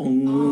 Is 0.00 0.47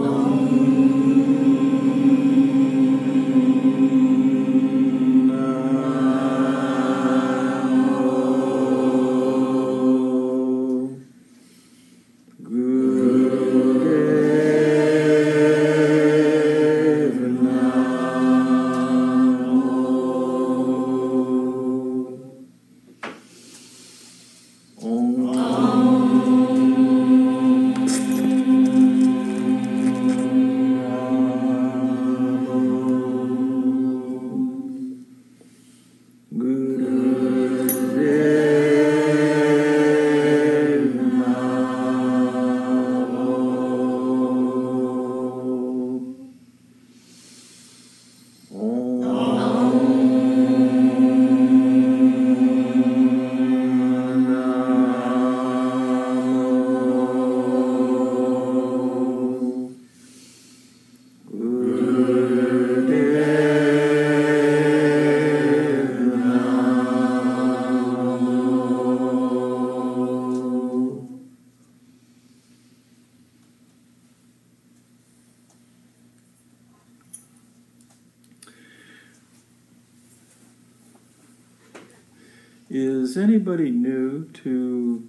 new 83.65 84.29
to 84.43 85.09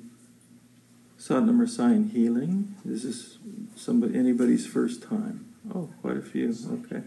Sat 1.17 1.44
Nam 1.44 1.59
Rasayan 1.59 2.12
healing? 2.12 2.76
Is 2.86 3.04
this 3.04 3.38
somebody 3.76 4.17
anybody's 4.17 4.66
first 4.66 5.04
time? 5.04 5.54
Oh, 5.73 5.89
quite 6.02 6.17
a 6.17 6.22
few. 6.22 6.56
Okay. 6.86 7.04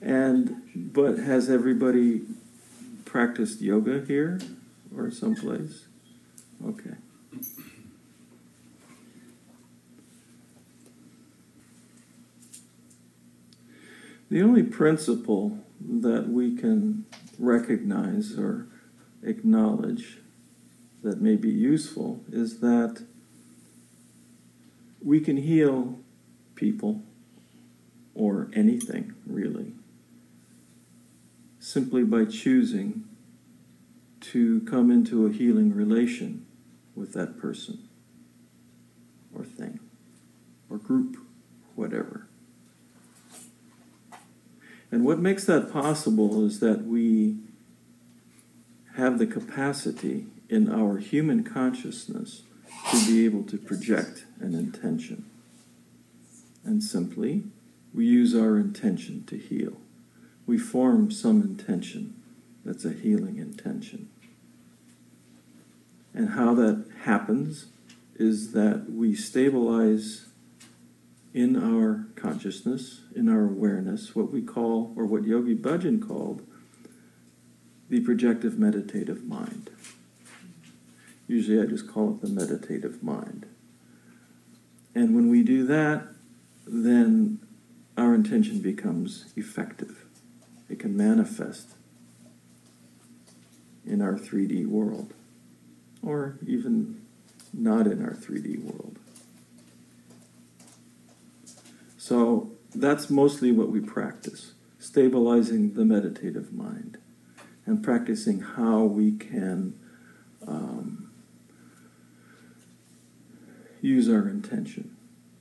And 0.00 0.62
but 0.74 1.18
has 1.18 1.50
everybody 1.50 2.22
practiced 3.04 3.60
yoga 3.60 4.04
here 4.06 4.40
or 4.96 5.10
someplace? 5.10 5.86
Okay. 6.66 6.94
The 14.30 14.42
only 14.42 14.62
principle 14.62 15.58
that 15.80 16.28
we 16.28 16.56
can 16.56 17.04
recognize 17.38 18.38
or 18.38 18.68
acknowledge 19.22 20.18
that 21.02 21.20
may 21.20 21.36
be 21.36 21.50
useful 21.50 22.20
is 22.30 22.60
that 22.60 23.04
we 25.02 25.20
can 25.20 25.38
heal 25.38 25.98
people 26.54 27.02
or 28.14 28.50
anything 28.52 29.14
really 29.26 29.72
simply 31.58 32.02
by 32.02 32.24
choosing 32.24 33.04
to 34.20 34.60
come 34.62 34.90
into 34.90 35.26
a 35.26 35.32
healing 35.32 35.74
relation 35.74 36.44
with 36.94 37.12
that 37.12 37.38
person 37.38 37.88
or 39.34 39.44
thing 39.44 39.78
or 40.68 40.78
group, 40.78 41.16
whatever. 41.74 42.26
And 44.90 45.04
what 45.04 45.18
makes 45.18 45.44
that 45.44 45.72
possible 45.72 46.44
is 46.44 46.60
that 46.60 46.84
we 46.84 47.36
have 48.96 49.18
the 49.18 49.26
capacity 49.26 50.26
in 50.50 50.68
our 50.68 50.98
human 50.98 51.44
consciousness 51.44 52.42
to 52.90 53.06
be 53.06 53.24
able 53.24 53.44
to 53.44 53.56
project 53.56 54.24
an 54.40 54.54
intention. 54.54 55.24
And 56.64 56.82
simply, 56.82 57.44
we 57.94 58.04
use 58.04 58.34
our 58.34 58.56
intention 58.58 59.24
to 59.28 59.38
heal. 59.38 59.76
We 60.46 60.58
form 60.58 61.10
some 61.10 61.40
intention 61.40 62.20
that's 62.64 62.84
a 62.84 62.92
healing 62.92 63.38
intention. 63.38 64.10
And 66.12 66.30
how 66.30 66.54
that 66.54 66.84
happens 67.04 67.66
is 68.16 68.52
that 68.52 68.90
we 68.90 69.14
stabilize 69.14 70.26
in 71.32 71.56
our 71.56 72.06
consciousness, 72.16 73.02
in 73.14 73.28
our 73.28 73.44
awareness, 73.44 74.16
what 74.16 74.32
we 74.32 74.42
call, 74.42 74.92
or 74.96 75.06
what 75.06 75.24
Yogi 75.24 75.54
Bhajan 75.54 76.06
called, 76.06 76.44
the 77.88 78.00
projective 78.00 78.58
meditative 78.58 79.24
mind. 79.24 79.70
Usually 81.30 81.62
I 81.62 81.66
just 81.66 81.86
call 81.86 82.10
it 82.10 82.22
the 82.22 82.28
meditative 82.28 83.04
mind. 83.04 83.46
And 84.96 85.14
when 85.14 85.30
we 85.30 85.44
do 85.44 85.64
that, 85.66 86.08
then 86.66 87.38
our 87.96 88.16
intention 88.16 88.58
becomes 88.58 89.32
effective. 89.36 90.06
It 90.68 90.80
can 90.80 90.96
manifest 90.96 91.68
in 93.86 94.02
our 94.02 94.14
3D 94.14 94.66
world, 94.66 95.14
or 96.02 96.36
even 96.44 97.00
not 97.52 97.86
in 97.86 98.04
our 98.04 98.14
3D 98.14 98.64
world. 98.64 98.98
So 101.96 102.50
that's 102.74 103.08
mostly 103.08 103.52
what 103.52 103.68
we 103.68 103.78
practice 103.78 104.54
stabilizing 104.80 105.74
the 105.74 105.84
meditative 105.84 106.52
mind 106.52 106.98
and 107.66 107.84
practicing 107.84 108.40
how 108.40 108.80
we 108.80 109.12
can 109.12 109.78
um, 110.44 111.09
use 113.80 114.08
our 114.08 114.28
intention 114.28 114.96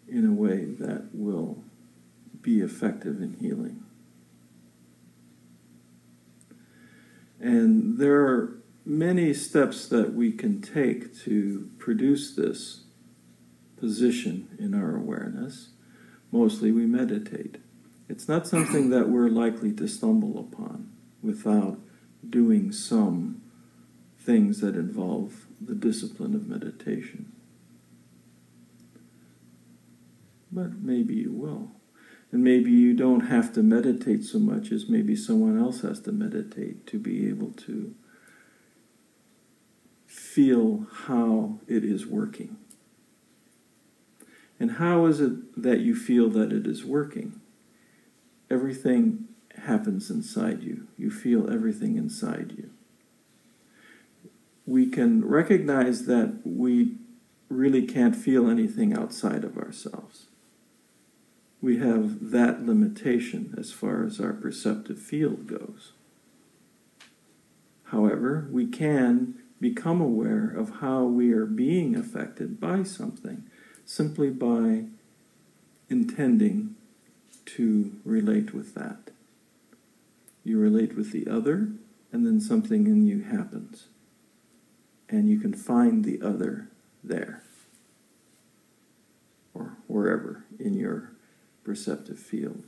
in 0.07 0.25
a 0.25 0.31
way 0.31 0.65
that 0.65 1.09
will 1.13 1.63
be 2.41 2.61
effective 2.61 3.21
in 3.21 3.35
healing. 3.39 3.83
And 7.39 7.97
there 7.97 8.21
are 8.25 8.57
many 8.85 9.33
steps 9.33 9.87
that 9.87 10.13
we 10.13 10.31
can 10.31 10.61
take 10.61 11.15
to 11.19 11.69
produce 11.77 12.35
this 12.35 12.81
position 13.77 14.49
in 14.59 14.73
our 14.73 14.95
awareness. 14.95 15.69
Mostly 16.31 16.71
we 16.71 16.85
meditate. 16.85 17.57
It's 18.09 18.27
not 18.27 18.47
something 18.47 18.89
that 18.89 19.09
we're 19.09 19.29
likely 19.29 19.71
to 19.73 19.87
stumble 19.87 20.39
upon 20.39 20.91
without 21.21 21.79
doing 22.27 22.71
some 22.71 23.41
things 24.19 24.59
that 24.61 24.75
involve 24.75 25.45
the 25.61 25.75
discipline 25.75 26.35
of 26.35 26.47
meditation. 26.47 27.31
But 30.59 30.81
maybe 30.81 31.15
you 31.15 31.31
will. 31.31 31.71
And 32.33 32.43
maybe 32.43 32.69
you 32.69 32.93
don't 32.93 33.27
have 33.27 33.53
to 33.53 33.63
meditate 33.63 34.25
so 34.25 34.39
much 34.39 34.73
as 34.73 34.89
maybe 34.89 35.15
someone 35.15 35.57
else 35.57 35.81
has 35.81 36.01
to 36.01 36.11
meditate 36.11 36.85
to 36.87 36.99
be 36.99 37.29
able 37.29 37.51
to 37.51 37.95
feel 40.05 40.85
how 41.05 41.59
it 41.65 41.85
is 41.85 42.05
working. 42.05 42.57
And 44.59 44.71
how 44.71 45.05
is 45.05 45.21
it 45.21 45.61
that 45.63 45.79
you 45.79 45.95
feel 45.95 46.29
that 46.31 46.51
it 46.51 46.67
is 46.67 46.83
working? 46.83 47.39
Everything 48.51 49.29
happens 49.65 50.09
inside 50.09 50.61
you. 50.61 50.87
You 50.97 51.09
feel 51.09 51.49
everything 51.49 51.95
inside 51.95 52.53
you. 52.57 52.69
We 54.67 54.87
can 54.87 55.25
recognize 55.25 56.05
that 56.07 56.41
we 56.43 56.97
really 57.47 57.87
can't 57.87 58.15
feel 58.15 58.49
anything 58.49 58.93
outside 58.93 59.45
of 59.45 59.57
ourselves. 59.57 60.28
We 61.61 61.79
have 61.79 62.31
that 62.31 62.65
limitation 62.65 63.53
as 63.57 63.71
far 63.71 64.03
as 64.05 64.19
our 64.19 64.33
perceptive 64.33 64.99
field 64.99 65.47
goes. 65.47 65.91
However, 67.85 68.47
we 68.51 68.67
can 68.67 69.35
become 69.59 69.99
aware 69.99 70.49
of 70.49 70.79
how 70.79 71.03
we 71.03 71.33
are 71.33 71.45
being 71.45 71.95
affected 71.95 72.59
by 72.59 72.83
something 72.83 73.43
simply 73.85 74.29
by 74.29 74.85
intending 75.89 76.75
to 77.45 77.91
relate 78.05 78.53
with 78.53 78.75
that 78.75 79.11
you 80.43 80.57
relate 80.57 80.95
with 80.95 81.11
the 81.11 81.27
other, 81.27 81.69
and 82.11 82.25
then 82.25 82.41
something 82.41 82.87
in 82.87 83.05
you 83.05 83.21
happens. 83.21 83.87
And 85.07 85.29
you 85.29 85.39
can 85.39 85.53
find 85.53 86.03
the 86.03 86.19
other 86.21 86.69
there 87.03 87.43
or 89.53 89.77
wherever 89.87 90.43
in 90.59 90.73
your 90.73 91.11
perceptive 91.69 92.17
field. 92.17 92.63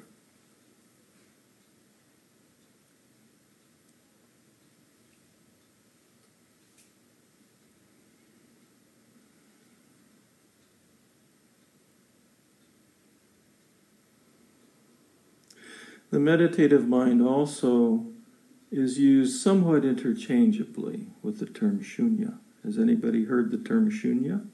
The 16.12 16.20
meditative 16.20 16.88
mind 16.88 17.24
also 17.24 18.06
is 18.70 19.00
used 19.00 19.42
somewhat 19.42 19.84
interchangeably 19.84 21.08
with 21.24 21.40
the 21.40 21.48
term 21.48 21.80
shunya. 21.80 22.38
Has 22.64 22.78
anybody 22.78 23.26
heard 23.26 23.50
the 23.50 23.58
term 23.58 23.90
shunya? 23.90 24.46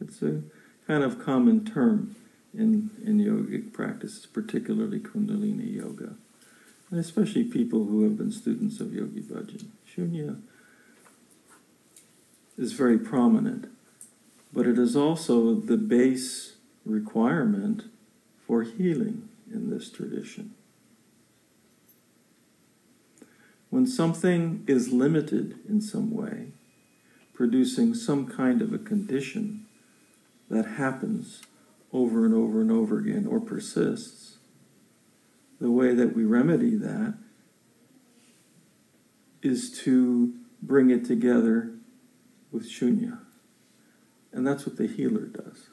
It's 0.00 0.22
a 0.22 0.42
kind 0.86 1.02
of 1.02 1.18
common 1.18 1.64
term 1.64 2.14
in, 2.56 2.90
in 3.04 3.18
yogic 3.18 3.72
practices, 3.72 4.26
particularly 4.26 5.00
Kundalini 5.00 5.74
yoga, 5.74 6.14
and 6.90 7.00
especially 7.00 7.44
people 7.44 7.86
who 7.86 8.04
have 8.04 8.16
been 8.16 8.32
students 8.32 8.80
of 8.80 8.94
Yogi 8.94 9.20
Bhajan. 9.20 9.66
Shunya 9.88 10.40
is 12.56 12.72
very 12.72 12.98
prominent, 12.98 13.66
but 14.52 14.66
it 14.66 14.78
is 14.78 14.94
also 14.94 15.54
the 15.54 15.76
base 15.76 16.54
requirement 16.84 17.84
for 18.46 18.62
healing 18.62 19.28
in 19.50 19.70
this 19.70 19.90
tradition. 19.90 20.54
When 23.70 23.86
something 23.86 24.62
is 24.68 24.92
limited 24.92 25.58
in 25.68 25.80
some 25.80 26.12
way, 26.12 26.52
producing 27.32 27.94
some 27.94 28.28
kind 28.28 28.62
of 28.62 28.72
a 28.72 28.78
condition 28.78 29.66
that 30.48 30.66
happens 30.66 31.42
over 31.94 32.26
and 32.26 32.34
over 32.34 32.60
and 32.60 32.70
over 32.70 32.98
again 32.98 33.26
or 33.26 33.40
persists, 33.40 34.38
the 35.60 35.70
way 35.70 35.94
that 35.94 36.14
we 36.14 36.24
remedy 36.24 36.74
that 36.74 37.14
is 39.40 39.78
to 39.84 40.34
bring 40.60 40.90
it 40.90 41.04
together 41.04 41.74
with 42.50 42.68
shunya. 42.70 43.20
And 44.32 44.46
that's 44.46 44.66
what 44.66 44.76
the 44.76 44.88
healer 44.88 45.26
does. 45.26 45.70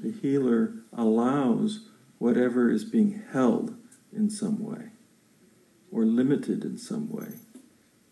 The 0.00 0.10
healer 0.10 0.74
allows 0.92 1.88
whatever 2.18 2.70
is 2.70 2.84
being 2.84 3.22
held 3.32 3.76
in 4.12 4.30
some 4.30 4.64
way 4.64 4.92
or 5.92 6.04
limited 6.04 6.64
in 6.64 6.78
some 6.78 7.10
way 7.10 7.40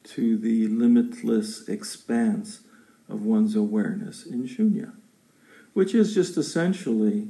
to 0.04 0.36
the 0.36 0.68
limitless 0.68 1.68
expanse 1.68 2.60
of 3.08 3.22
one's 3.22 3.56
awareness 3.56 4.26
in 4.26 4.44
shunya, 4.46 4.92
which 5.72 5.94
is 5.94 6.14
just 6.14 6.36
essentially 6.36 7.28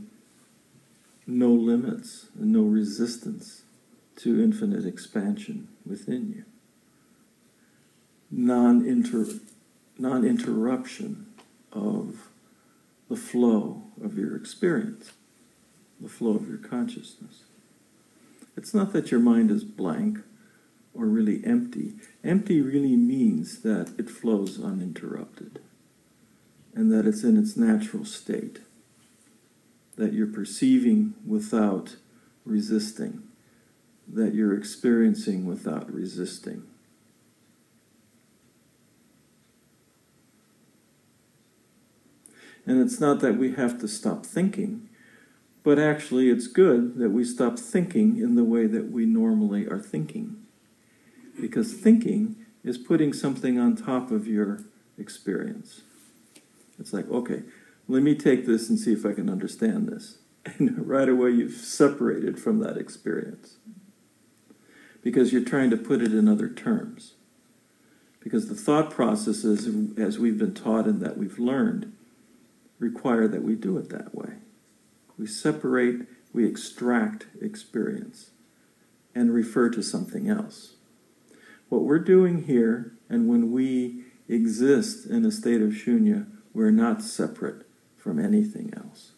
no 1.27 1.50
limits 1.50 2.27
and 2.39 2.53
no 2.53 2.62
resistance 2.62 3.62
to 4.17 4.43
infinite 4.43 4.85
expansion 4.85 5.69
within 5.87 6.33
you. 6.35 6.44
Non 8.31 8.85
interruption 10.25 11.27
of 11.73 12.29
the 13.09 13.17
flow 13.17 13.83
of 14.03 14.19
your 14.19 14.35
experience, 14.37 15.12
the 16.00 16.09
flow 16.09 16.35
of 16.35 16.49
your 16.49 16.59
consciousness. 16.59 17.44
It's 18.56 18.75
not 18.75 18.93
that 18.93 19.11
your 19.11 19.21
mind 19.21 19.50
is 19.50 19.65
blank 19.65 20.19
or 20.94 21.06
really 21.06 21.43
empty. 21.44 21.94
Empty 22.25 22.61
really 22.61 22.97
means 22.97 23.61
that 23.62 23.93
it 23.99 24.11
flows 24.11 24.62
uninterrupted 24.62 25.61
and 26.74 26.90
that 26.90 27.06
it's 27.06 27.22
in 27.22 27.36
its 27.36 27.56
natural 27.56 28.04
state, 28.04 28.60
that 29.96 30.12
you're 30.12 30.26
perceiving 30.26 31.14
without 31.26 31.96
resisting, 32.44 33.22
that 34.08 34.34
you're 34.34 34.56
experiencing 34.56 35.44
without 35.44 35.92
resisting. 35.92 36.64
And 42.64 42.80
it's 42.80 43.00
not 43.00 43.20
that 43.20 43.36
we 43.36 43.54
have 43.54 43.80
to 43.80 43.88
stop 43.88 44.24
thinking, 44.24 44.88
but 45.64 45.78
actually 45.78 46.30
it's 46.30 46.46
good 46.46 46.96
that 46.96 47.10
we 47.10 47.24
stop 47.24 47.58
thinking 47.58 48.19
in 48.19 48.34
the 48.34 48.44
way 48.44 48.66
that 48.66 48.90
we 48.90 49.04
normally 49.04 49.66
are 49.66 49.78
thinking 49.78 50.42
because 51.40 51.72
thinking 51.72 52.36
is 52.64 52.78
putting 52.78 53.12
something 53.12 53.58
on 53.58 53.76
top 53.76 54.10
of 54.10 54.26
your 54.26 54.60
experience. 54.98 55.82
It's 56.82 56.93
like, 56.93 57.08
okay, 57.08 57.43
let 57.87 58.02
me 58.02 58.17
take 58.17 58.44
this 58.44 58.69
and 58.69 58.76
see 58.76 58.93
if 58.93 59.06
I 59.06 59.12
can 59.12 59.31
understand 59.31 59.88
this. 59.88 60.19
And 60.58 60.88
right 60.88 61.08
away 61.08 61.31
you've 61.31 61.52
separated 61.52 62.37
from 62.37 62.58
that 62.58 62.76
experience 62.76 63.58
because 65.00 65.32
you're 65.32 65.44
trying 65.44 65.70
to 65.70 65.76
put 65.76 66.02
it 66.02 66.12
in 66.12 66.29
other 66.29 66.49
terms. 66.49 67.14
Because 68.19 68.49
the 68.49 68.56
thought 68.56 68.90
processes, 68.90 69.69
as 69.96 70.19
we've 70.19 70.38
been 70.38 70.55
taught 70.55 70.87
and 70.87 71.00
that 71.00 71.17
we've 71.17 71.38
learned, 71.38 71.93
require 72.81 73.29
that 73.29 73.44
we 73.44 73.55
do 73.55 73.79
it 73.79 73.88
that 73.90 74.17
way. 74.17 74.34
We 75.17 75.29
separate, 75.29 76.08
we 76.32 76.44
extract 76.44 77.26
experience 77.40 78.31
and 79.14 79.32
refer 79.32 79.70
to 79.70 79.82
something 79.82 80.29
else. 80.29 80.75
What 81.69 81.82
we're 81.82 82.00
doing 82.00 82.44
here, 82.44 82.94
and 83.08 83.29
when 83.29 83.52
we 83.52 84.05
exist 84.29 85.06
in 85.06 85.25
a 85.25 85.31
state 85.31 85.62
of 85.62 85.70
shunya, 85.70 86.26
we're 86.54 86.70
not 86.70 87.02
separate 87.02 87.66
from 87.96 88.19
anything 88.19 88.72
else. 88.76 89.12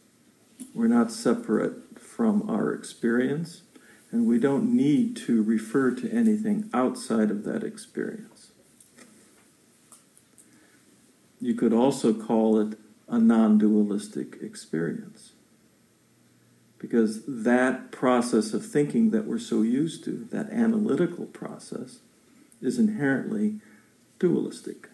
We're 0.75 0.89
not 0.89 1.11
separate 1.11 1.99
from 1.99 2.49
our 2.49 2.73
experience, 2.73 3.63
and 4.11 4.27
we 4.27 4.39
don't 4.39 4.75
need 4.75 5.17
to 5.19 5.43
refer 5.43 5.91
to 5.93 6.11
anything 6.11 6.71
outside 6.73 7.31
of 7.31 7.45
that 7.45 7.65
experience. 7.65 8.51
You 11.41 11.55
could 11.55 11.73
also 11.73 12.13
call 12.13 12.59
it 12.61 12.79
a 13.09 13.19
non 13.19 13.59
dualistic 13.59 14.39
experience. 14.41 15.33
Because 16.79 17.23
that 17.27 17.91
process 17.91 18.53
of 18.53 18.65
thinking 18.65 19.11
that 19.11 19.25
we're 19.25 19.39
so 19.39 19.63
used 19.63 20.05
to, 20.05 20.29
that 20.31 20.51
analytical 20.51 21.27
process, 21.27 22.01
is 22.61 22.79
inherently 22.79 23.61
dualistic. 24.19 24.89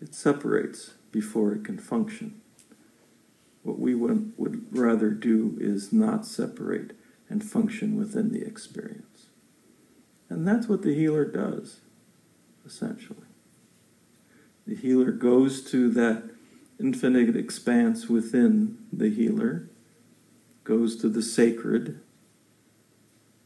It 0.00 0.14
separates 0.14 0.94
before 1.12 1.52
it 1.52 1.64
can 1.64 1.78
function. 1.78 2.40
What 3.62 3.78
we 3.78 3.94
would, 3.94 4.32
rather 4.72 5.10
do 5.10 5.56
is 5.60 5.92
not 5.92 6.26
separate 6.26 6.96
and 7.28 7.44
function 7.44 7.96
within 7.96 8.32
the 8.32 8.44
experience. 8.44 9.26
And 10.28 10.48
that's 10.48 10.66
what 10.66 10.82
the 10.82 10.94
healer 10.94 11.24
does, 11.24 11.80
essentially. 12.66 13.26
The 14.66 14.74
healer 14.74 15.12
goes 15.12 15.62
to 15.70 15.90
that 15.90 16.24
infinite 16.80 17.36
expanse 17.36 18.08
within 18.08 18.78
the 18.92 19.10
healer, 19.10 19.68
goes 20.64 20.96
to 20.96 21.08
the 21.08 21.22
sacred, 21.22 22.00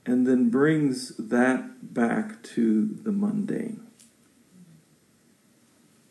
and 0.07 0.27
then 0.27 0.49
brings 0.49 1.17
that 1.17 1.93
back 1.93 2.43
to 2.43 2.87
the 2.87 3.13
mundane. 3.13 3.86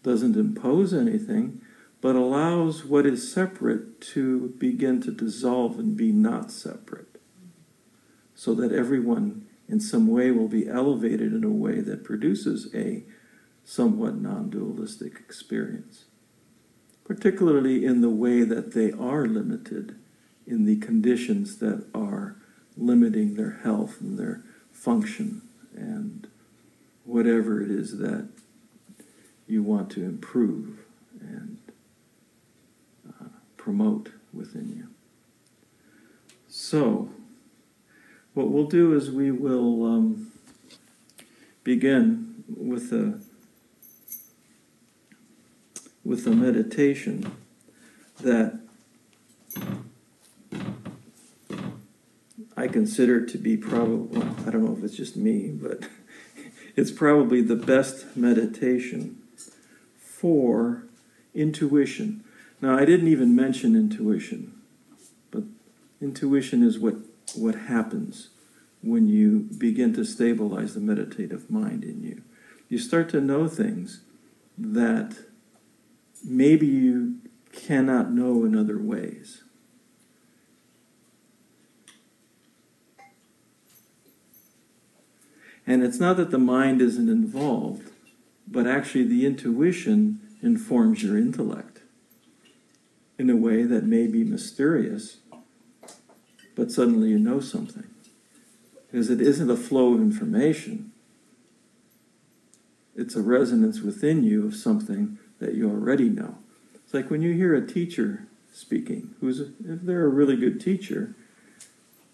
Doesn't 0.05 0.35
impose 0.35 0.93
anything, 0.93 1.61
but 1.99 2.15
allows 2.15 2.85
what 2.85 3.07
is 3.07 3.33
separate 3.33 3.99
to 4.01 4.53
begin 4.59 5.01
to 5.01 5.11
dissolve 5.11 5.79
and 5.79 5.97
be 5.97 6.11
not 6.11 6.51
separate. 6.51 7.19
So 8.35 8.53
that 8.53 8.71
everyone 8.71 9.47
in 9.67 9.79
some 9.79 10.05
way 10.05 10.29
will 10.29 10.47
be 10.47 10.69
elevated 10.69 11.33
in 11.33 11.43
a 11.43 11.49
way 11.49 11.79
that 11.79 12.03
produces 12.03 12.69
a 12.75 13.01
somewhat 13.63 14.21
non 14.21 14.51
dualistic 14.51 15.15
experience, 15.15 16.05
particularly 17.03 17.83
in 17.83 18.01
the 18.01 18.11
way 18.11 18.43
that 18.43 18.75
they 18.75 18.91
are 18.91 19.25
limited 19.25 19.95
in 20.45 20.65
the 20.65 20.77
conditions 20.77 21.57
that 21.57 21.83
are 21.95 22.35
limiting 22.77 23.33
their 23.33 23.61
health 23.63 23.99
and 24.01 24.19
their 24.19 24.43
function 24.71 25.41
and 25.75 26.27
whatever 27.05 27.63
it 27.63 27.71
is 27.71 27.97
that 27.97 28.29
you 29.47 29.63
want 29.63 29.89
to 29.91 30.03
improve 30.03 30.79
and 31.19 31.57
uh, 33.09 33.25
promote 33.57 34.11
within 34.33 34.69
you. 34.75 34.87
So, 36.47 37.09
what 38.33 38.49
we'll 38.49 38.67
do 38.67 38.93
is 38.93 39.11
we 39.11 39.31
will 39.31 39.85
um, 39.85 40.31
begin 41.63 42.43
with 42.47 42.91
a 42.91 43.19
with 46.03 46.27
a 46.27 46.31
meditation 46.31 47.35
that 48.21 48.59
I 52.55 52.67
consider 52.67 53.25
to 53.25 53.37
be 53.37 53.57
probably, 53.57 54.19
well, 54.19 54.35
I 54.45 54.51
don't 54.51 54.63
know 54.63 54.77
if 54.77 54.83
it's 54.83 54.95
just 54.95 55.17
me, 55.17 55.49
but 55.49 55.89
it's 56.75 56.91
probably 56.91 57.41
the 57.41 57.55
best 57.55 58.15
meditation 58.15 59.21
for 60.25 60.81
intuition. 61.35 62.23
Now, 62.59 62.75
I 62.75 62.83
didn't 62.83 63.09
even 63.09 63.35
mention 63.35 63.75
intuition, 63.75 64.59
but 65.29 65.43
Intuition 66.01 66.61
is 66.61 66.77
what, 66.79 66.95
what 67.35 67.55
happens 67.55 68.29
when 68.81 69.07
you 69.07 69.47
begin 69.57 69.93
to 69.93 70.03
stabilize 70.03 70.73
the 70.73 70.79
meditative 70.79 71.51
mind 71.51 71.83
in 71.83 72.03
you. 72.03 72.21
You 72.69 72.79
start 72.79 73.07
to 73.09 73.21
know 73.21 73.47
things 73.47 74.01
that 74.57 75.15
maybe 76.23 76.65
you 76.65 77.19
cannot 77.53 78.11
know 78.11 78.45
in 78.45 78.57
other 78.57 78.77
ways. 78.77 79.43
And 85.67 85.83
it's 85.83 85.99
not 85.99 86.17
that 86.17 86.31
the 86.31 86.37
mind 86.37 86.81
isn't 86.81 87.09
involved, 87.09 87.89
but 88.47 88.67
actually 88.67 89.03
the 89.03 89.25
intuition 89.25 90.19
informs 90.41 91.03
your 91.03 91.17
intellect 91.17 91.81
in 93.17 93.29
a 93.29 93.35
way 93.35 93.63
that 93.63 93.85
may 93.85 94.07
be 94.07 94.23
mysterious, 94.23 95.17
but 96.55 96.71
suddenly 96.71 97.09
you 97.09 97.19
know 97.19 97.39
something. 97.39 97.87
Because 98.87 99.09
it 99.09 99.21
isn't 99.21 99.49
a 99.49 99.57
flow 99.57 99.93
of 99.93 100.01
information, 100.01 100.91
it's 102.95 103.15
a 103.15 103.21
resonance 103.21 103.81
within 103.81 104.23
you 104.23 104.45
of 104.45 104.55
something 104.55 105.17
that 105.39 105.53
you 105.53 105.69
already 105.69 106.09
know. 106.09 106.37
It's 106.73 106.93
like 106.93 107.09
when 107.09 107.21
you 107.21 107.33
hear 107.33 107.53
a 107.53 107.65
teacher 107.65 108.27
speaking, 108.53 109.13
who's 109.19 109.41
a, 109.41 109.47
if 109.65 109.81
they're 109.81 110.05
a 110.05 110.09
really 110.09 110.37
good 110.37 110.61
teacher, 110.61 111.13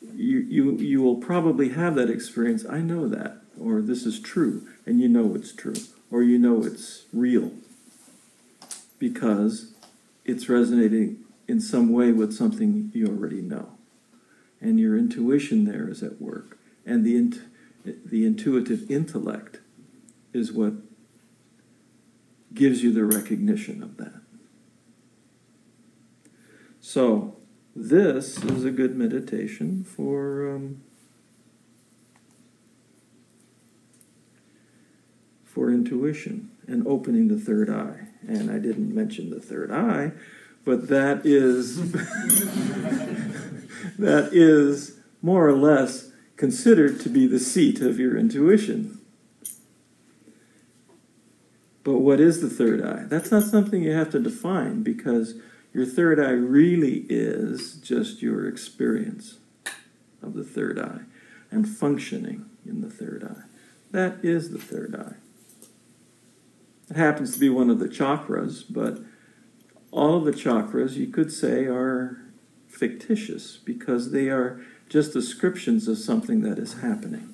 you, 0.01 0.39
you 0.39 0.77
you 0.77 1.01
will 1.01 1.17
probably 1.17 1.69
have 1.69 1.93
that 1.95 2.09
experience. 2.09 2.65
I 2.67 2.79
know 2.79 3.07
that, 3.07 3.37
or 3.59 3.81
this 3.81 4.05
is 4.05 4.19
true, 4.19 4.67
and 4.85 4.99
you 4.99 5.07
know 5.07 5.35
it's 5.35 5.53
true, 5.53 5.75
or 6.11 6.21
you 6.21 6.37
know 6.37 6.63
it's 6.63 7.05
real, 7.13 7.51
because 8.99 9.73
it's 10.25 10.49
resonating 10.49 11.23
in 11.47 11.59
some 11.59 11.91
way 11.91 12.11
with 12.11 12.33
something 12.33 12.91
you 12.93 13.07
already 13.07 13.41
know, 13.41 13.69
and 14.59 14.79
your 14.79 14.97
intuition 14.97 15.65
there 15.65 15.89
is 15.89 16.03
at 16.03 16.21
work, 16.21 16.57
and 16.85 17.05
the 17.05 17.15
int- 17.15 17.41
the 17.83 18.25
intuitive 18.25 18.91
intellect 18.91 19.59
is 20.33 20.51
what 20.51 20.73
gives 22.53 22.83
you 22.83 22.91
the 22.91 23.05
recognition 23.05 23.81
of 23.81 23.97
that. 23.97 24.21
So, 26.79 27.37
this 27.75 28.43
is 28.43 28.65
a 28.65 28.71
good 28.71 28.97
meditation 28.97 29.83
for 29.83 30.55
um, 30.55 30.81
for 35.53 35.71
intuition 35.71 36.49
and 36.67 36.85
opening 36.87 37.27
the 37.27 37.39
third 37.39 37.69
eye. 37.69 38.07
And 38.27 38.49
I 38.49 38.59
didn't 38.59 38.93
mention 38.93 39.29
the 39.29 39.39
third 39.39 39.71
eye, 39.71 40.11
but 40.63 40.87
that 40.87 41.25
is 41.25 41.91
that 43.97 44.29
is 44.31 44.97
more 45.21 45.47
or 45.47 45.53
less 45.53 46.11
considered 46.37 46.99
to 47.01 47.09
be 47.09 47.27
the 47.27 47.39
seat 47.39 47.81
of 47.81 47.99
your 47.99 48.17
intuition. 48.17 48.99
But 51.83 51.99
what 51.99 52.19
is 52.19 52.41
the 52.41 52.49
third 52.49 52.83
eye? 52.83 53.05
That's 53.07 53.31
not 53.31 53.43
something 53.43 53.83
you 53.83 53.91
have 53.91 54.11
to 54.11 54.19
define 54.19 54.83
because 54.83 55.35
your 55.73 55.85
third 55.85 56.19
eye 56.19 56.31
really 56.31 57.05
is 57.09 57.75
just 57.75 58.21
your 58.21 58.47
experience 58.47 59.39
of 60.21 60.33
the 60.33 60.43
third 60.43 60.77
eye 60.77 61.01
and 61.49 61.67
functioning 61.67 62.45
in 62.65 62.81
the 62.81 62.89
third 62.89 63.23
eye. 63.23 63.43
That 63.91 64.23
is 64.23 64.51
the 64.51 64.59
third 64.59 64.95
eye. 64.95 65.20
It 66.91 66.95
happens 66.95 67.33
to 67.33 67.39
be 67.39 67.49
one 67.49 67.71
of 67.71 67.79
the 67.79 67.87
chakras, 67.87 68.63
but 68.69 68.99
all 69.89 70.17
of 70.17 70.25
the 70.25 70.31
chakras, 70.31 70.93
you 70.93 71.07
could 71.07 71.31
say, 71.31 71.65
are 71.65 72.21
fictitious 72.69 73.57
because 73.57 74.11
they 74.11 74.29
are 74.29 74.61
just 74.87 75.13
descriptions 75.13 75.87
of 75.87 75.97
something 75.97 76.41
that 76.41 76.59
is 76.59 76.81
happening 76.81 77.31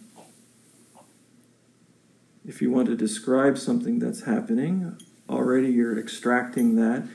if 2.48 2.62
you 2.62 2.72
want 2.72 2.88
to 2.88 2.96
describe 2.96 3.58
something 3.58 4.00
that's 4.00 4.24
happening, 4.24 4.98
already 5.30 5.68
you're 5.68 6.00
extracting 6.00 6.78
that 6.78 7.06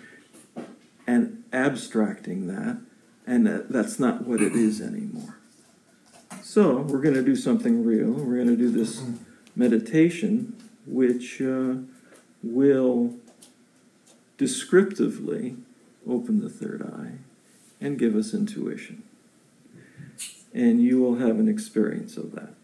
and 1.07 1.43
abstracting 1.53 2.47
that, 2.49 2.79
and 3.27 3.47
that's 3.47 3.99
not 3.99 4.27
what 4.27 4.43
it 4.43 4.53
is 4.53 4.81
anymore. 4.81 5.39
So, 6.43 6.83
we're 6.83 7.01
going 7.01 7.15
to 7.15 7.25
do 7.25 7.35
something 7.35 7.83
real. 7.83 8.11
We're 8.11 8.37
going 8.37 8.49
to 8.49 8.57
do 8.57 8.71
this 8.71 9.03
meditation, 9.57 10.63
which 10.87 11.41
uh, 11.41 11.77
will 12.43 13.15
descriptively 14.37 15.57
open 16.09 16.41
the 16.41 16.49
third 16.49 16.83
eye 16.83 17.19
and 17.81 17.99
give 17.99 18.17
us 18.17 18.35
intuition. 18.35 19.03
And 20.55 20.83
you 20.83 21.01
will 21.01 21.17
have 21.17 21.39
an 21.39 21.49
experience 21.49 22.17
of 22.17 22.33
that. 22.33 22.55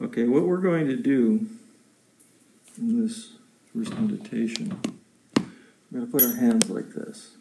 Okay, 0.00 0.24
what 0.24 0.44
we're 0.44 0.58
going 0.58 0.86
to 0.88 0.96
do 0.96 1.46
in 2.76 3.00
this 3.00 3.32
first 3.72 3.92
meditation, 3.98 4.78
we're 5.90 6.00
going 6.00 6.06
to 6.06 6.12
put 6.12 6.22
our 6.22 6.36
hands 6.36 6.68
like 6.68 6.90
this. 6.90 7.36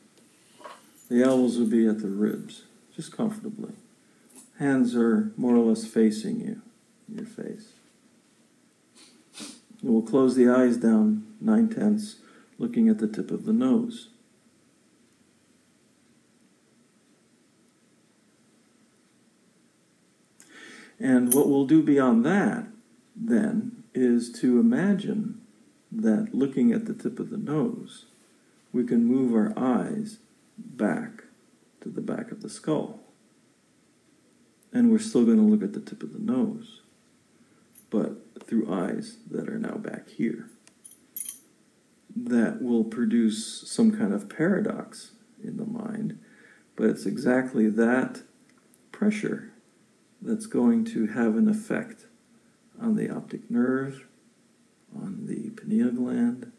The 1.09 1.21
elbows 1.21 1.57
will 1.57 1.67
be 1.67 1.87
at 1.87 1.99
the 1.99 2.07
ribs, 2.07 2.63
just 2.95 3.15
comfortably. 3.15 3.73
Hands 4.57 4.95
are 4.95 5.31
more 5.35 5.55
or 5.55 5.65
less 5.65 5.85
facing 5.85 6.39
you, 6.39 6.61
your 7.13 7.25
face. 7.25 7.73
And 9.81 9.91
we'll 9.91 10.01
close 10.01 10.35
the 10.35 10.49
eyes 10.49 10.77
down 10.77 11.25
nine 11.39 11.69
tenths, 11.69 12.17
looking 12.57 12.89
at 12.89 12.99
the 12.99 13.07
tip 13.07 13.31
of 13.31 13.45
the 13.45 13.53
nose. 13.53 14.09
And 20.99 21.33
what 21.33 21.49
we'll 21.49 21.65
do 21.65 21.83
beyond 21.83 22.25
that, 22.25 22.67
then, 23.15 23.83
is 23.93 24.31
to 24.39 24.59
imagine 24.59 25.41
that 25.91 26.33
looking 26.33 26.71
at 26.71 26.85
the 26.85 26.93
tip 26.93 27.19
of 27.19 27.29
the 27.29 27.37
nose, 27.37 28.05
we 28.73 28.83
can 28.83 29.05
move 29.05 29.33
our 29.33 29.53
eyes 29.57 30.17
back 30.57 31.23
to 31.81 31.89
the 31.89 32.01
back 32.01 32.31
of 32.31 32.41
the 32.41 32.49
skull. 32.49 32.99
And 34.73 34.91
we're 34.91 34.99
still 34.99 35.25
going 35.25 35.37
to 35.37 35.43
look 35.43 35.63
at 35.63 35.73
the 35.73 35.79
tip 35.79 36.03
of 36.03 36.13
the 36.13 36.19
nose, 36.19 36.81
but 37.95 38.45
through 38.45 38.69
eyes 38.69 39.19
that 39.31 39.47
are 39.47 39.57
now 39.57 39.77
back 39.77 40.09
here. 40.09 40.49
That 42.13 42.61
will 42.61 42.83
produce 42.83 43.69
some 43.69 43.97
kind 43.97 44.13
of 44.13 44.27
paradox 44.27 45.13
in 45.41 45.55
the 45.55 45.65
mind, 45.65 46.19
but 46.75 46.87
it's 46.87 47.05
exactly 47.05 47.69
that 47.69 48.23
pressure 48.91 49.53
that's 50.21 50.45
going 50.45 50.83
to 50.85 51.07
have 51.07 51.37
an 51.37 51.47
effect 51.47 52.07
on 52.81 52.97
the 52.97 53.09
optic 53.09 53.49
nerve, 53.49 54.05
on 54.93 55.25
the 55.25 55.51
pineal 55.51 55.91
gland, 55.91 56.51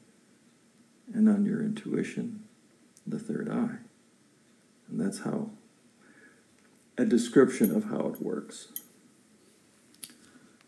and 1.13 1.29
on 1.29 1.45
your 1.45 1.61
intuition, 1.61 2.45
the 3.07 3.19
third 3.19 3.51
eye. 3.51 3.77
And 4.89 4.99
that's 4.99 5.19
how, 5.19 5.51
a 6.97 7.05
description 7.05 7.77
of 7.77 7.85
how 7.85 8.07
it 8.07 8.23
works. 8.23 8.69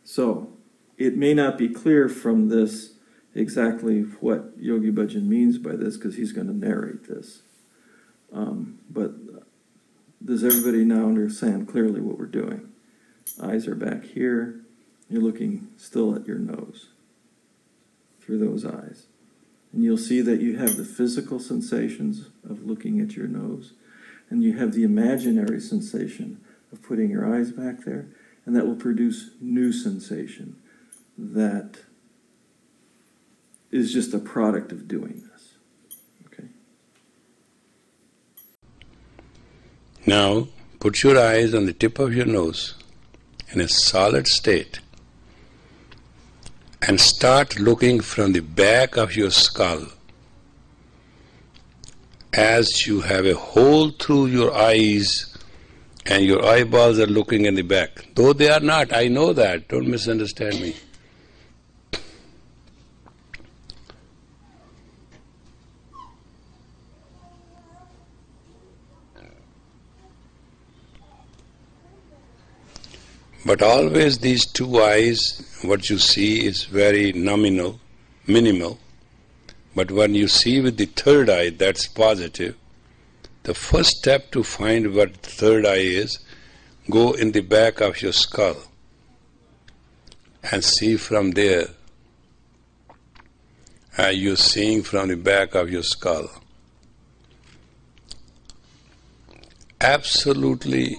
So, 0.05 0.58
it 0.99 1.17
may 1.17 1.33
not 1.33 1.57
be 1.57 1.69
clear 1.69 2.09
from 2.09 2.49
this 2.49 2.95
exactly 3.35 4.01
what 4.01 4.53
Yogi 4.59 4.91
Bhajan 4.91 5.27
means 5.27 5.57
by 5.57 5.77
this 5.77 5.97
because 5.97 6.17
he's 6.17 6.33
going 6.33 6.49
to 6.49 6.53
narrate 6.53 7.09
this. 7.09 7.43
Um, 8.33 8.81
but 8.91 9.13
does 10.25 10.43
everybody 10.43 10.85
now 10.85 11.07
understand 11.07 11.69
clearly 11.69 12.01
what 12.01 12.19
we're 12.19 12.27
doing? 12.27 12.73
Eyes 13.41 13.69
are 13.69 13.77
back 13.77 14.05
here. 14.05 14.61
You're 15.09 15.23
looking 15.23 15.69
still 15.77 16.15
at 16.17 16.27
your 16.27 16.39
nose 16.39 16.89
through 18.21 18.39
those 18.39 18.67
eyes. 18.67 19.07
And 19.73 19.85
you'll 19.85 19.97
see 19.97 20.21
that 20.23 20.41
you 20.41 20.57
have 20.57 20.77
the 20.77 20.85
physical 20.85 21.39
sensations 21.39 22.29
of 22.49 22.67
looking 22.67 23.01
at 23.01 23.15
your 23.17 23.29
nose, 23.29 23.73
and 24.31 24.43
you 24.43 24.57
have 24.59 24.73
the 24.73 24.83
imaginary 24.83 25.61
sensation 25.61 26.41
of 26.73 26.83
putting 26.83 27.11
your 27.11 27.33
eyes 27.33 27.53
back 27.53 27.85
there, 27.85 28.09
and 28.45 28.57
that 28.57 28.67
will 28.67 28.77
produce 28.77 29.31
new 29.41 29.73
sensation 29.73 30.57
that 31.19 31.81
is 33.71 33.93
just 33.93 34.15
a 34.15 34.19
product 34.19 34.71
of 34.73 34.87
doing 34.87 35.29
this. 35.33 35.55
Okay? 36.27 36.49
Now, 40.07 40.49
put 40.79 41.03
your 41.03 41.19
eyes 41.19 41.55
on 41.55 41.67
the 41.67 41.73
tip 41.73 41.99
of 41.99 42.15
your 42.15 42.25
nose 42.25 42.75
in 43.51 43.61
a 43.61 43.69
solid 43.69 44.29
state 44.29 44.79
and 46.83 47.01
start 47.01 47.59
looking 47.59 48.01
from 48.01 48.33
the 48.33 48.41
back 48.41 48.97
of 48.97 49.17
your 49.17 49.31
skull 49.31 49.87
as 52.33 52.87
you 52.87 53.01
have 53.01 53.27
a 53.27 53.35
hole 53.35 53.91
through 53.91 54.27
your 54.27 54.55
eyes 54.55 55.37
and 56.07 56.25
your 56.25 56.45
eyeballs 56.47 56.99
are 56.99 57.07
looking 57.07 57.45
in 57.45 57.57
the 57.57 57.63
back. 57.63 58.07
Though 58.15 58.33
they 58.33 58.49
are 58.49 58.61
not, 58.61 58.95
I 58.95 59.09
know 59.09 59.33
that, 59.33 59.69
don't 59.69 59.89
misunderstand 59.89 60.61
me. 60.61 60.77
But 73.49 73.63
always 73.63 74.19
these 74.19 74.45
two 74.45 74.79
eyes, 74.79 75.59
what 75.63 75.89
you 75.89 75.97
see 75.97 76.45
is 76.45 76.65
very 76.65 77.15
nominal, 77.15 77.81
minimal. 78.27 78.79
But 79.75 79.91
when 79.91 80.15
you 80.15 80.29
see 80.29 80.61
with 80.61 80.77
the 80.77 80.85
third 80.85 81.31
eye, 81.31 81.49
that's 81.49 81.89
positive. 81.89 82.57
The 83.45 83.55
first 83.55 83.97
step 83.97 84.33
to 84.33 84.45
find 84.45 84.95
what 84.95 85.17
third 85.17 85.65
eye 85.65 85.77
is, 85.77 86.19
go 86.91 87.13
in 87.13 87.33
the 87.33 87.41
back 87.41 87.81
of 87.81 88.03
your 88.03 88.13
skull 88.13 88.65
and 90.53 90.63
see 90.63 90.99
from 90.99 91.31
there. 91.31 91.69
Are 93.97 94.13
you 94.13 94.37
seeing 94.37 94.83
from 94.83 95.09
the 95.09 95.17
back 95.17 95.55
of 95.55 95.71
your 95.71 95.85
skull? 95.85 96.29
Absolutely 99.81 100.99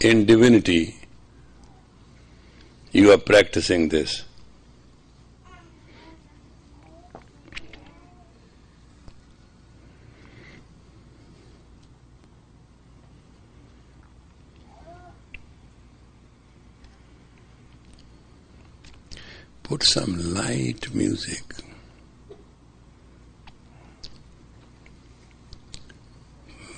in 0.00 0.26
divinity, 0.26 0.95
you 2.96 3.12
are 3.12 3.18
practicing 3.18 3.90
this. 3.90 4.24
Put 19.62 19.82
some 19.82 20.32
light 20.32 20.94
music. 20.94 21.42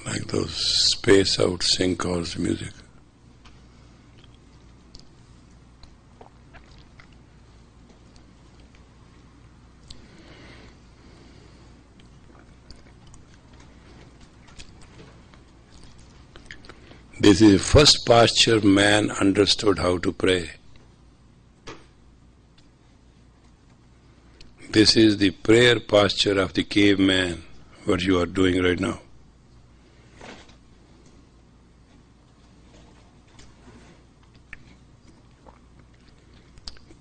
Like 0.04 0.26
those 0.26 0.56
space 0.90 1.38
out 1.38 1.60
sinkholes 1.60 2.36
music. 2.36 2.72
This 17.28 17.42
is 17.42 17.52
the 17.52 17.58
first 17.58 18.06
posture 18.06 18.58
man 18.62 19.10
understood 19.10 19.80
how 19.80 19.98
to 19.98 20.14
pray. 20.14 20.52
This 24.70 24.96
is 24.96 25.18
the 25.18 25.32
prayer 25.32 25.78
posture 25.78 26.40
of 26.40 26.54
the 26.54 26.64
caveman, 26.64 27.42
what 27.84 28.02
you 28.02 28.18
are 28.18 28.24
doing 28.24 28.62
right 28.62 28.80
now. 28.80 29.00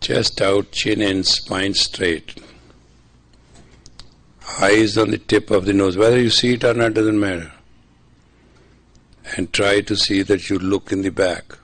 Chest 0.01 0.41
out, 0.41 0.73
chin 0.73 1.01
in, 1.01 1.23
spine 1.23 1.73
straight. 1.73 2.37
Eyes 4.59 4.97
on 4.97 5.11
the 5.11 5.19
tip 5.19 5.51
of 5.51 5.63
the 5.63 5.71
nose. 5.71 5.95
Whether 5.95 6.19
you 6.19 6.29
see 6.29 6.55
it 6.55 6.65
or 6.65 6.73
not 6.73 6.95
doesn't 6.95 7.17
matter. 7.17 7.53
And 9.37 9.53
try 9.53 9.81
to 9.81 9.95
see 9.95 10.23
that 10.23 10.49
you 10.49 10.57
look 10.57 10.91
in 10.91 11.03
the 11.03 11.11
back. 11.11 11.59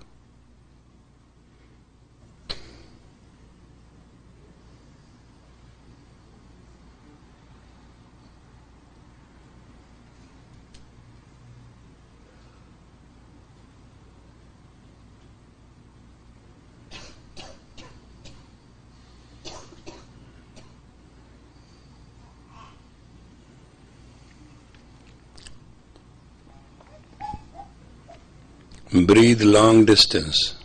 Long 29.43 29.83
distance. 29.83 30.55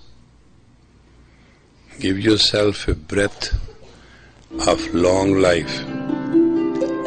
Give 1.99 2.17
yourself 2.17 2.87
a 2.87 2.95
breath 2.95 3.53
of 4.69 4.95
long 4.95 5.33
life. 5.41 5.83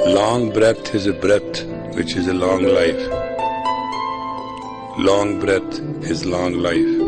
Long 0.06 0.52
breath 0.52 0.94
is 0.94 1.06
a 1.08 1.14
breath 1.14 1.64
which 1.96 2.18
is 2.18 2.28
a 2.28 2.34
long 2.34 2.64
life. 2.64 3.08
Long 5.00 5.40
breath 5.40 5.80
is 6.12 6.26
long 6.26 6.56
life. 6.56 7.01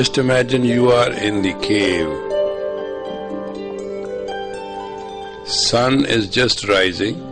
Just 0.00 0.16
imagine 0.16 0.64
you 0.64 0.90
are 0.90 1.12
in 1.12 1.42
the 1.42 1.52
cave. 1.60 2.08
Sun 5.46 6.06
is 6.06 6.26
just 6.26 6.66
rising. 6.66 7.29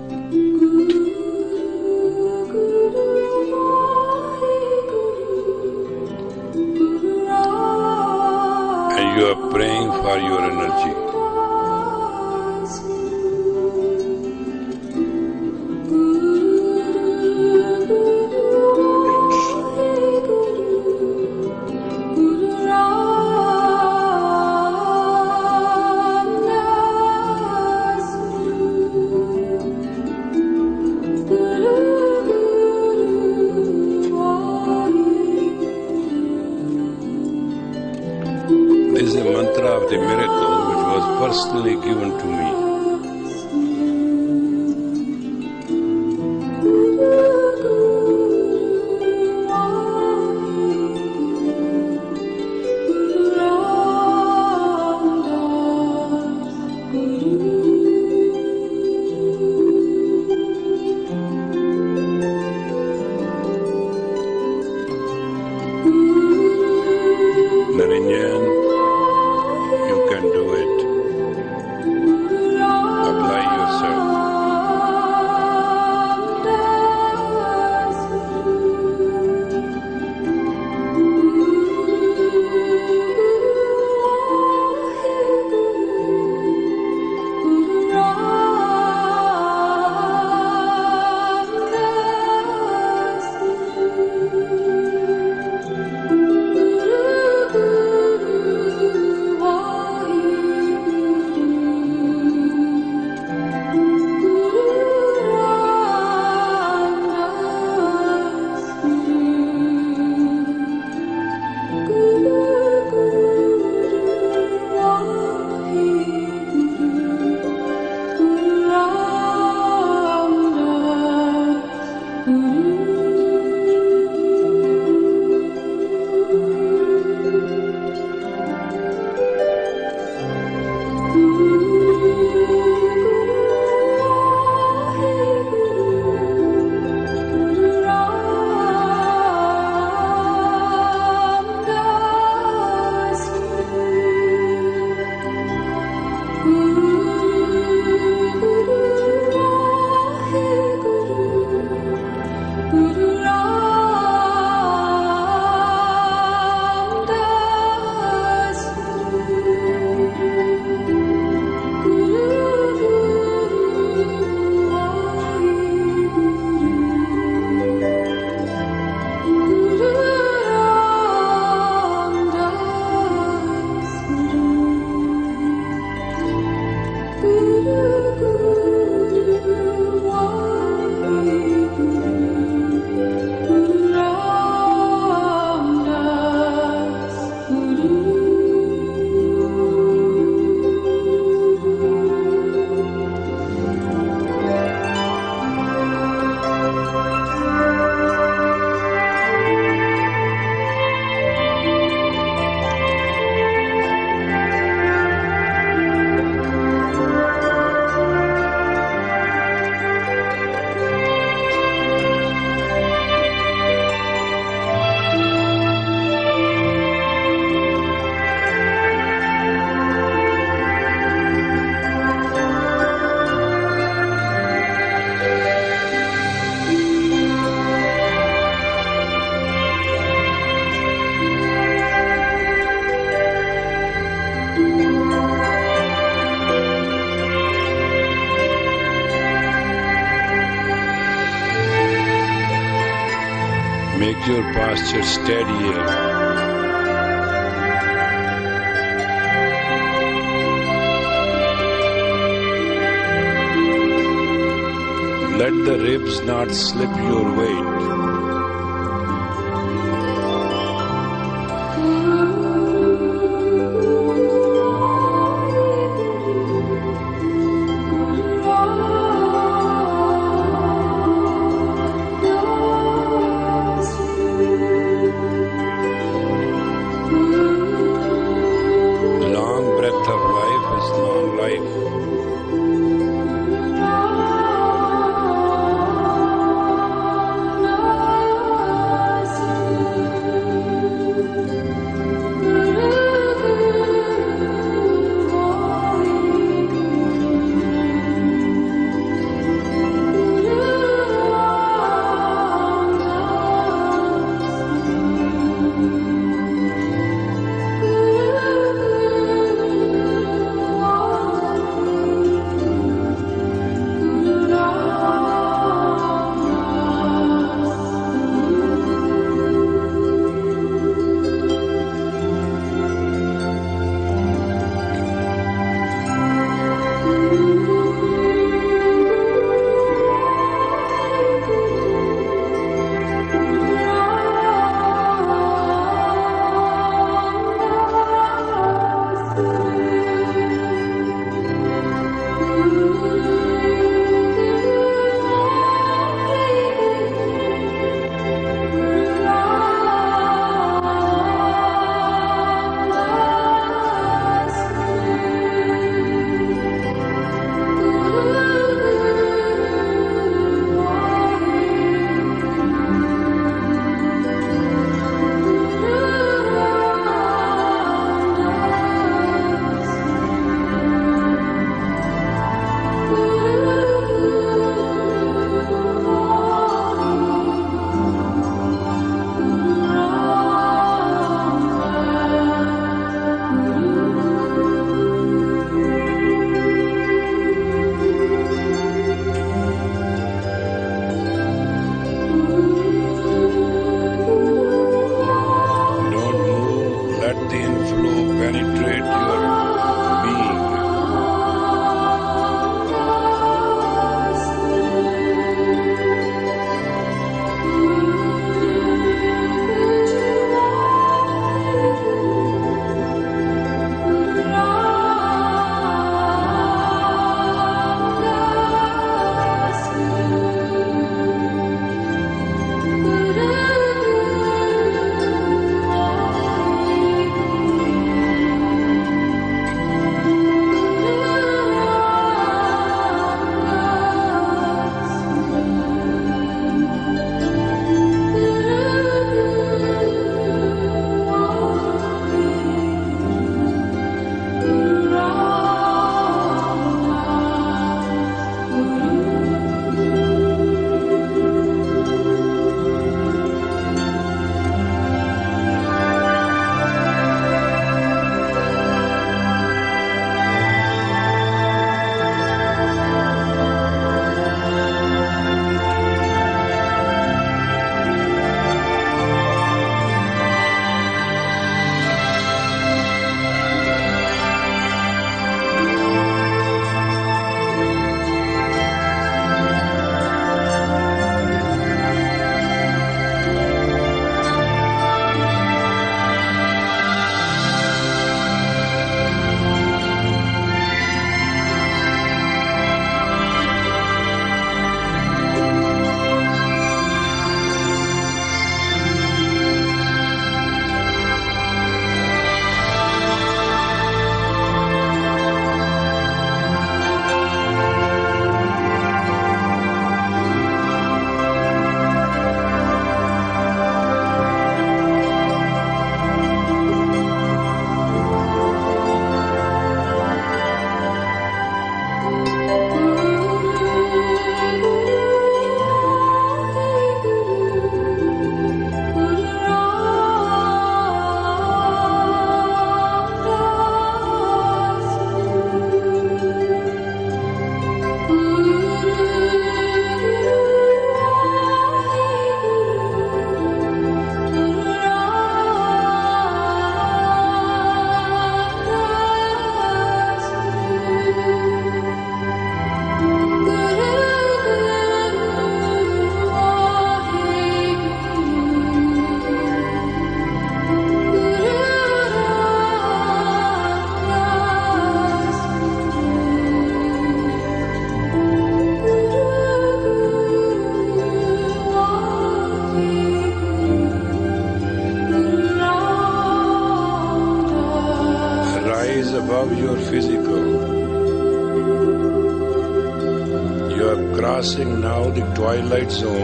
Zone 586.11 586.38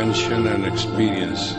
expansion 0.00 0.46
and 0.46 0.64
experience. 0.64 1.52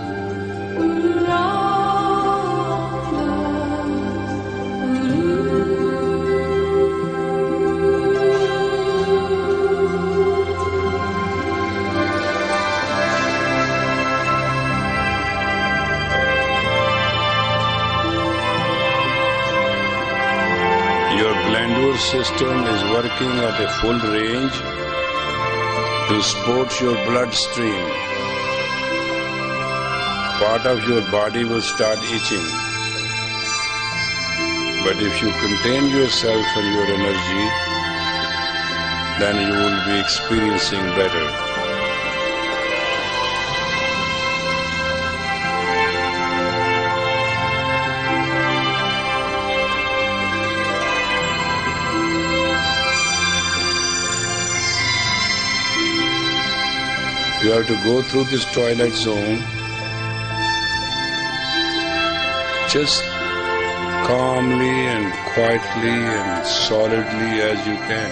Your 21.19 21.33
glandular 21.45 21.97
system 21.97 22.63
is 22.65 22.83
working 22.89 23.33
at 23.47 23.61
a 23.61 23.69
full 23.81 23.99
range 23.99 24.57
to 26.09 26.23
support 26.23 26.81
your 26.81 26.95
bloodstream. 27.05 28.00
Part 30.41 30.65
of 30.65 30.83
your 30.89 31.01
body 31.11 31.43
will 31.43 31.61
start 31.61 31.99
itching. 31.99 32.47
But 34.83 34.97
if 34.99 35.21
you 35.21 35.29
contain 35.29 35.87
yourself 35.91 36.45
and 36.57 36.73
your 36.73 36.85
energy, 36.97 37.45
then 39.19 39.35
you 39.45 39.53
will 39.53 39.85
be 39.85 39.99
experiencing 39.99 40.81
better. 40.97 41.27
You 57.43 57.51
have 57.51 57.67
to 57.67 57.75
go 57.83 58.01
through 58.01 58.23
this 58.23 58.51
twilight 58.51 58.93
zone 58.93 59.60
just 62.71 63.03
calmly 64.07 64.69
and 64.69 65.11
quietly 65.33 65.89
and 65.89 66.47
solidly 66.47 67.41
as 67.41 67.67
you 67.67 67.75
can. 67.75 68.11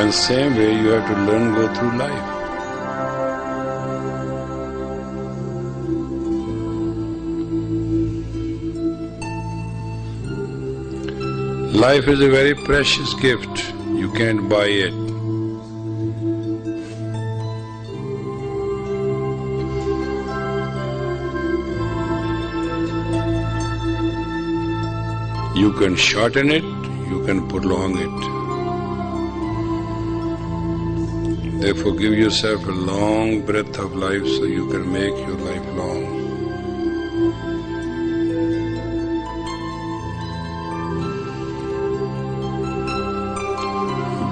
And 0.00 0.14
same 0.14 0.56
way 0.56 0.74
you 0.74 0.88
have 0.88 1.06
to 1.06 1.16
learn 1.24 1.54
go 1.54 1.74
through 1.74 1.98
life. 1.98 2.28
Life 11.74 12.08
is 12.08 12.20
a 12.22 12.30
very 12.30 12.54
precious 12.54 13.12
gift. 13.14 13.70
You 14.00 14.10
can't 14.14 14.48
buy 14.48 14.68
it. 14.68 15.01
Can 25.82 25.96
shorten 25.96 26.48
it, 26.52 26.62
you 27.10 27.24
can 27.26 27.48
prolong 27.48 27.94
it. 27.98 28.18
Therefore, 31.60 31.94
give 31.96 32.14
yourself 32.14 32.64
a 32.68 32.70
long 32.70 33.44
breath 33.44 33.76
of 33.78 33.96
life 33.96 34.24
so 34.34 34.44
you 34.44 34.68
can 34.70 34.92
make 34.92 35.16
your 35.26 35.38
life 35.48 35.66
long. 35.80 36.04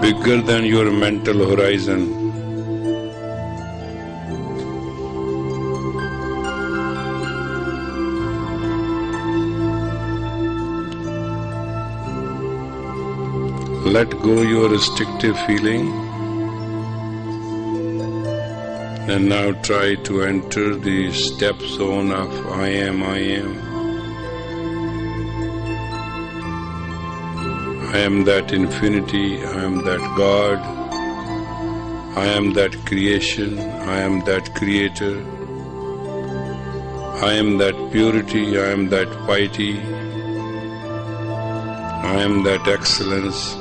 Bigger 0.00 0.40
than 0.42 0.64
your 0.64 0.88
mental 0.92 1.48
horizon. 1.50 2.19
Go 14.22 14.42
your 14.42 14.68
restrictive 14.68 15.38
feeling 15.46 15.88
and 19.08 19.28
now 19.28 19.52
try 19.62 19.94
to 19.94 20.22
enter 20.22 20.76
the 20.76 21.10
step 21.12 21.58
zone 21.60 22.12
of 22.12 22.30
I 22.52 22.68
am, 22.68 23.02
I 23.02 23.16
am. 23.16 23.52
I 27.94 27.98
am 27.98 28.24
that 28.24 28.52
infinity, 28.52 29.42
I 29.42 29.64
am 29.64 29.84
that 29.84 30.00
God, 30.16 30.58
I 32.16 32.26
am 32.26 32.52
that 32.52 32.76
creation, 32.84 33.58
I 33.58 34.00
am 34.00 34.20
that 34.26 34.54
creator, 34.54 35.16
I 37.24 37.32
am 37.32 37.56
that 37.56 37.74
purity, 37.90 38.58
I 38.58 38.68
am 38.68 38.90
that 38.90 39.08
piety, 39.26 39.80
I 42.12 42.14
am 42.28 42.44
that 42.44 42.68
excellence. 42.68 43.59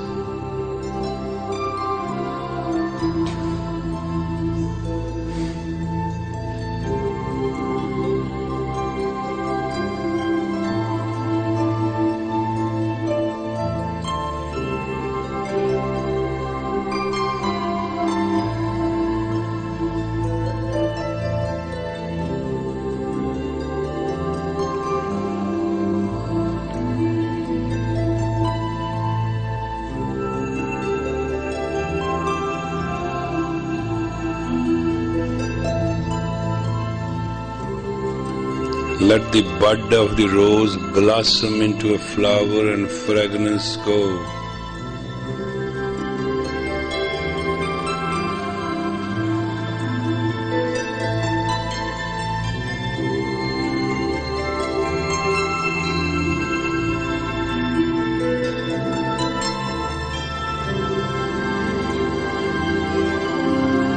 Let 39.10 39.32
the 39.32 39.42
bud 39.60 39.92
of 39.92 40.18
the 40.18 40.28
rose 40.28 40.78
blossom 40.78 41.64
into 41.64 41.96
a 41.96 41.98
flower 41.98 42.72
and 42.74 42.88
fragrance 42.88 43.76
go. 43.78 44.24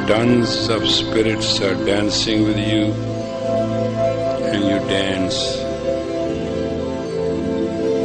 Tons 0.09 0.70
of 0.70 0.88
spirits 0.88 1.61
are 1.61 1.75
dancing 1.85 2.44
with 2.44 2.57
you, 2.57 3.12
dance 4.92 5.57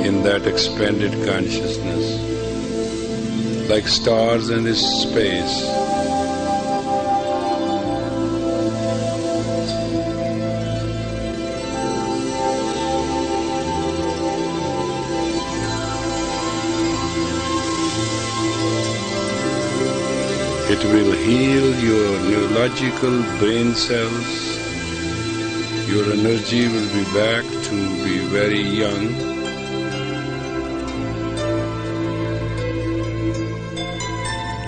in 0.07 0.23
that 0.23 0.47
expanded 0.47 1.11
consciousness, 1.27 2.05
like 3.69 3.85
stars 3.89 4.49
in 4.49 4.63
this 4.63 4.81
space. 5.03 5.57
It 20.73 20.83
will 20.93 21.11
heal 21.27 21.67
your 21.89 22.11
neurological 22.29 23.23
brain 23.39 23.75
cells. 23.75 24.56
Your 25.97 26.13
energy 26.13 26.67
will 26.67 26.89
be 26.93 27.03
back 27.05 27.43
to 27.67 27.75
be 28.03 28.19
very 28.27 28.61
young. 28.61 29.07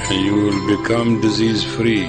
And 0.10 0.26
you 0.26 0.34
will 0.34 0.78
become 0.78 1.22
disease 1.22 1.64
free. 1.64 2.08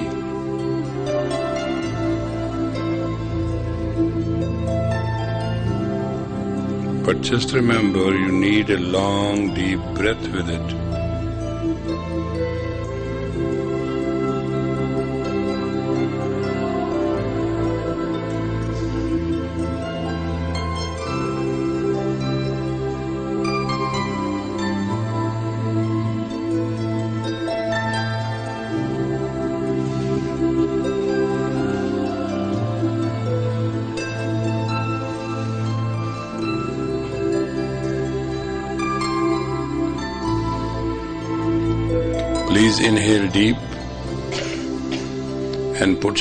But 7.05 7.21
just 7.21 7.53
remember, 7.53 8.17
you 8.17 8.31
need 8.31 8.71
a 8.71 8.79
long, 8.79 9.53
deep 9.53 9.81
breath 9.93 10.27
with 10.29 10.49
it. 10.49 10.90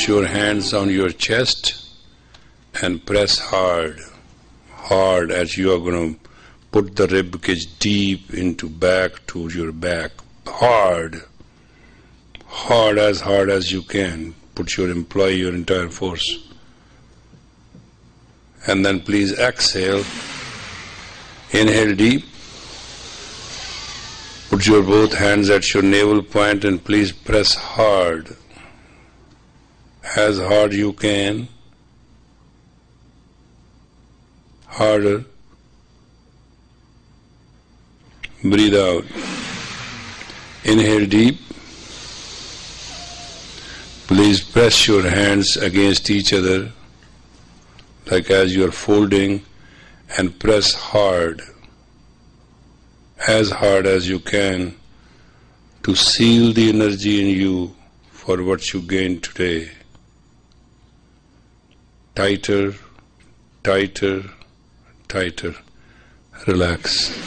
Put 0.01 0.09
your 0.09 0.27
hands 0.27 0.73
on 0.73 0.89
your 0.89 1.11
chest 1.11 1.75
and 2.81 3.05
press 3.05 3.39
hard, 3.39 4.01
hard 4.73 5.31
as 5.31 5.59
you 5.59 5.75
are 5.75 5.79
going 5.79 6.15
to 6.15 6.21
put 6.73 6.97
the 6.97 7.07
rib 7.09 7.43
cage 7.43 7.79
deep 7.79 8.33
into 8.33 8.67
back 8.67 9.27
to 9.27 9.51
your 9.51 9.73
back. 9.73 10.11
Hard, 10.47 11.21
hard 12.47 12.97
as 12.97 13.21
hard 13.21 13.51
as 13.51 13.71
you 13.73 13.83
can. 13.83 14.35
Put 14.55 14.79
your 14.79 14.91
employ 14.91 15.33
your 15.43 15.55
entire 15.55 15.91
force. 15.91 16.49
And 18.67 18.87
then 18.87 19.01
please 19.01 19.39
exhale. 19.39 20.03
Inhale 21.51 21.95
deep. 21.95 22.25
Put 24.49 24.67
your 24.67 24.83
both 24.83 25.13
hands 25.13 25.51
at 25.51 25.75
your 25.75 25.83
navel 25.83 26.23
point 26.23 26.65
and 26.65 26.83
please 26.83 27.13
press 27.13 27.55
hard, 27.55 28.35
as 30.17 30.39
hard 30.39 30.73
you 30.73 30.93
can. 30.93 31.49
Harder. 34.67 35.25
Breathe 38.43 38.75
out. 38.75 39.05
Inhale 40.65 41.07
deep. 41.07 41.39
Please 44.07 44.41
press 44.41 44.89
your 44.89 45.09
hands 45.09 45.57
against 45.57 46.11
each 46.11 46.33
other, 46.33 46.73
like 48.11 48.31
as 48.31 48.55
you 48.57 48.67
are 48.67 48.73
folding, 48.73 49.43
and 50.19 50.37
press 50.41 50.75
hard 50.75 51.43
as 53.29 53.51
hard 53.51 53.87
as 53.87 54.09
you 54.09 54.19
can 54.19 54.75
to 55.83 55.95
seal 55.95 56.53
the 56.53 56.71
energy 56.71 57.21
in 57.21 57.37
you 57.37 57.75
for 58.11 58.43
what 58.43 58.73
you 58.73 58.81
gained 58.81 59.23
today. 59.23 59.71
Tighter, 62.21 62.75
tighter, 63.65 64.25
tighter. 65.09 65.55
Relax. 66.47 67.19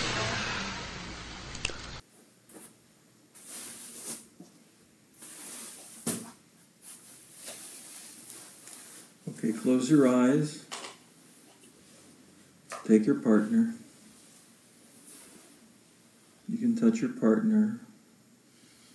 Okay, 9.29 9.51
close 9.51 9.89
your 9.89 10.07
eyes. 10.07 10.63
Take 12.85 13.07
your 13.07 13.15
partner. 13.15 13.73
You 16.47 16.59
can 16.59 16.75
touch 16.75 17.01
your 17.01 17.13
partner 17.13 17.79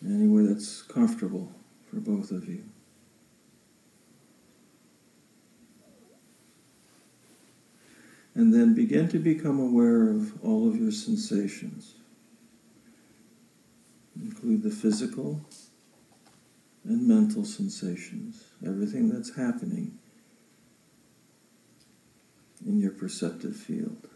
any 0.06 0.28
way 0.28 0.46
that's 0.46 0.80
comfortable 0.82 1.50
for 1.90 1.96
both 1.96 2.30
of 2.30 2.48
you. 2.48 2.67
And 8.38 8.54
then 8.54 8.72
begin 8.72 9.08
to 9.08 9.18
become 9.18 9.58
aware 9.58 10.10
of 10.10 10.44
all 10.44 10.68
of 10.68 10.76
your 10.76 10.92
sensations. 10.92 11.96
Include 14.14 14.62
the 14.62 14.70
physical 14.70 15.40
and 16.84 17.08
mental 17.08 17.44
sensations, 17.44 18.44
everything 18.64 19.08
that's 19.08 19.34
happening 19.34 19.98
in 22.64 22.78
your 22.78 22.92
perceptive 22.92 23.56
field. 23.56 24.08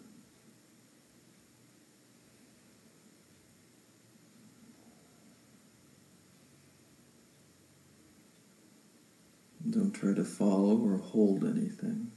Don't 9.68 9.90
try 9.90 10.14
to 10.14 10.24
follow 10.24 10.78
or 10.78 10.98
hold 10.98 11.42
anything. 11.42 12.11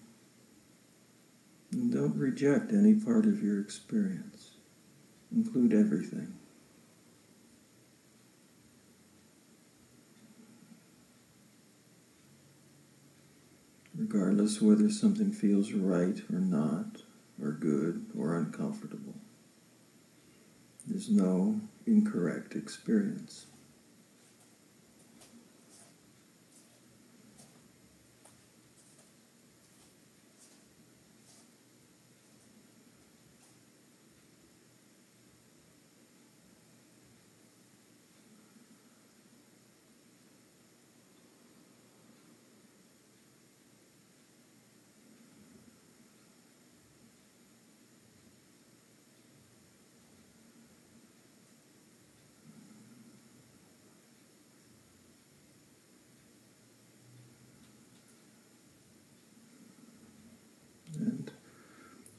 And 1.76 1.92
don't 1.92 2.16
reject 2.16 2.72
any 2.72 2.94
part 2.94 3.26
of 3.26 3.44
your 3.44 3.60
experience. 3.60 4.52
Include 5.36 5.74
everything. 5.74 6.34
Regardless 13.94 14.62
whether 14.62 14.90
something 14.90 15.34
feels 15.34 15.74
right 15.74 16.22
or 16.32 16.40
not, 16.40 17.02
or 17.42 17.52
good 17.52 18.06
or 18.18 18.38
uncomfortable. 18.38 19.16
There's 20.88 21.10
no 21.10 21.60
incorrect 21.86 22.56
experience. 22.56 23.48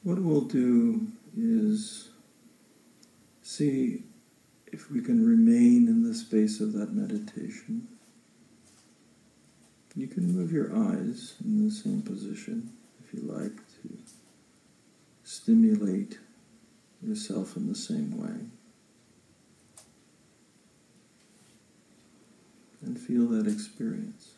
What 0.07 0.21
we'll 0.21 0.43
do 0.43 1.05
is 1.37 2.11
see 3.43 4.05
if 4.69 4.89
we 4.89 5.01
can 5.01 5.27
remain 5.27 5.89
in 5.89 6.05
the 6.05 6.15
space 6.15 6.61
of 6.61 6.75
that 6.75 6.93
meditation. 6.93 7.89
You 9.97 10.07
can 10.07 10.33
move 10.33 10.53
your 10.53 10.73
eyes 10.77 11.35
in 11.45 11.67
the 11.67 11.75
same 11.75 12.03
position 12.03 12.71
if 13.05 13.15
you 13.15 13.23
like 13.29 13.57
to 13.57 13.99
stimulate 15.25 16.21
yourself 17.03 17.57
in 17.57 17.67
the 17.67 17.75
same 17.75 18.17
way. 18.17 18.47
And 22.83 22.97
feel 22.97 23.27
that 23.31 23.49
experience. 23.49 24.35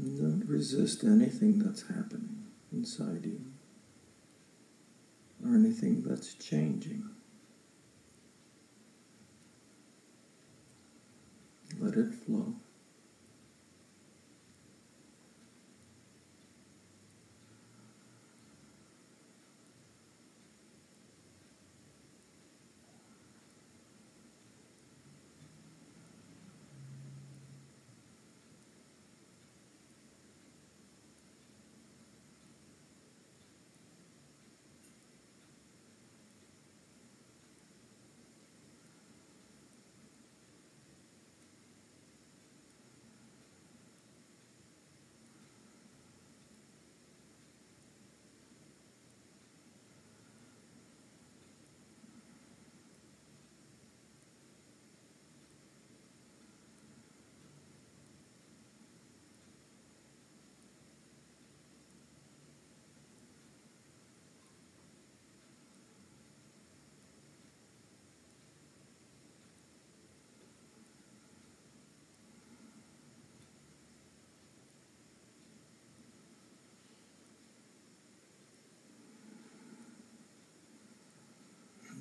Don't 0.00 0.37
resist 0.48 1.04
anything 1.04 1.58
that's 1.58 1.82
happening 1.88 2.46
inside 2.72 3.24
you 3.24 3.40
or 5.44 5.54
anything 5.54 6.02
that's 6.02 6.34
changing. 6.34 7.08
Let 11.78 11.94
it 11.94 12.14
flow. 12.14 12.54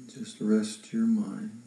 Just 0.07 0.39
rest 0.39 0.93
your 0.93 1.05
mind 1.05 1.61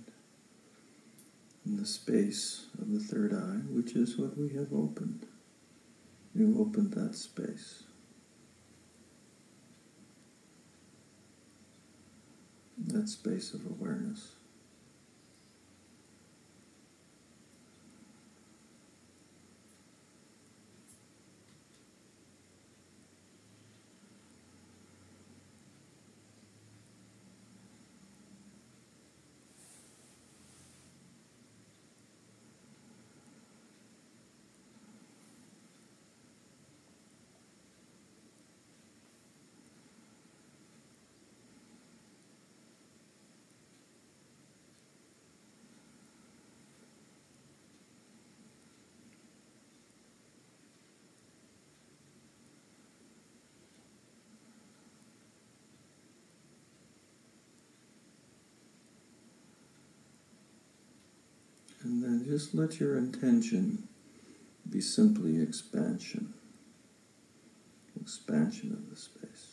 in 1.67 1.77
the 1.77 1.87
space 1.87 2.67
of 2.81 2.91
the 2.91 2.99
third 2.99 3.33
eye, 3.35 3.61
which 3.71 3.93
is 3.93 4.17
what 4.17 4.37
we 4.37 4.49
have 4.55 4.73
opened. 4.73 5.27
You 6.35 6.57
opened 6.59 6.93
that 6.95 7.15
space. 7.15 7.83
That 12.87 13.09
space 13.09 13.53
of 13.53 13.67
awareness. 13.67 14.33
And 61.83 62.03
then 62.05 62.20
just 62.31 62.55
let 62.55 62.79
your 62.79 62.97
intention 62.97 63.89
be 64.71 64.81
simply 64.81 65.43
expansion. 65.43 66.33
Expansion 68.01 68.71
of 68.71 68.89
the 68.89 68.95
space. 68.95 69.50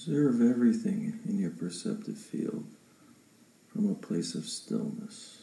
Observe 0.00 0.40
everything 0.40 1.20
in 1.28 1.38
your 1.38 1.50
perceptive 1.50 2.16
field 2.16 2.64
from 3.70 3.90
a 3.90 3.94
place 3.94 4.34
of 4.34 4.46
stillness. 4.46 5.42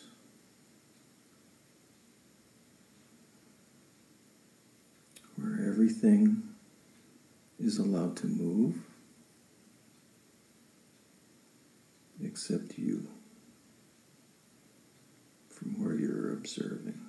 Where 5.36 5.70
everything 5.70 6.42
is 7.60 7.78
allowed 7.78 8.18
to 8.18 8.26
move 8.26 8.78
except 12.24 12.80
you 12.80 13.08
from 15.52 15.84
where 15.84 15.94
you're 15.94 16.34
observing. 16.34 17.00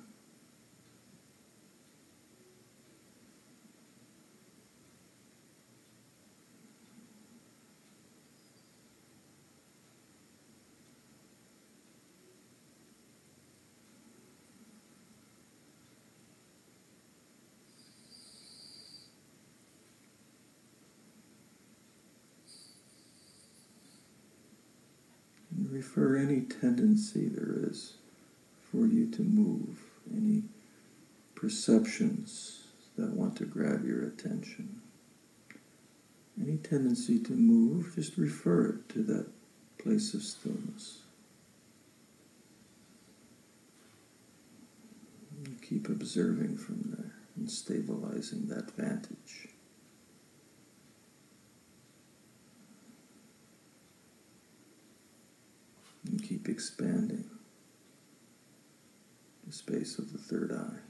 And 25.58 25.66
refer 25.78 26.16
any 26.16 26.40
tendency 26.40 27.28
there 27.28 27.54
is 27.70 27.94
for 28.72 28.84
you 28.84 29.08
to 29.08 29.22
move, 29.22 29.78
any 30.12 30.42
perceptions 31.36 32.64
that 32.96 33.12
want 33.12 33.36
to 33.36 33.44
grab 33.44 33.86
your 33.86 34.02
attention. 34.02 34.80
Any 36.40 36.56
tendency 36.56 37.20
to 37.20 37.32
move, 37.32 37.94
just 37.94 38.16
refer 38.16 38.70
it 38.70 38.88
to 38.94 39.04
that 39.04 39.28
place 39.80 40.14
of 40.14 40.22
stillness. 40.22 41.02
And 45.44 45.62
keep 45.62 45.88
observing 45.88 46.56
from 46.56 46.96
there 46.96 47.12
and 47.36 47.48
stabilizing 47.48 48.48
that 48.48 48.72
vantage. 48.72 49.48
And 56.08 56.22
keep 56.22 56.48
expanding 56.48 57.28
the 59.46 59.52
space 59.52 59.98
of 59.98 60.12
the 60.12 60.18
third 60.18 60.52
eye. 60.52 60.80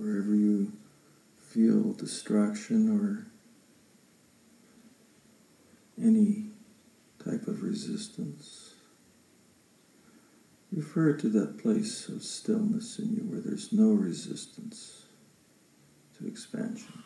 wherever 0.00 0.34
you 0.34 0.72
feel 1.90 1.96
distraction 1.96 2.88
or 2.98 3.26
any 6.02 6.46
type 7.24 7.46
of 7.46 7.62
resistance, 7.62 8.74
refer 10.72 11.12
to 11.12 11.28
that 11.28 11.58
place 11.58 12.08
of 12.08 12.22
stillness 12.22 12.98
in 12.98 13.14
you 13.14 13.22
where 13.22 13.40
there's 13.40 13.72
no 13.72 13.90
resistance 13.90 15.04
to 16.18 16.26
expansion. 16.26 17.02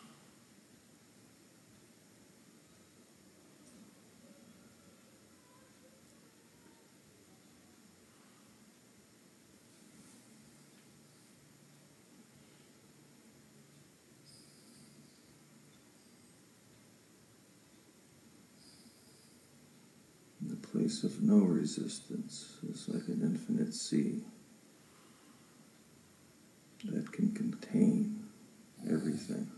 The 20.47 20.55
of 21.03 21.21
no 21.21 21.37
resistance 21.37 22.57
is 22.69 22.87
like 22.89 23.07
an 23.07 23.21
infinite 23.21 23.73
sea 23.73 24.21
that 26.85 27.11
can 27.11 27.31
contain 27.33 28.23
everything. 28.89 29.49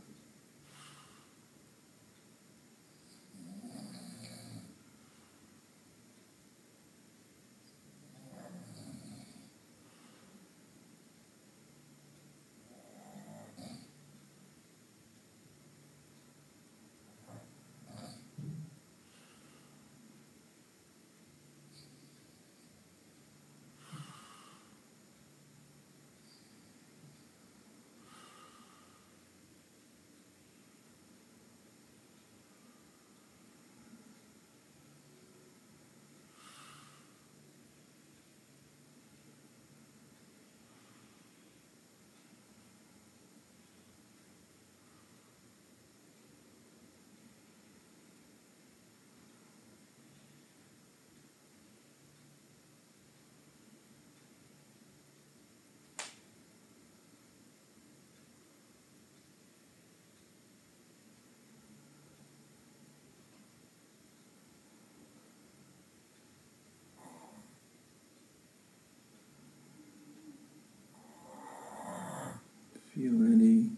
Feel 72.93 73.21
any 73.31 73.69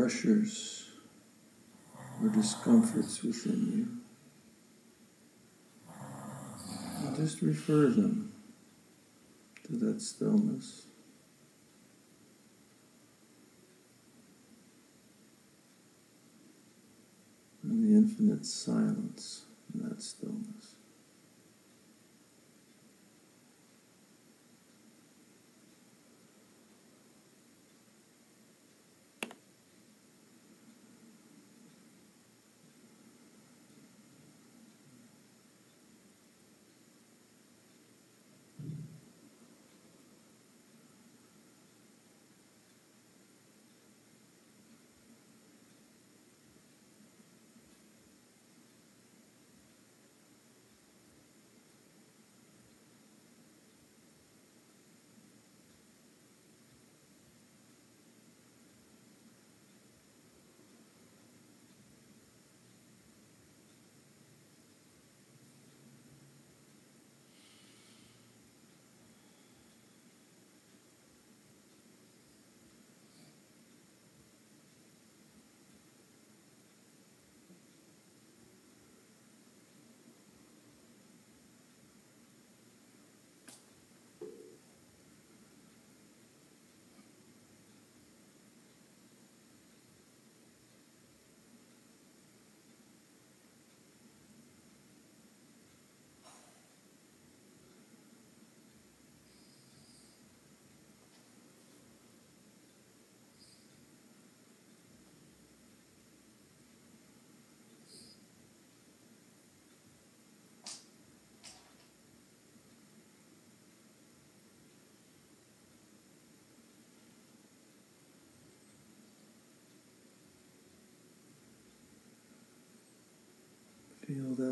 pressures 0.00 0.88
or 2.22 2.30
discomforts 2.30 3.22
within 3.22 3.60
you. 3.70 3.86
And 7.06 7.16
just 7.16 7.42
refer 7.42 7.88
them 7.88 8.32
to 9.66 9.76
that 9.76 10.00
stillness. 10.00 10.86
And 17.62 17.84
the 17.84 17.94
infinite 17.94 18.46
silence 18.46 19.44
in 19.74 19.86
that 19.86 20.00
stillness. 20.00 20.79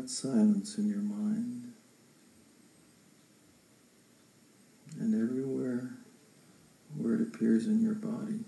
Silence 0.09 0.77
in 0.77 0.89
your 0.89 0.97
mind 0.97 1.71
and 4.99 5.13
everywhere 5.13 5.91
where 6.97 7.13
it 7.13 7.21
appears 7.21 7.67
in 7.67 7.81
your 7.81 7.93
body. 7.93 8.39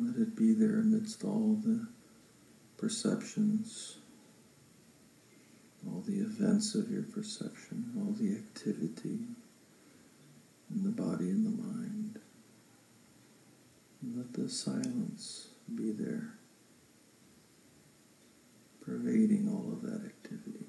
Let 0.00 0.16
it 0.16 0.34
be 0.34 0.54
there 0.54 0.80
amidst 0.80 1.22
all 1.22 1.60
the 1.62 1.86
perceptions, 2.78 3.98
all 5.86 6.02
the 6.06 6.20
events 6.20 6.74
of 6.74 6.90
your 6.90 7.02
perception, 7.02 7.92
all 7.98 8.12
the 8.12 8.34
activity 8.34 9.18
in 10.74 10.82
the 10.82 10.90
body 10.90 11.28
and 11.28 11.44
the 11.44 11.62
mind. 11.62 12.21
Let 14.04 14.32
the 14.32 14.48
silence 14.48 15.48
be 15.72 15.92
there, 15.92 16.34
pervading 18.84 19.48
all 19.48 19.72
of 19.72 19.82
that 19.82 20.04
activity. 20.04 20.66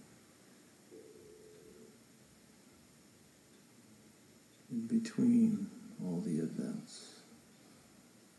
In 4.71 4.86
between 4.86 5.67
all 6.03 6.21
the 6.21 6.39
events 6.39 7.21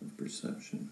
of 0.01 0.16
perception. 0.16 0.90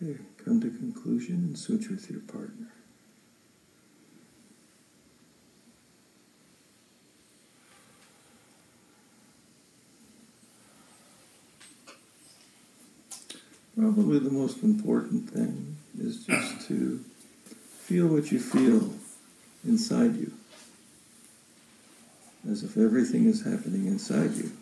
Okay, 0.00 0.16
come 0.44 0.60
to 0.60 0.70
conclusion 0.70 1.34
and 1.34 1.58
switch 1.58 1.88
with 1.88 2.08
your 2.08 2.20
partner. 2.20 2.68
Probably 13.76 14.20
the 14.20 14.30
most 14.30 14.62
important 14.62 15.30
thing 15.30 15.76
is 16.00 16.24
just 16.24 16.68
to 16.68 17.04
feel 17.80 18.06
what 18.06 18.30
you 18.30 18.38
feel 18.38 18.92
inside 19.64 20.14
you, 20.16 20.32
as 22.48 22.62
if 22.62 22.76
everything 22.76 23.26
is 23.26 23.44
happening 23.44 23.86
inside 23.86 24.32
you, 24.34 24.52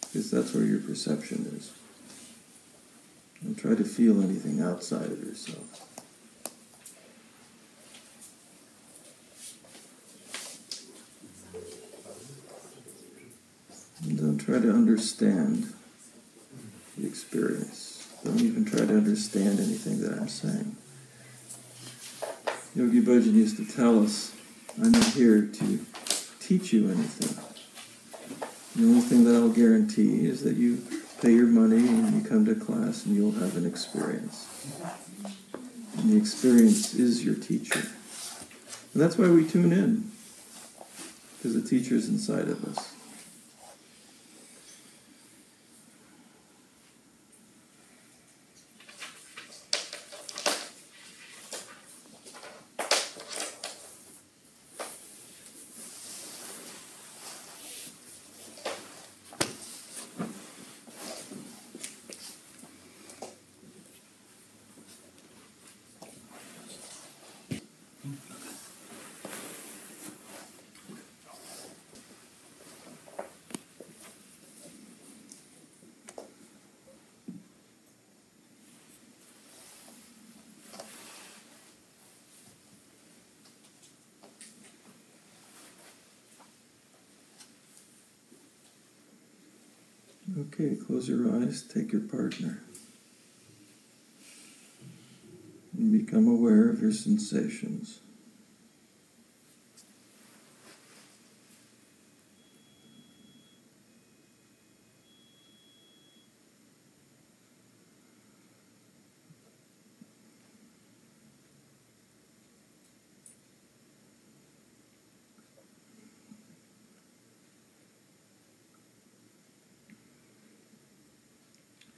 because 0.00 0.30
that's 0.32 0.52
where 0.52 0.64
your 0.64 0.80
perception 0.80 1.52
is. 1.56 1.70
Don't 3.42 3.54
try 3.54 3.74
to 3.74 3.84
feel 3.84 4.22
anything 4.22 4.60
outside 4.60 5.10
of 5.10 5.22
yourself. 5.22 5.86
And 14.02 14.18
don't 14.18 14.38
try 14.38 14.58
to 14.58 14.70
understand 14.70 15.72
the 16.96 17.06
experience. 17.06 18.08
Don't 18.24 18.40
even 18.40 18.64
try 18.64 18.80
to 18.80 18.96
understand 18.96 19.58
anything 19.60 20.00
that 20.02 20.12
I'm 20.18 20.28
saying. 20.28 20.76
Yogi 22.74 23.00
Bhajan 23.00 23.32
used 23.32 23.56
to 23.56 23.64
tell 23.64 24.02
us, 24.02 24.34
I'm 24.80 24.92
not 24.92 25.04
here 25.06 25.46
to 25.46 25.86
teach 26.38 26.72
you 26.72 26.90
anything. 26.90 27.36
The 28.76 28.84
only 28.88 29.00
thing 29.00 29.24
that 29.24 29.34
I'll 29.34 29.48
guarantee 29.48 30.26
is 30.26 30.42
that 30.44 30.56
you 30.56 30.82
pay 31.20 31.32
your 31.32 31.46
money 31.46 31.76
and 31.76 32.22
you 32.22 32.28
come 32.28 32.46
to 32.46 32.54
class 32.54 33.04
and 33.04 33.14
you'll 33.14 33.32
have 33.32 33.56
an 33.56 33.66
experience. 33.66 34.46
And 35.98 36.10
the 36.10 36.16
experience 36.16 36.94
is 36.94 37.24
your 37.24 37.34
teacher. 37.34 37.80
And 38.92 39.02
that's 39.02 39.18
why 39.18 39.28
we 39.28 39.46
tune 39.46 39.72
in, 39.72 40.10
because 41.36 41.54
the 41.54 41.68
teacher 41.68 41.94
is 41.94 42.08
inside 42.08 42.48
of 42.48 42.64
us. 42.64 42.94
Okay, 90.60 90.76
close 90.76 91.08
your 91.08 91.34
eyes, 91.34 91.62
take 91.62 91.90
your 91.90 92.02
partner. 92.02 92.60
And 95.74 95.90
become 95.90 96.28
aware 96.28 96.68
of 96.68 96.82
your 96.82 96.92
sensations. 96.92 98.00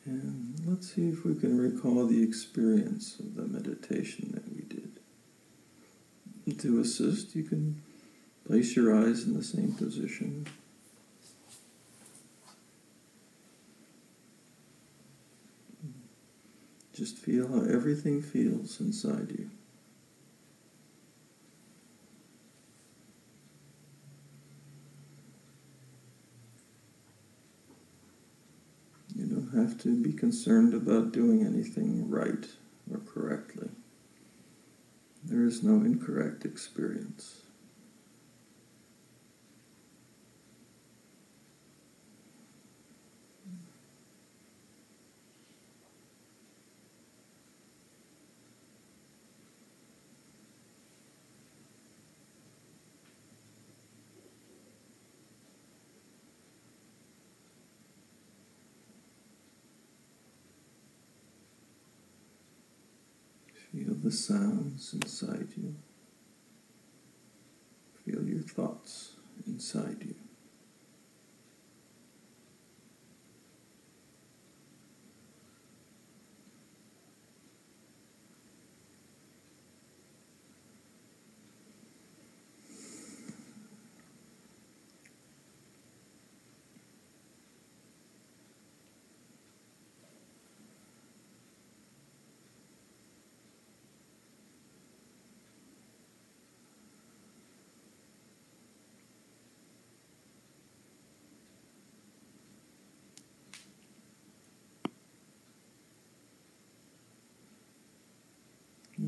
And 0.04 0.60
let's 0.66 0.81
see 0.94 1.08
if 1.08 1.24
we 1.24 1.34
can 1.34 1.58
recall 1.58 2.06
the 2.06 2.22
experience 2.22 3.18
of 3.18 3.34
the 3.34 3.42
meditation 3.42 4.30
that 4.34 4.46
we 4.54 4.62
did. 4.62 4.90
And 6.44 6.60
to 6.60 6.80
assist, 6.80 7.34
you 7.34 7.44
can 7.44 7.80
place 8.46 8.76
your 8.76 8.94
eyes 8.94 9.24
in 9.24 9.34
the 9.34 9.42
same 9.42 9.72
position. 9.72 10.46
Just 16.94 17.16
feel 17.16 17.48
how 17.48 17.62
everything 17.62 18.20
feels 18.20 18.78
inside 18.80 19.30
you. 19.30 19.50
You 29.16 29.26
don't 29.26 29.41
have 29.54 29.78
to 29.82 29.94
be 30.02 30.12
concerned 30.12 30.74
about 30.74 31.12
doing 31.12 31.44
anything 31.44 32.08
right 32.08 32.46
or 32.90 32.98
correctly. 33.00 33.68
There 35.24 35.44
is 35.44 35.62
no 35.62 35.76
incorrect 35.84 36.44
experience. 36.44 37.42
Feel 63.72 63.94
the 63.94 64.01
sounds 64.12 64.94
inside 64.94 65.48
you. 65.56 65.74
Feel 68.04 68.22
your 68.24 68.42
thoughts 68.42 69.12
inside 69.46 69.96
you. 70.00 70.14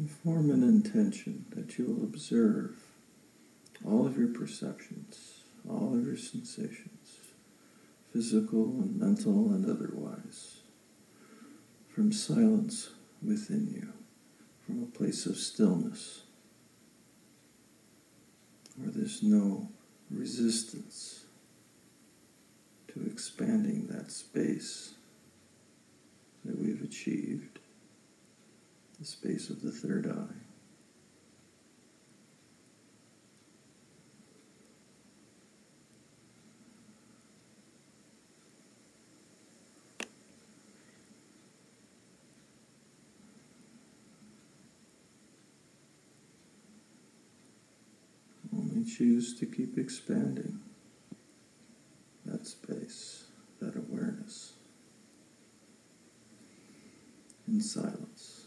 Form 0.07 0.51
an 0.51 0.63
intention 0.63 1.47
that 1.51 1.79
you 1.79 1.87
will 1.87 2.05
observe 2.05 2.77
all 3.85 4.07
of 4.07 4.19
your 4.19 4.29
perceptions, 4.29 5.45
all 5.69 5.95
of 5.97 6.05
your 6.05 6.17
sensations, 6.17 7.21
physical 8.13 8.65
and 8.81 8.99
mental 8.99 9.51
and 9.51 9.65
otherwise, 9.65 10.59
from 11.89 12.13
silence 12.13 12.91
within 13.23 13.71
you, 13.73 13.93
from 14.67 14.83
a 14.83 14.99
place 14.99 15.27
of 15.27 15.37
stillness, 15.37 16.23
where 18.77 18.91
there's 18.91 19.23
no 19.23 19.69
resistance 20.11 21.25
to 22.89 23.07
expanding 23.07 23.87
that 23.87 24.11
space 24.11 24.95
that 26.45 26.59
we've 26.59 26.83
achieved 26.83 27.54
the 28.99 29.05
space 29.05 29.51
of 29.51 29.63
the 29.63 29.73
third 29.73 30.07
eye. 30.07 30.35
Only 48.57 48.85
choose 48.85 49.39
to 49.41 49.47
keep 49.47 49.77
expanding 49.77 50.61
that 52.25 52.47
space, 52.47 53.25
that 53.61 53.75
awareness 53.77 54.53
in 57.49 57.61
silence. 57.61 58.41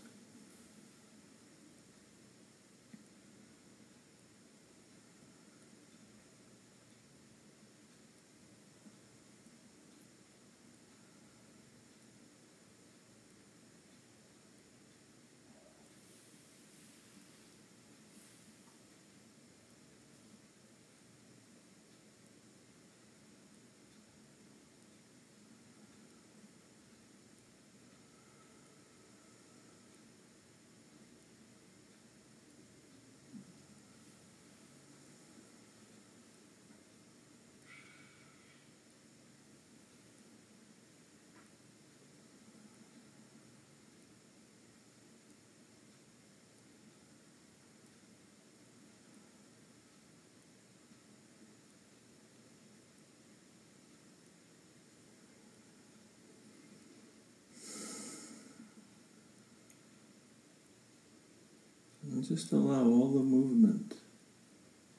And 62.09 62.16
just 62.27 62.51
allow 62.51 62.83
all 62.83 63.11
the 63.13 63.23
movement 63.23 63.93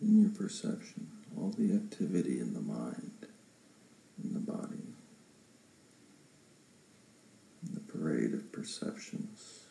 in 0.00 0.22
your 0.22 0.30
perception, 0.30 1.08
all 1.36 1.50
the 1.58 1.74
activity 1.74 2.40
in 2.40 2.54
the 2.54 2.60
mind, 2.60 3.26
in 4.22 4.32
the 4.32 4.40
body, 4.40 4.94
in 7.66 7.74
the 7.74 7.80
parade 7.80 8.32
of 8.32 8.50
perceptions, 8.50 9.64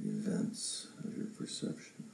the 0.00 0.08
events 0.08 0.86
of 1.04 1.14
your 1.16 1.26
perception. 1.26 2.04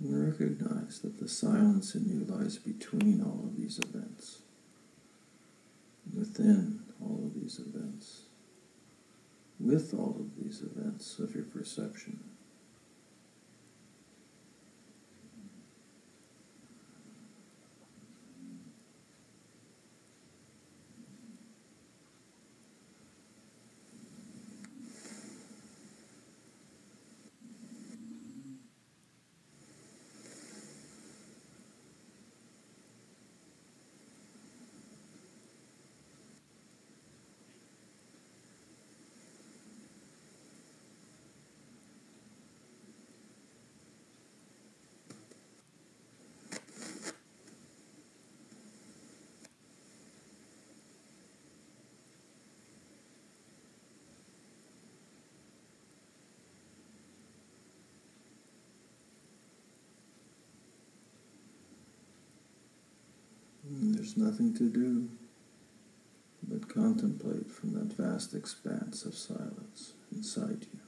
And 0.00 0.14
recognize 0.58 1.00
that 1.00 1.18
the 1.18 1.28
silence 1.28 1.94
in 1.94 2.08
you 2.08 2.24
lies 2.24 2.58
between 2.58 3.22
all 3.22 3.44
of 3.44 3.56
these 3.56 3.78
events, 3.78 4.42
within 6.14 6.80
all 7.00 7.24
of 7.26 7.40
these 7.40 7.58
events, 7.58 8.22
with 9.58 9.92
all 9.94 10.16
of 10.20 10.42
these 10.42 10.62
events 10.62 11.18
of 11.18 11.34
your 11.34 11.44
perception. 11.44 12.20
There's 64.08 64.32
nothing 64.32 64.54
to 64.54 64.70
do 64.70 65.10
but 66.42 66.66
contemplate 66.66 67.50
from 67.52 67.74
that 67.74 67.92
vast 67.92 68.32
expanse 68.32 69.04
of 69.04 69.14
silence 69.14 69.92
inside 70.10 70.66
you. 70.72 70.80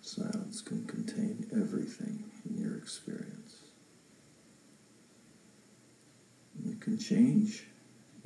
Silence 0.00 0.60
can 0.60 0.84
contain 0.86 1.46
everything 1.52 2.24
in 2.50 2.58
your 2.58 2.76
experience. 2.76 3.58
You 6.64 6.74
can 6.80 6.98
change 6.98 7.68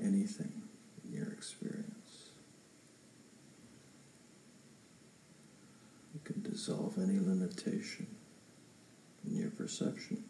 anything 0.02 0.62
in 1.04 1.12
your 1.12 1.30
experience. 1.30 2.30
You 6.14 6.20
can 6.24 6.40
dissolve 6.56 6.96
any 6.96 7.18
limitation 7.18 8.06
in 9.26 9.36
your 9.36 9.50
perception. 9.50 10.24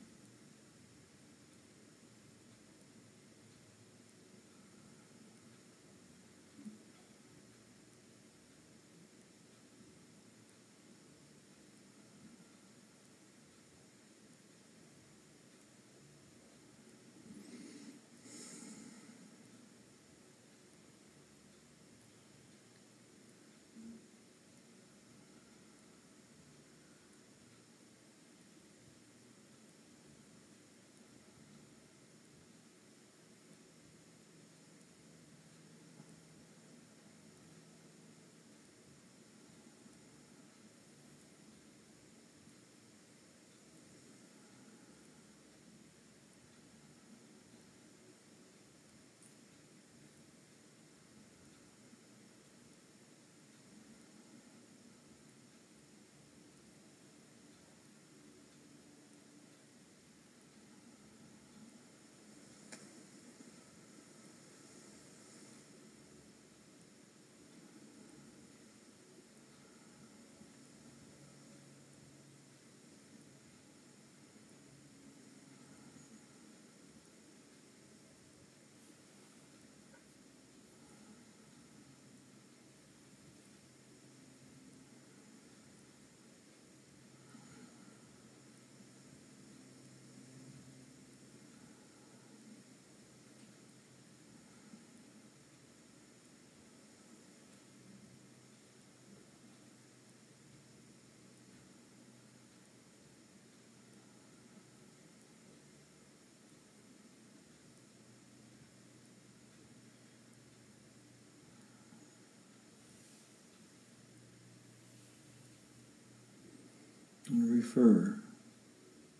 And 117.28 117.50
refer 117.50 118.20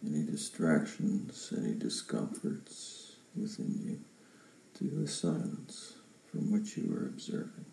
any 0.05 0.23
distractions, 0.23 1.53
any 1.57 1.75
discomforts 1.75 3.17
within 3.35 3.79
you 3.83 4.01
to 4.79 4.85
the 4.85 5.09
silence 5.09 5.95
from 6.31 6.53
which 6.53 6.77
you 6.77 6.95
are 6.95 7.07
observing. 7.07 7.67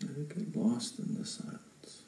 It 0.00 0.28
get 0.28 0.56
lost 0.56 0.98
in 0.98 1.14
the 1.14 1.24
silence. 1.24 2.02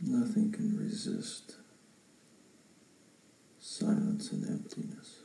Nothing 0.00 0.52
can 0.52 0.76
resist 0.76 1.56
silence 3.58 4.32
and 4.32 4.46
emptiness. 4.48 5.21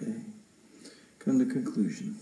Okay. 0.00 0.14
Come 1.18 1.38
to 1.40 1.46
conclusion. 1.46 2.16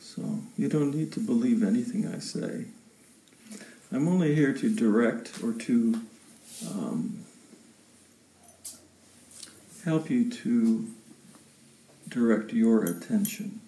So 0.00 0.40
you 0.58 0.68
don't 0.68 0.94
need 0.94 1.12
to 1.12 1.20
believe 1.20 1.62
anything 1.62 2.06
I 2.06 2.18
say. 2.18 2.66
I'm 3.90 4.08
only 4.08 4.34
here 4.34 4.52
to 4.52 4.74
direct 4.74 5.42
or 5.42 5.52
to 5.52 6.00
um, 6.68 7.11
help 9.84 10.10
you 10.10 10.30
to 10.30 10.88
direct 12.08 12.52
your 12.52 12.84
attention 12.84 13.60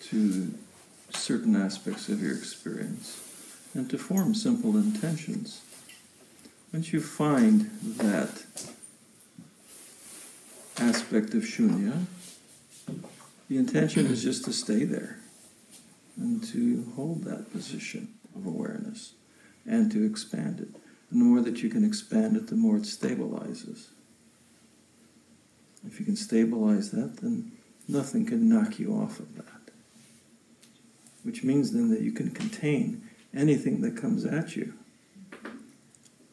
to 0.00 0.54
certain 1.10 1.56
aspects 1.56 2.08
of 2.08 2.22
your 2.22 2.36
experience 2.36 3.20
and 3.74 3.90
to 3.90 3.98
form 3.98 4.34
simple 4.34 4.76
intentions. 4.76 5.62
Once 6.72 6.92
you 6.92 7.00
find 7.00 7.70
that 7.82 8.44
aspect 10.78 11.34
of 11.34 11.42
shunya, 11.42 12.04
the 13.48 13.56
intention 13.56 14.06
is 14.06 14.22
just 14.22 14.44
to 14.44 14.52
stay 14.52 14.84
there 14.84 15.18
and 16.16 16.44
to 16.44 16.92
hold 16.94 17.24
that 17.24 17.50
position 17.52 18.08
of 18.36 18.46
awareness 18.46 19.14
and 19.66 19.90
to 19.90 20.04
expand 20.04 20.60
it. 20.60 20.68
The 21.10 21.16
more 21.16 21.40
that 21.40 21.62
you 21.62 21.68
can 21.68 21.84
expand 21.84 22.36
it, 22.36 22.48
the 22.48 22.56
more 22.56 22.76
it 22.76 22.82
stabilizes. 22.82 23.86
If 25.86 25.98
you 25.98 26.06
can 26.06 26.16
stabilize 26.16 26.90
that, 26.90 27.18
then 27.18 27.52
nothing 27.86 28.26
can 28.26 28.48
knock 28.48 28.78
you 28.78 28.94
off 28.94 29.20
of 29.20 29.36
that. 29.36 29.44
Which 31.22 31.44
means 31.44 31.72
then 31.72 31.90
that 31.90 32.00
you 32.00 32.12
can 32.12 32.30
contain 32.30 33.08
anything 33.34 33.80
that 33.82 33.96
comes 33.96 34.24
at 34.24 34.56
you. 34.56 34.74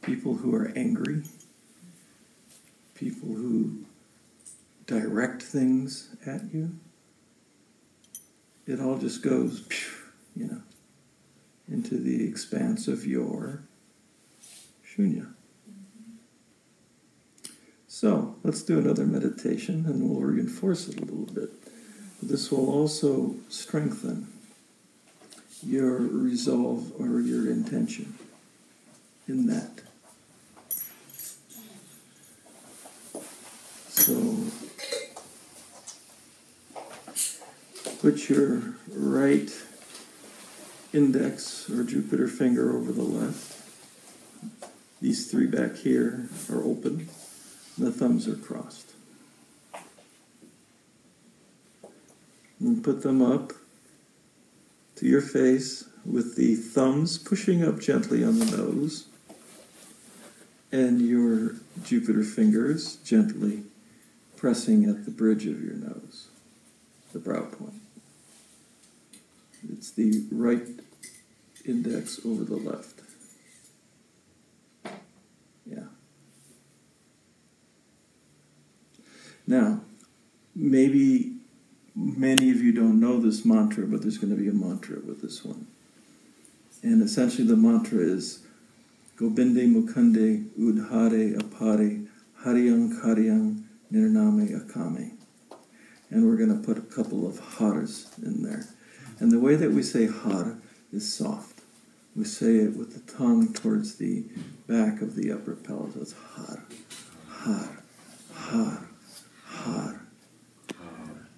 People 0.01 0.35
who 0.35 0.53
are 0.55 0.71
angry, 0.75 1.23
people 2.95 3.29
who 3.29 3.85
direct 4.87 5.41
things 5.41 6.15
at 6.25 6.53
you, 6.53 6.75
it 8.67 8.79
all 8.79 8.97
just 8.97 9.21
goes, 9.21 9.67
you 10.35 10.47
know, 10.47 10.61
into 11.69 11.97
the 11.97 12.27
expanse 12.27 12.87
of 12.87 13.05
your 13.05 13.63
shunya. 14.85 15.33
So 18.01 18.35
let's 18.41 18.63
do 18.63 18.79
another 18.79 19.05
meditation 19.05 19.85
and 19.85 20.01
we'll 20.01 20.21
reinforce 20.21 20.87
it 20.87 20.97
a 20.97 21.05
little 21.05 21.31
bit. 21.31 21.51
This 22.19 22.49
will 22.49 22.67
also 22.67 23.35
strengthen 23.47 24.25
your 25.61 25.97
resolve 25.97 26.99
or 26.99 27.21
your 27.21 27.51
intention 27.51 28.15
in 29.27 29.45
that. 29.45 29.81
So 33.89 34.45
put 37.99 38.29
your 38.29 38.63
right 38.91 39.51
index 40.91 41.69
or 41.69 41.83
Jupiter 41.83 42.27
finger 42.27 42.75
over 42.75 42.91
the 42.91 43.03
left. 43.03 43.61
These 44.99 45.29
three 45.29 45.45
back 45.45 45.75
here 45.75 46.29
are 46.49 46.63
open. 46.63 47.07
The 47.77 47.91
thumbs 47.91 48.27
are 48.27 48.35
crossed. 48.35 48.91
And 52.59 52.83
put 52.83 53.01
them 53.01 53.21
up 53.21 53.53
to 54.97 55.07
your 55.07 55.21
face 55.21 55.85
with 56.05 56.35
the 56.35 56.55
thumbs 56.55 57.17
pushing 57.17 57.63
up 57.63 57.79
gently 57.79 58.23
on 58.23 58.39
the 58.39 58.57
nose 58.57 59.07
and 60.71 61.01
your 61.01 61.55
Jupiter 61.83 62.23
fingers 62.23 62.95
gently 62.97 63.63
pressing 64.37 64.85
at 64.85 65.05
the 65.05 65.11
bridge 65.11 65.45
of 65.45 65.61
your 65.63 65.75
nose, 65.75 66.27
the 67.13 67.19
brow 67.19 67.43
point. 67.43 67.81
It's 69.71 69.91
the 69.91 70.23
right 70.31 70.67
index 71.65 72.19
over 72.25 72.43
the 72.43 72.55
left. 72.55 73.00
Now, 79.51 79.81
maybe 80.55 81.33
many 81.93 82.51
of 82.51 82.61
you 82.61 82.71
don't 82.71 83.01
know 83.01 83.19
this 83.19 83.43
mantra, 83.43 83.85
but 83.85 84.01
there's 84.01 84.17
going 84.17 84.33
to 84.33 84.41
be 84.41 84.47
a 84.47 84.53
mantra 84.53 85.01
with 85.05 85.21
this 85.21 85.43
one. 85.43 85.67
And 86.81 87.03
essentially, 87.03 87.45
the 87.45 87.57
mantra 87.57 87.99
is 87.99 88.45
Gobinde 89.17 89.67
Mukande 89.75 90.47
Udhare 90.57 91.37
Apare 91.37 92.07
Haryang 92.45 93.01
Karyang 93.01 93.63
Nirname 93.91 94.61
Akame. 94.61 95.11
And 96.09 96.25
we're 96.25 96.37
going 96.37 96.57
to 96.57 96.65
put 96.65 96.77
a 96.77 96.95
couple 96.95 97.27
of 97.27 97.39
haras 97.57 98.09
in 98.23 98.43
there. 98.43 98.67
And 99.19 99.33
the 99.33 99.39
way 99.39 99.55
that 99.55 99.71
we 99.71 99.83
say 99.83 100.07
har 100.07 100.55
is 100.93 101.13
soft. 101.13 101.59
We 102.15 102.23
say 102.23 102.55
it 102.55 102.77
with 102.77 102.93
the 102.93 103.11
tongue 103.17 103.51
towards 103.51 103.95
the 103.95 104.23
back 104.67 105.01
of 105.01 105.15
the 105.15 105.33
upper 105.33 105.57
palate. 105.57 105.95
So 105.95 105.99
it's 105.99 106.13
har, 106.13 106.63
har, 107.27 107.83
har, 108.33 108.87
har. 109.63 110.01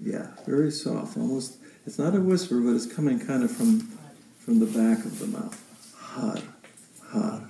Yeah, 0.01 0.27
very 0.45 0.71
soft. 0.71 1.17
Almost, 1.17 1.57
it's 1.85 1.97
not 1.97 2.15
a 2.15 2.19
whisper, 2.19 2.59
but 2.59 2.75
it's 2.75 2.85
coming 2.85 3.19
kind 3.19 3.43
of 3.43 3.51
from, 3.51 3.81
from 4.39 4.59
the 4.59 4.65
back 4.65 5.05
of 5.05 5.19
the 5.19 5.27
mouth. 5.27 5.59
Har, 5.95 6.39
har. 7.11 7.49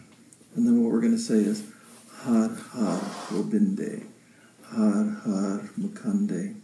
And 0.56 0.68
then 0.68 0.84
what 0.84 0.92
we're 0.92 1.02
going 1.02 1.14
to 1.14 1.18
say 1.18 1.40
is 1.40 1.64
har, 2.24 2.50
har, 2.50 3.00
gobinde. 3.30 4.04
Har, 4.64 5.04
har, 5.26 5.70
mukande. 5.78 6.56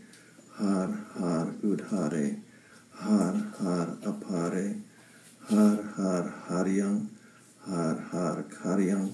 Har, 0.57 0.87
har, 1.17 1.53
udhare. 1.63 2.35
Har 2.99 3.33
Har 3.57 3.87
Apare, 4.03 4.75
Har 5.47 5.77
Har 5.95 6.31
Haryang, 6.47 7.07
Har 7.59 7.95
Har 8.11 8.43
Karyang, 8.61 9.11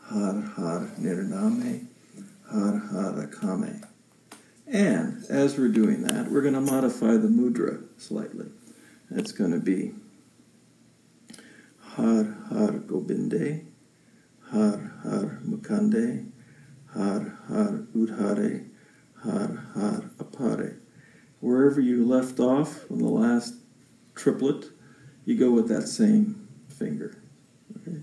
Har 0.00 0.42
Har 0.56 0.86
Nirname, 0.98 1.80
Har 2.44 2.80
Har 2.90 3.22
Akame. 3.22 3.87
And 4.70 5.24
as 5.30 5.56
we're 5.56 5.68
doing 5.68 6.02
that, 6.02 6.30
we're 6.30 6.42
going 6.42 6.54
to 6.54 6.60
modify 6.60 7.12
the 7.12 7.28
mudra 7.28 7.82
slightly. 7.96 8.46
That's 9.10 9.32
going 9.32 9.52
to 9.52 9.60
be 9.60 9.92
Har 11.80 12.24
Har 12.50 12.72
Gobinde, 12.72 13.64
Har 14.50 14.92
Har 15.02 15.40
Mukande, 15.44 16.30
Har 16.92 17.38
Har 17.48 17.86
Udhare, 17.94 18.68
Har 19.22 19.64
Har 19.74 20.10
Apare 20.18 20.78
wherever 21.40 21.80
you 21.80 22.04
left 22.04 22.40
off 22.40 22.90
on 22.90 22.98
the 22.98 23.08
last 23.08 23.54
triplet, 24.14 24.66
you 25.24 25.38
go 25.38 25.50
with 25.50 25.68
that 25.68 25.86
same 25.86 26.48
finger. 26.68 27.22
Okay? 27.76 27.98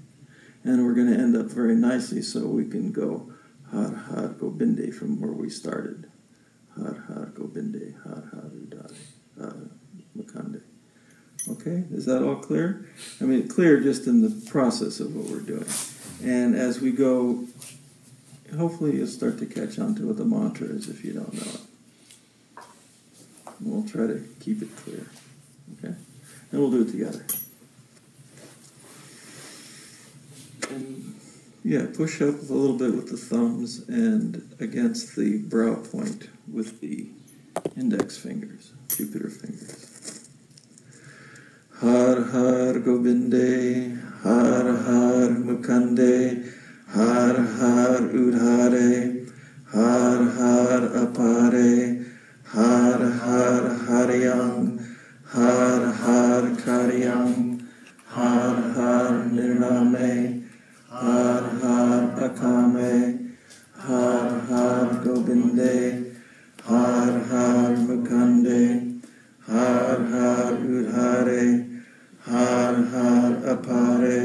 And 0.64 0.86
we're 0.86 0.94
going 0.94 1.14
to 1.14 1.20
end 1.20 1.36
up 1.36 1.48
very 1.48 1.76
nicely 1.76 2.22
so 2.22 2.48
we 2.48 2.66
can 2.66 2.92
go 2.92 3.32
har 3.72 3.94
har 3.94 4.28
gobinde 4.40 4.94
from 4.94 5.20
where 5.20 5.32
we 5.32 5.50
started. 5.50 6.10
Har 6.76 7.04
har 7.08 7.28
gobinde, 7.36 7.94
har 8.04 8.22
har 8.32 8.50
udare, 8.54 8.90
har 9.38 9.54
makande. 10.14 10.60
Okay, 11.48 11.84
is 11.92 12.06
that 12.06 12.24
all 12.24 12.36
clear? 12.36 12.86
I 13.22 13.26
mean, 13.26 13.48
clear 13.48 13.80
just 13.80 14.08
in 14.08 14.22
the 14.22 14.52
process 14.52 15.00
of 15.00 15.16
what 15.16 15.26
we're 15.26 15.42
doing. 15.42 15.68
And 16.24 16.56
as 16.56 16.82
we 16.82 16.92
go, 16.92 17.46
hopefully 18.58 18.98
you'll 18.98 19.08
start 19.08 19.38
to 19.40 19.46
catch 19.46 19.78
on 19.80 19.96
to 19.96 20.08
what 20.08 20.18
the 20.18 20.26
mantra 20.26 20.68
is 20.68 20.90
if 20.90 21.04
you 21.06 21.14
don't 21.14 21.34
know 21.34 21.52
it. 21.54 21.62
We'll 23.62 23.88
try 23.88 24.08
to 24.08 24.24
keep 24.40 24.62
it 24.62 24.76
clear. 24.76 25.06
Okay? 25.78 25.96
And 26.52 26.62
we'll 26.62 26.72
do 26.72 26.82
it 26.82 26.92
together. 26.92 27.26
And 30.70 31.15
yeah, 31.66 31.88
push 31.98 32.22
up 32.22 32.36
a 32.48 32.54
little 32.54 32.78
bit 32.78 32.94
with 32.96 33.10
the 33.10 33.18
thumbs 33.18 33.90
and 33.90 34.56
against 34.60 35.16
the 35.16 35.40
brow 35.40 35.74
point 35.74 36.30
with 36.48 36.80
the 36.80 37.08
index 37.76 38.16
fingers, 38.18 38.72
Jupiter 38.96 39.32
fingers. 39.32 40.22
Har 41.82 42.22
Har 42.22 42.80
Gobinde, 42.86 43.98
Har 44.22 44.64
Har 44.86 45.30
Mukande, 45.30 46.54
Har 46.88 47.34
Har 47.34 48.14
Udhare, 48.14 49.26
Har 49.74 50.24
Har 50.38 50.82
Apare, 51.04 52.06
Har 52.46 53.10
Har 53.10 53.70
Haryang, 53.88 54.80
Har 55.26 55.86
Har 55.86 56.56
Karyang, 56.64 57.68
Har 58.06 58.56
Har 58.76 59.26
हर 61.04 61.48
हर 61.62 62.04
प्रखामे 62.18 62.92
हर 63.86 64.30
हर 64.50 64.94
गोविंदे 65.06 65.74
हर 66.68 67.18
हर 67.32 67.76
मुखंडे 67.88 68.62
हर 69.48 70.06
हर 70.14 70.54
उधारे 70.78 71.44
हर 72.28 72.80
हर 72.94 73.36
अपारे 73.56 74.22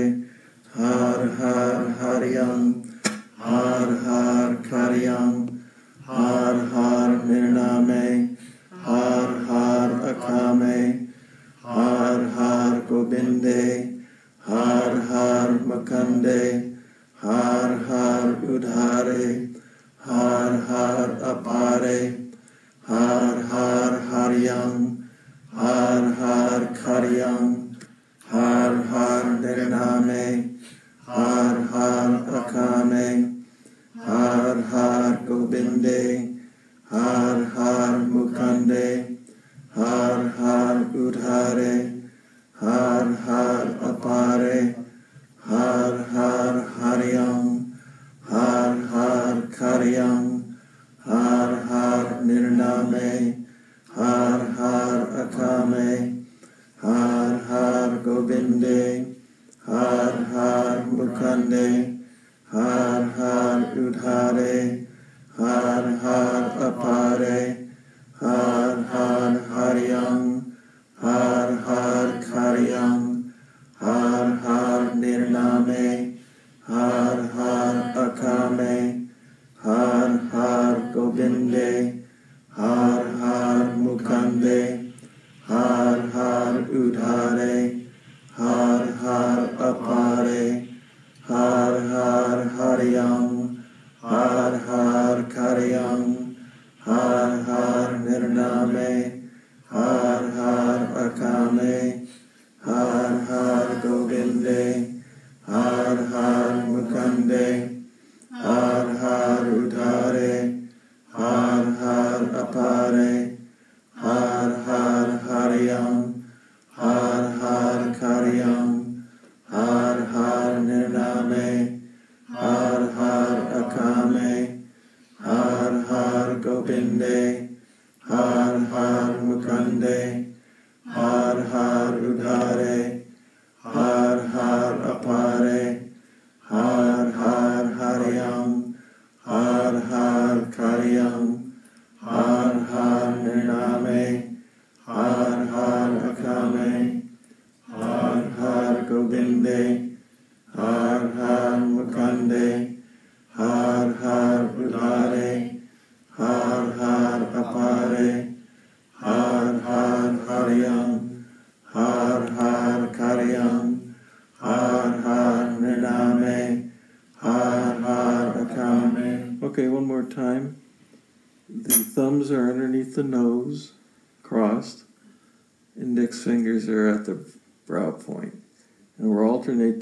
हर 0.77 1.27
हर 1.41 1.91
हरियम 2.03 2.73
हर 3.49 3.95
हर 4.07 4.55
खरियम 4.71 5.37
हर 6.15 6.65
हर 6.75 7.21
निर्णामे 7.27 8.09
हर 8.89 9.39
हर 9.51 10.01
अखामे 10.15 10.83
हर 11.67 12.29
हर 12.39 12.79
गोविंदे 12.91 13.90
हर 14.51 14.95
हर 15.09 15.51
मकंदे 15.67 16.43
हर 17.23 17.75
हर 17.89 18.31
उधारे 18.55 19.27
हर 20.01 20.55
हर 20.69 21.11
अपारे 21.33 21.99
हर 22.85 23.43
हर 23.51 23.99
हरियम 24.13 24.87
हर 25.59 26.09
हर 26.23 26.65
खरियम 26.81 27.53
हर 28.33 28.81
हर 28.91 29.31
निर्णामे 29.45 30.27
हर 31.11 31.63
हर 31.75 32.19
अकामे 32.41 33.09
हर 34.09 34.65
हर 34.73 35.17
गोविंदे 35.29 36.03
हर 36.91 37.47
हर 37.57 37.97
मुकंदे 38.11 38.91
हर 39.79 40.29
हर 40.41 40.85
उधारे 41.07 42.00
har 42.61 43.17
har 43.27 43.67
apar 43.91 44.50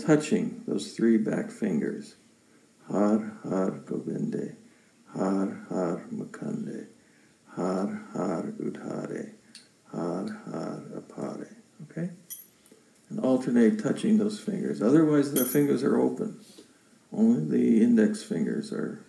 touching 0.08 0.62
those 0.66 0.92
three 0.92 1.18
back 1.18 1.50
fingers. 1.50 2.14
Har 2.86 3.18
Har 3.42 3.70
Govinde, 3.86 4.54
Har 5.04 5.66
Har 5.68 6.02
Mukande, 6.10 6.86
Har 7.44 8.06
Har 8.12 8.52
Udhare, 8.58 9.26
Har 9.92 10.28
Har 10.46 10.82
Apare. 10.96 11.48
Okay? 11.82 12.08
And 13.10 13.20
alternate 13.22 13.78
touching 13.82 14.16
those 14.16 14.40
fingers. 14.40 14.80
Otherwise, 14.80 15.34
the 15.34 15.44
fingers 15.44 15.82
are 15.82 16.00
open. 16.00 16.40
Only 17.12 17.58
the 17.58 17.82
index 17.82 18.22
fingers 18.22 18.72
are 18.72 19.00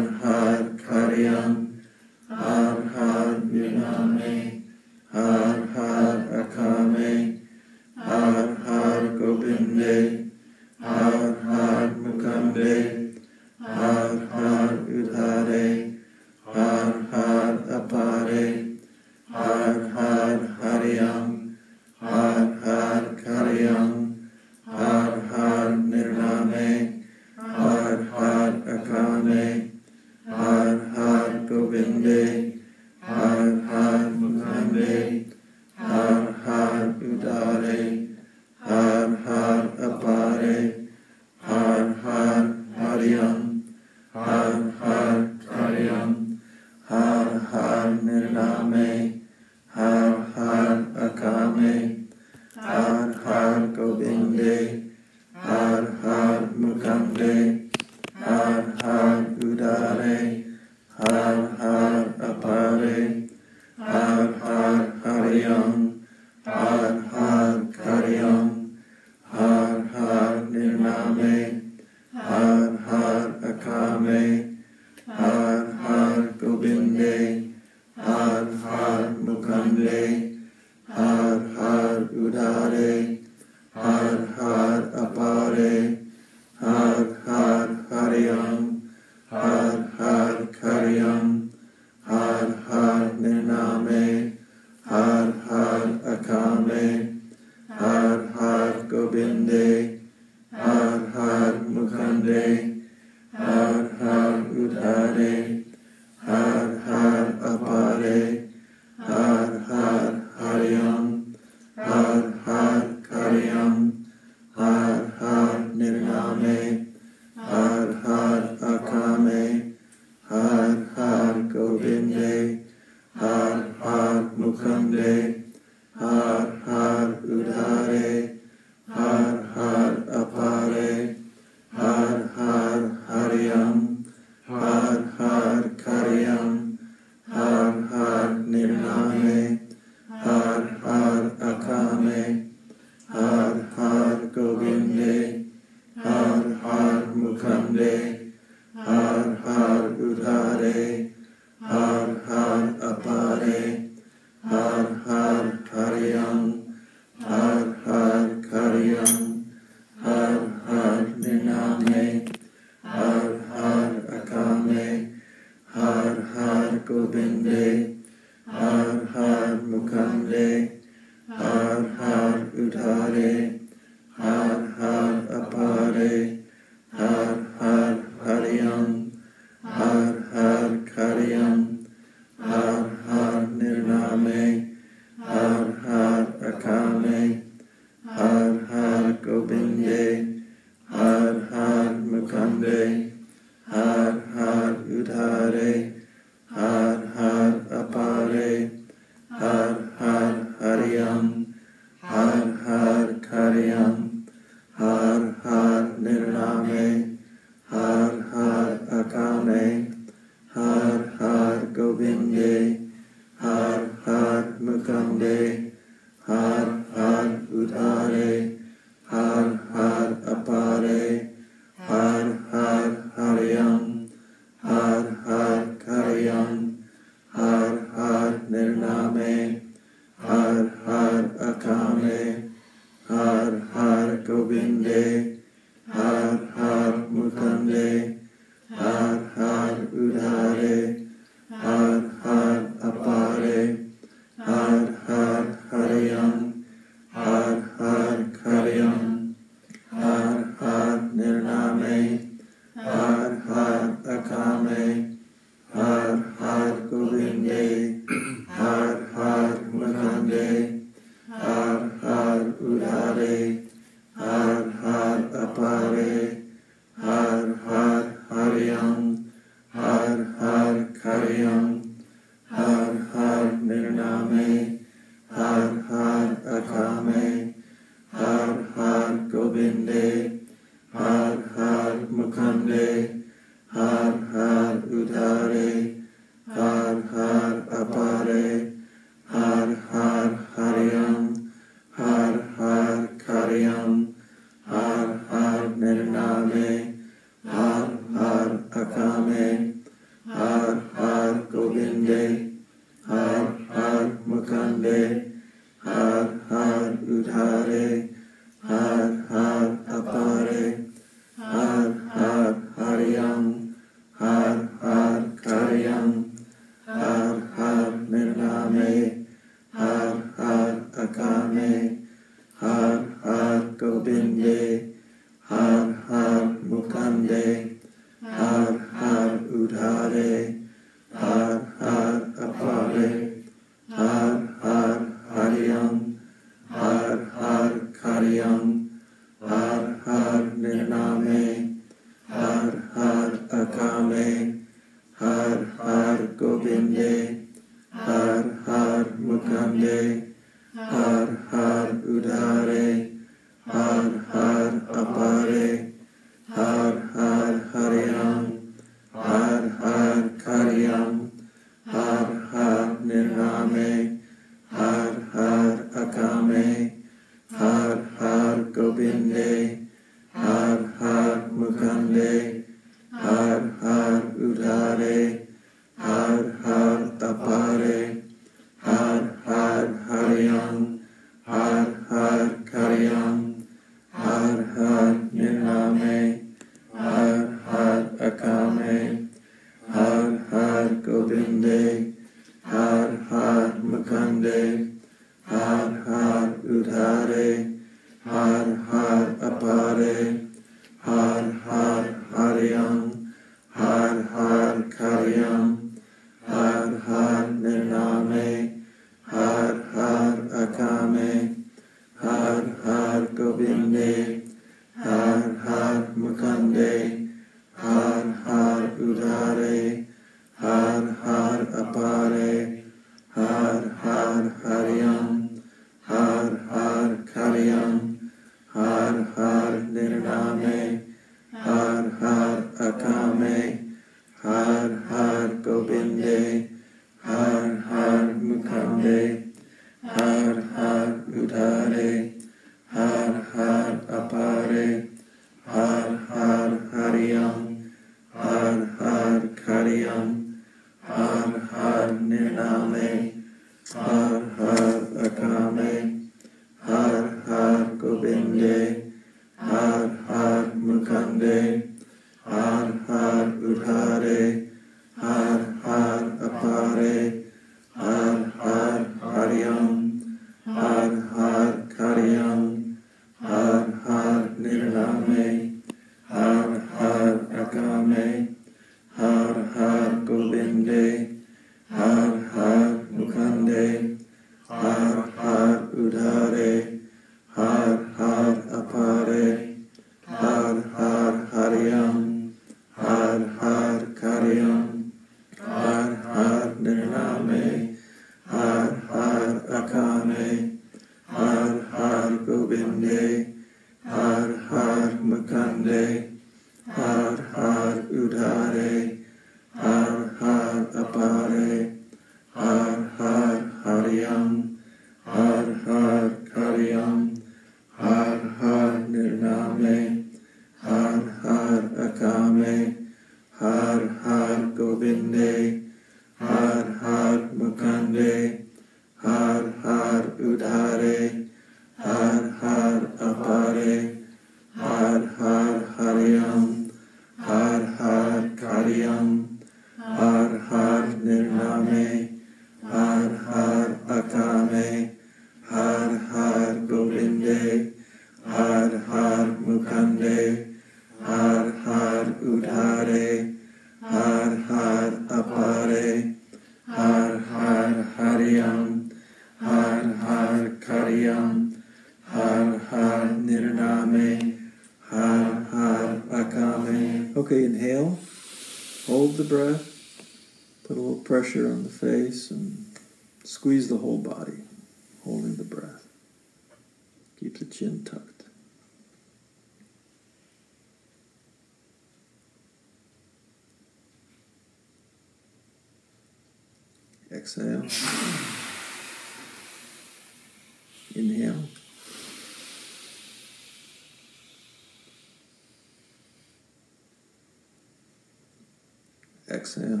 Exhale. 599.52 600.00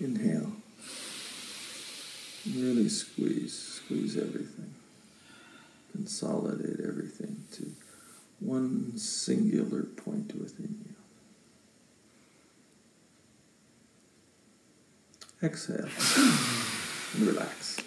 Inhale. 0.00 0.52
Really 2.54 2.88
squeeze, 2.88 3.80
squeeze 3.84 4.16
everything. 4.16 4.74
Consolidate 5.92 6.80
everything 6.86 7.44
to 7.52 7.70
one 8.40 8.96
singular 8.96 9.82
point 9.82 10.34
within 10.38 10.78
you. 10.84 10.94
Exhale 15.46 15.88
relax. 17.18 17.80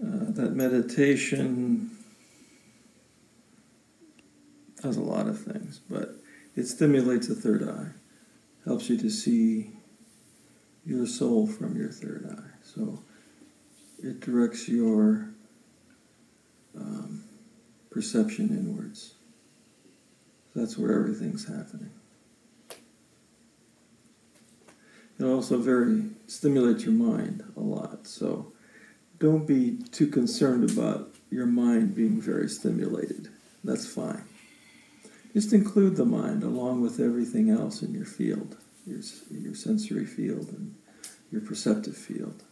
Uh, 0.00 0.30
that 0.30 0.54
meditation 0.70 1.90
does 4.82 4.96
a 4.96 5.02
lot 5.02 5.26
of 5.26 5.40
things, 5.40 5.80
but 5.90 6.16
it 6.56 6.66
stimulates 6.66 7.28
the 7.28 7.34
third 7.34 7.68
eye, 7.68 7.90
helps 8.64 8.88
you 8.88 8.96
to 8.98 9.10
see 9.10 9.70
your 10.84 11.06
soul 11.06 11.46
from 11.46 11.76
your 11.76 11.90
third 11.90 12.26
eye. 12.30 12.56
So 12.62 13.02
it 14.02 14.20
directs 14.20 14.68
your 14.68 15.30
um, 16.76 17.24
perception 17.90 18.50
inwards. 18.50 19.14
That's 20.54 20.78
where 20.78 20.98
everything's 20.98 21.46
happening. 21.46 21.90
It 25.18 25.24
also 25.24 25.58
very 25.58 26.04
stimulates 26.26 26.84
your 26.84 26.94
mind 26.94 27.42
a 27.56 27.60
lot. 27.60 28.06
So 28.06 28.52
don't 29.18 29.46
be 29.46 29.78
too 29.90 30.06
concerned 30.06 30.70
about 30.70 31.14
your 31.30 31.46
mind 31.46 31.94
being 31.94 32.20
very 32.20 32.48
stimulated. 32.48 33.28
That's 33.64 33.86
fine. 33.86 34.24
Just 35.32 35.52
include 35.52 35.96
the 35.96 36.04
mind 36.04 36.42
along 36.42 36.80
with 36.80 37.00
everything 37.00 37.50
else 37.50 37.82
in 37.82 37.92
your 37.92 38.06
field, 38.06 38.56
your, 38.86 39.00
your 39.30 39.54
sensory 39.54 40.06
field 40.06 40.48
and 40.50 40.74
your 41.30 41.40
perceptive 41.40 41.96
field. 41.96 42.42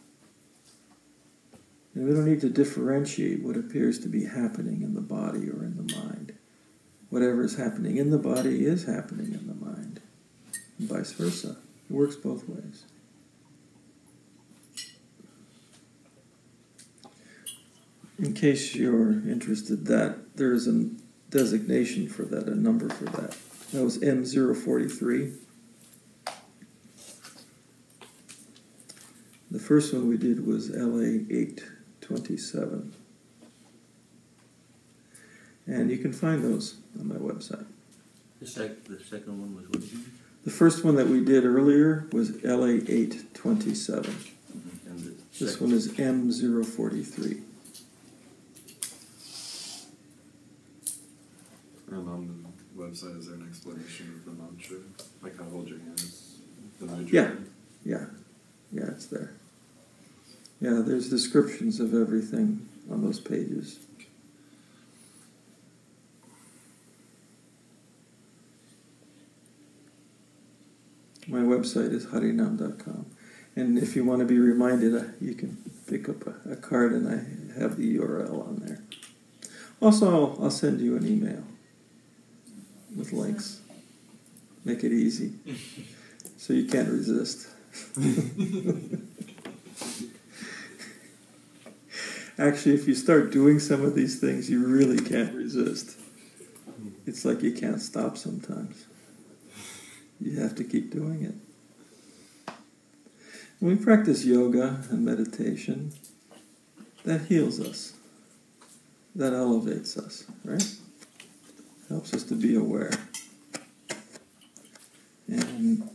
And 1.95 2.07
we 2.07 2.13
don't 2.13 2.25
need 2.25 2.41
to 2.41 2.49
differentiate 2.49 3.41
what 3.41 3.57
appears 3.57 3.99
to 3.99 4.07
be 4.07 4.25
happening 4.25 4.83
in 4.83 4.93
the 4.93 5.01
body 5.01 5.49
or 5.49 5.63
in 5.63 5.75
the 5.77 5.95
mind. 5.95 6.33
Whatever 7.09 7.43
is 7.43 7.57
happening 7.57 7.97
in 7.97 8.11
the 8.11 8.17
body 8.17 8.65
is 8.65 8.85
happening 8.85 9.33
in 9.33 9.47
the 9.47 9.65
mind, 9.65 10.01
and 10.77 10.87
vice 10.87 11.13
versa. 11.13 11.55
It 11.89 11.93
works 11.93 12.15
both 12.15 12.47
ways. 12.47 12.83
In 18.19 18.33
case 18.33 18.73
you're 18.73 19.11
interested, 19.11 19.85
that 19.85 20.35
there 20.35 20.51
is 20.51 20.67
a 20.67 20.89
designation 21.29 22.07
for 22.07 22.23
that, 22.23 22.47
a 22.47 22.55
number 22.55 22.89
for 22.89 23.05
that. 23.05 23.37
That 23.73 23.83
was 23.83 23.99
M043. 23.99 25.35
The 29.51 29.59
first 29.59 29.93
one 29.93 30.09
we 30.09 30.17
did 30.17 30.45
was 30.45 30.69
LA 30.71 31.21
827. 31.29 32.93
And 35.67 35.91
you 35.91 35.97
can 35.97 36.13
find 36.13 36.43
those 36.43 36.77
on 36.99 37.07
my 37.07 37.15
website. 37.15 37.65
The, 38.39 38.47
sec- 38.47 38.83
the 38.85 38.99
second 38.99 39.39
one 39.39 39.55
was 39.55 39.65
what? 39.69 39.83
The 40.43 40.51
first 40.51 40.83
one 40.83 40.95
that 40.95 41.07
we 41.07 41.23
did 41.23 41.45
earlier 41.45 42.07
was 42.11 42.43
LA 42.43 42.79
827. 42.87 44.11
Mm-hmm. 44.11 44.89
And 44.89 44.99
the 44.99 45.13
This 45.39 45.59
one 45.59 45.71
is 45.71 45.89
M043. 45.89 47.43
And 51.89 52.09
on 52.09 52.27
the 52.75 52.81
website, 52.81 53.17
is 53.17 53.27
there 53.27 53.35
an 53.35 53.47
explanation 53.47 54.13
of 54.15 54.25
the 54.25 54.43
mantra? 54.43 54.77
Like 55.21 55.37
how 55.37 55.43
to 55.43 55.49
hold 55.49 55.69
your 55.69 55.79
hands? 55.79 56.39
Yeah. 57.07 57.31
Yeah, 57.83 58.05
yeah, 58.71 58.87
it's 58.89 59.05
there. 59.05 59.31
Yeah, 60.59 60.81
there's 60.85 61.09
descriptions 61.09 61.79
of 61.79 61.93
everything 61.93 62.67
on 62.91 63.01
those 63.01 63.19
pages. 63.19 63.79
My 71.27 71.39
website 71.39 71.93
is 71.93 72.07
harinam.com. 72.07 73.05
And 73.55 73.77
if 73.77 73.95
you 73.95 74.05
want 74.05 74.19
to 74.19 74.25
be 74.25 74.37
reminded, 74.37 74.95
uh, 74.95 75.03
you 75.19 75.33
can 75.33 75.57
pick 75.87 76.07
up 76.09 76.27
a, 76.45 76.55
card 76.55 76.91
and 76.93 77.07
I 77.07 77.59
have 77.59 77.77
the 77.77 77.97
URL 77.97 78.47
on 78.47 78.57
there. 78.65 78.83
Also, 79.81 80.37
I'll 80.41 80.51
send 80.51 80.79
you 80.79 80.95
an 80.95 81.07
email 81.07 81.43
with 82.97 83.13
links. 83.13 83.61
Make 84.65 84.83
it 84.83 84.91
easy 84.91 85.33
so 86.37 86.53
you 86.53 86.67
can't 86.67 86.89
resist. 86.89 87.47
Actually, 92.39 92.75
if 92.75 92.87
you 92.87 92.93
start 92.93 93.31
doing 93.31 93.59
some 93.59 93.83
of 93.83 93.95
these 93.95 94.19
things, 94.19 94.49
you 94.49 94.65
really 94.65 94.99
can't 94.99 95.33
resist. 95.33 95.97
It's 97.05 97.25
like 97.25 97.41
you 97.41 97.51
can't 97.51 97.81
stop 97.81 98.17
sometimes. 98.17 98.85
You 100.19 100.39
have 100.39 100.55
to 100.55 100.63
keep 100.63 100.91
doing 100.91 101.23
it. 101.23 102.53
When 103.59 103.75
we 103.77 103.83
practice 103.83 104.23
yoga 104.23 104.83
and 104.91 105.03
meditation, 105.03 105.93
that 107.05 107.21
heals 107.21 107.59
us, 107.59 107.93
that 109.15 109.33
elevates 109.33 109.97
us, 109.97 110.25
right? 110.43 110.63
Helps 111.89 112.13
us 112.13 112.23
to 112.23 112.35
be 112.35 112.55
aware. 112.55 112.91
And 115.27 115.89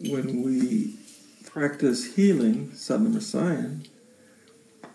when 0.00 0.42
we 0.42 0.96
practice 1.46 2.14
healing, 2.14 2.72
sadhana 2.74 3.20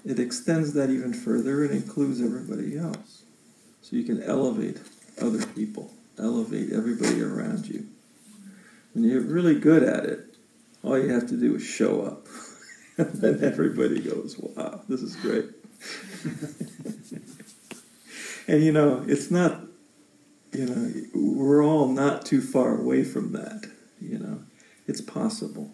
it 0.06 0.20
extends 0.20 0.74
that 0.74 0.90
even 0.90 1.14
further 1.14 1.64
and 1.64 1.72
includes 1.72 2.22
everybody 2.22 2.78
else. 2.78 3.24
So 3.82 3.96
you 3.96 4.04
can 4.04 4.22
elevate 4.22 4.80
other 5.22 5.46
people, 5.48 5.94
elevate 6.18 6.74
everybody 6.74 7.22
around 7.22 7.68
you. 7.68 7.86
When 8.94 9.06
you're 9.06 9.22
really 9.22 9.60
good 9.60 9.84
at 9.84 10.06
it, 10.06 10.36
all 10.84 11.00
you 11.00 11.10
have 11.10 11.28
to 11.30 11.38
do 11.38 11.56
is 11.56 11.64
show 11.64 12.02
up. 12.02 12.28
and 12.98 13.14
then 13.14 13.44
everybody 13.44 14.02
goes, 14.02 14.38
wow, 14.38 14.82
this 14.90 15.02
is 15.02 15.16
great. 15.16 15.46
and 18.48 18.64
you 18.64 18.72
know, 18.72 19.04
it's 19.08 19.32
not, 19.32 19.62
you 20.54 20.66
know, 20.66 20.94
we're 21.14 21.64
all 21.64 21.88
not 21.88 22.26
too 22.26 22.42
far 22.42 22.78
away 22.78 23.04
from 23.04 23.32
that, 23.34 23.66
you 24.00 24.20
know. 24.20 24.44
It's 24.88 25.02
possible. 25.02 25.72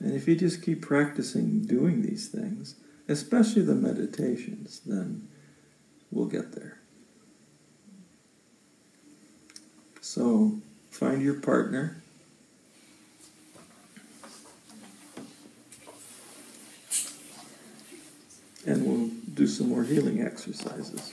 And 0.00 0.14
if 0.14 0.26
you 0.26 0.34
just 0.36 0.62
keep 0.62 0.82
practicing 0.82 1.62
doing 1.62 2.02
these 2.02 2.28
things, 2.28 2.76
especially 3.08 3.62
the 3.62 3.74
meditations, 3.74 4.80
then 4.84 5.28
we'll 6.10 6.26
get 6.26 6.52
there. 6.52 6.80
So 10.00 10.58
find 10.90 11.22
your 11.22 11.40
partner. 11.40 12.02
And 18.66 18.86
we'll 18.86 19.10
do 19.34 19.46
some 19.46 19.68
more 19.68 19.84
healing 19.84 20.22
exercises. 20.22 21.12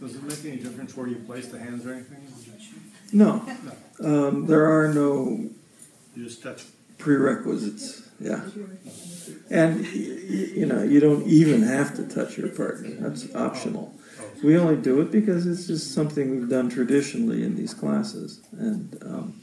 Does 0.00 0.14
it 0.14 0.78
make 0.98 1.06
any 1.06 1.14
difference 1.14 1.26
where 1.26 1.36
you 1.38 1.42
place 1.42 1.48
the 1.48 1.58
hands 1.58 1.86
or 1.86 1.92
anything? 1.92 2.18
No, 3.12 3.42
um, 4.00 4.46
there 4.46 4.66
are 4.66 4.92
no 4.92 5.48
you 6.16 6.24
just 6.24 6.42
touch. 6.42 6.64
prerequisites. 6.98 8.02
Yeah. 8.20 8.42
And, 9.50 9.80
y- 9.82 9.88
y- 9.92 10.50
you 10.56 10.66
know, 10.66 10.82
you 10.82 11.00
don't 11.00 11.26
even 11.26 11.62
have 11.62 11.94
to 11.96 12.04
touch 12.06 12.36
your 12.36 12.48
partner. 12.48 12.90
That's 12.98 13.32
optional. 13.34 13.94
Oh, 14.20 14.24
We 14.42 14.58
only 14.58 14.76
do 14.76 15.00
it 15.00 15.10
because 15.12 15.46
it's 15.46 15.66
just 15.66 15.94
something 15.94 16.30
we've 16.30 16.48
done 16.48 16.68
traditionally 16.68 17.44
in 17.44 17.54
these 17.56 17.72
classes. 17.74 18.40
And 18.58 18.98
um, 19.02 19.40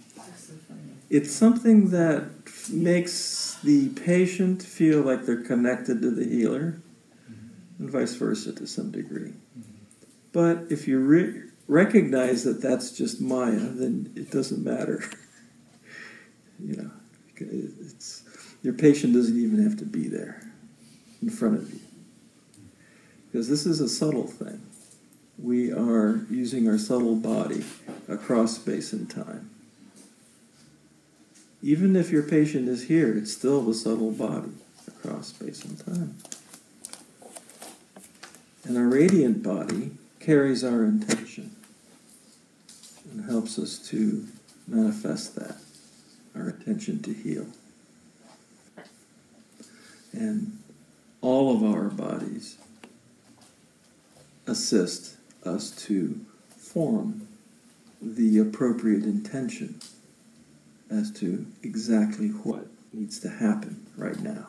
it's 1.10 1.32
something 1.32 1.90
that 1.91 2.26
makes 2.72 3.57
the 3.64 3.90
patient 3.90 4.61
feel 4.61 5.02
like 5.02 5.26
they're 5.26 5.44
connected 5.44 6.02
to 6.02 6.11
the 6.11 6.26
healer, 6.26 6.76
and 7.80 7.90
vice 7.90 8.15
versa 8.15 8.52
to 8.53 8.68
some 8.68 8.91
degree. 8.91 9.34
But 10.36 10.66
if 10.70 10.86
you 10.86 10.99
re- 10.99 11.44
recognize 11.66 12.44
that 12.44 12.62
that's 12.62 12.91
just 12.91 13.22
Maya, 13.22 13.56
then 13.56 14.12
it 14.18 14.32
doesn't 14.32 14.62
matter. 14.62 15.02
you 16.60 16.76
know, 16.76 16.91
it's 17.38 18.24
your 18.62 18.74
patient 18.74 19.14
doesn't 19.14 19.38
even 19.38 19.64
have 19.64 19.78
to 19.78 19.86
be 19.86 20.10
there 20.10 20.41
in 21.22 21.30
front 21.30 21.60
of 21.60 21.74
you 21.74 21.80
because 23.32 23.48
this 23.48 23.66
is 23.66 23.80
a 23.80 23.88
subtle 23.88 24.28
thing. 24.28 24.62
We 25.40 25.72
are 25.72 26.26
using 26.30 26.68
our 26.68 26.78
subtle 26.78 27.16
body 27.16 27.64
across 28.10 28.57
space 28.57 28.91
and 28.91 29.10
time. 29.10 29.49
Even 31.64 31.95
if 31.95 32.12
your 32.12 32.24
patient 32.24 32.68
is 32.68 32.90
here, 32.90 33.18
it's 33.18 33.32
still 33.32 33.62
the 33.62 33.74
subtle 33.74 34.12
body 34.12 34.52
across 34.86 35.28
space 35.28 35.64
and 35.64 35.80
time. 35.80 36.18
And 38.66 38.78
our 38.78 38.90
radiant 38.90 39.41
body 39.41 39.91
carries 40.26 40.64
our 40.64 40.84
intention 40.84 41.56
and 43.12 43.30
helps 43.30 43.60
us 43.60 43.78
to 43.78 44.26
manifest 44.68 45.36
that, 45.36 45.58
our 46.36 46.50
intention 46.50 47.00
to 47.00 47.14
heal. 47.14 47.46
And 50.14 50.58
all 51.22 51.56
of 51.56 51.64
our 51.64 51.90
bodies 51.90 52.58
assist 54.48 55.18
us 55.46 55.70
to 55.86 56.20
form 56.58 57.28
the 58.02 58.40
appropriate 58.40 59.04
intention 59.04 59.80
as 60.90 61.12
to 61.12 61.46
exactly 61.62 62.30
what 62.30 62.66
needs 62.94 63.20
to 63.20 63.30
happen 63.30 63.86
right 63.96 64.20
now. 64.20 64.48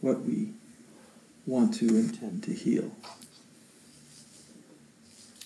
What 0.00 0.20
we 0.20 0.50
want 1.44 1.74
to 1.74 1.88
intend 1.88 2.44
to 2.44 2.52
heal. 2.52 2.92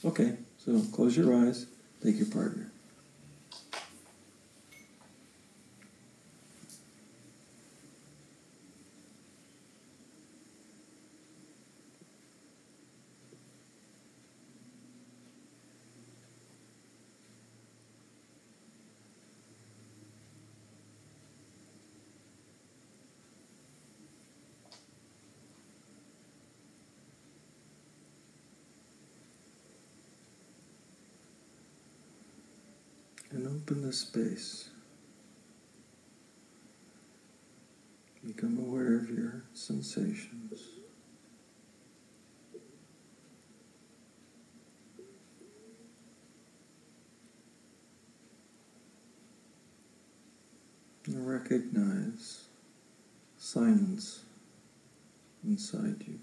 Okay, 0.05 0.37
so 0.59 0.81
close 0.93 1.16
your 1.16 1.35
eyes, 1.35 1.66
take 2.03 2.16
your 2.16 2.27
partner. 2.27 2.70
and 33.31 33.57
open 33.69 33.82
the 33.82 33.93
space. 33.93 34.70
Become 38.27 38.59
aware 38.59 38.97
of 38.97 39.11
your 39.11 39.45
sensations. 39.53 40.62
And 51.07 51.28
recognize 51.28 52.45
silence 53.36 54.20
inside 55.45 56.05
you 56.07 56.19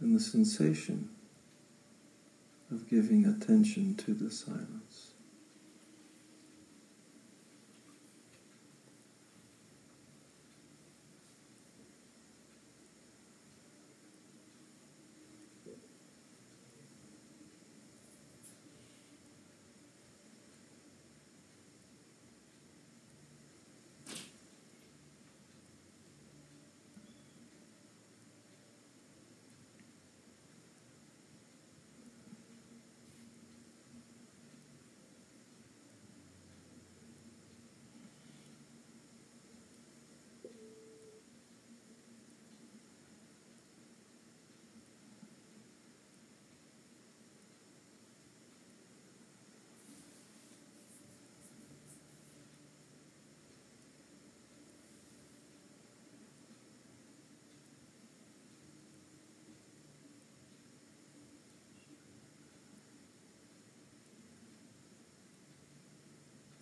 and 0.00 0.14
the 0.16 0.20
sensation 0.20 1.10
of 2.70 2.88
giving 2.88 3.24
attention 3.24 3.94
to 3.94 4.14
the 4.14 4.30
silence. 4.30 5.12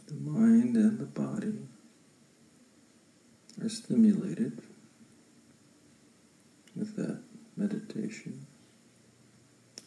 The 0.06 0.14
mind 0.31 0.76
and 0.76 0.98
the 0.98 1.06
body 1.06 1.55
are 3.65 3.69
stimulated 3.70 4.61
with 6.77 6.97
that 6.97 7.20
meditation. 7.57 8.47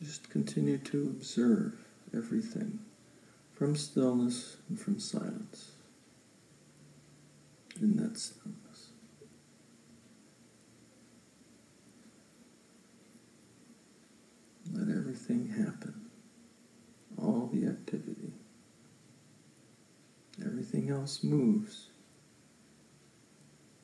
Just 0.02 0.30
continue 0.32 0.80
to 0.80 1.04
observe 1.16 1.74
everything 2.16 2.80
from 3.54 3.76
stillness 3.76 4.58
and 4.68 4.80
from 4.80 5.00
silence. 5.00 5.72
In 7.80 7.98
that 7.98 8.18
stillness. 8.18 8.90
Let 14.74 14.90
everything 14.96 15.50
happen, 15.50 16.10
all 17.22 17.50
the 17.54 17.68
activity. 17.68 18.34
Everything 20.44 20.90
else 20.90 21.24
moves, 21.24 21.87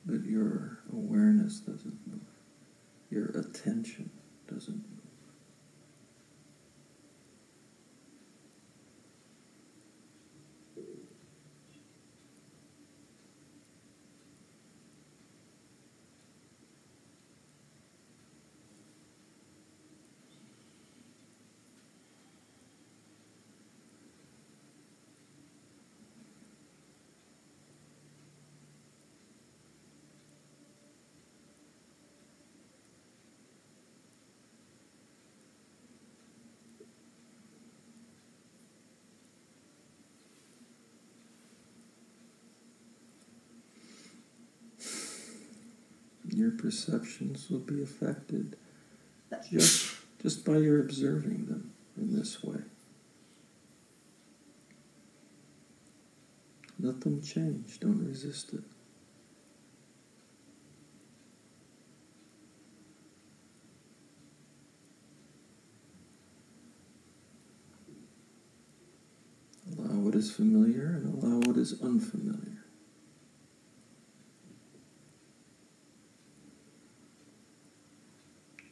but 0.05 0.23
your 0.25 0.79
awareness 0.91 1.59
doesn't 1.59 1.97
move. 2.07 2.21
Your 3.09 3.27
attention 3.29 4.09
doesn't 4.47 4.75
move. 4.75 4.92
Your 46.43 46.51
perceptions 46.51 47.49
will 47.49 47.59
be 47.59 47.81
affected 47.81 48.57
just, 49.49 49.95
just 50.21 50.43
by 50.43 50.57
your 50.57 50.81
observing 50.81 51.45
them 51.45 51.71
in 51.95 52.13
this 52.13 52.43
way. 52.43 52.59
Let 56.81 56.99
them 56.99 57.21
change, 57.21 57.79
don't 57.79 58.05
resist 58.05 58.51
it. 58.51 58.59
Allow 69.79 69.95
what 69.99 70.15
is 70.15 70.29
familiar 70.29 70.87
and 70.87 71.23
allow 71.23 71.39
what 71.47 71.55
is 71.55 71.81
unfamiliar. 71.81 72.53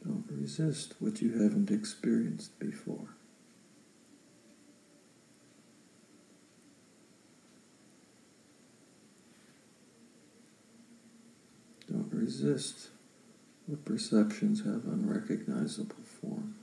Don't 0.04 0.26
resist 0.42 0.94
what 0.98 1.22
you 1.22 1.30
haven't 1.40 1.70
experienced 1.70 2.58
before. 2.58 3.14
Don't 11.88 12.12
resist 12.12 12.88
what 13.66 13.84
perceptions 13.84 14.64
have 14.64 14.84
unrecognizable 14.84 15.94
form. 16.20 16.56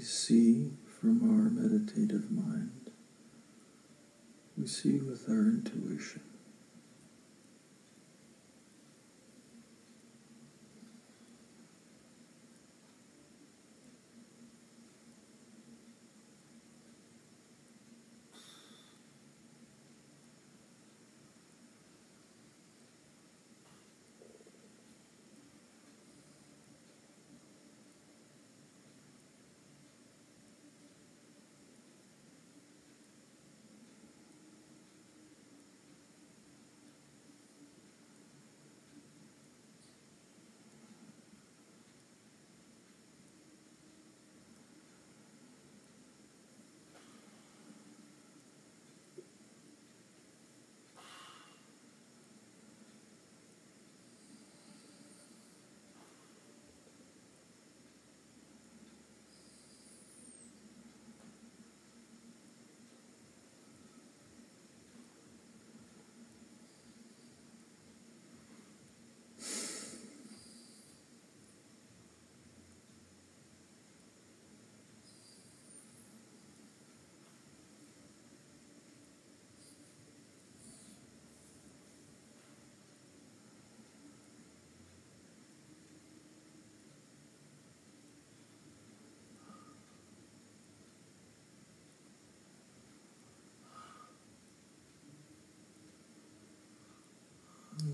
We 0.00 0.06
see 0.06 0.70
from 0.98 1.20
our 1.28 1.50
meditative 1.50 2.30
mind, 2.30 2.90
we 4.56 4.66
see 4.66 4.98
with 4.98 5.28
our 5.28 5.42
intuition. 5.42 6.22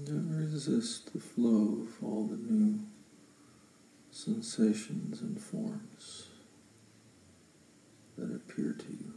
Don't 0.05 0.37
resist 0.57 1.13
the 1.13 1.21
flow 1.21 1.83
of 1.83 2.03
all 2.03 2.25
the 2.25 2.39
new 2.51 2.81
sensations 4.11 5.21
and 5.21 5.39
forms 5.39 6.29
that 8.17 8.35
appear 8.35 8.73
to 8.73 8.91
you. 8.91 9.13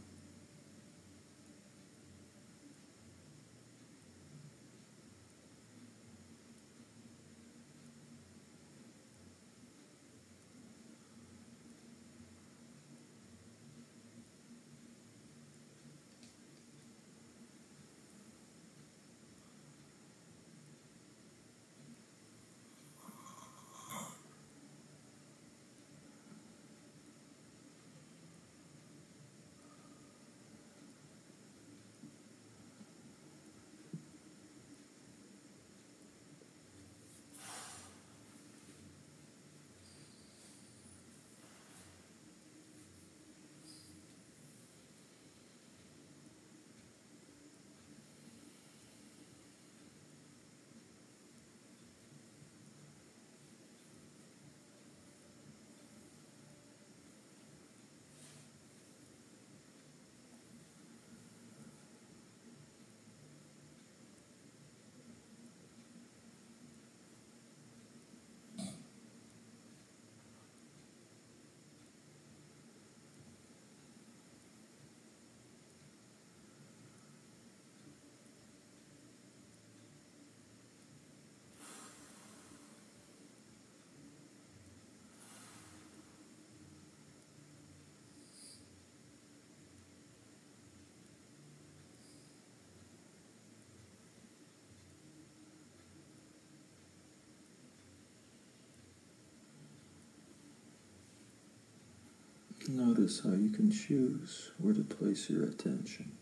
Notice 102.72 103.22
how 103.24 103.32
you 103.32 103.50
can 103.50 103.68
choose 103.72 104.52
where 104.58 104.72
to 104.72 104.84
place 104.84 105.28
your 105.28 105.42
attention. 105.42 106.12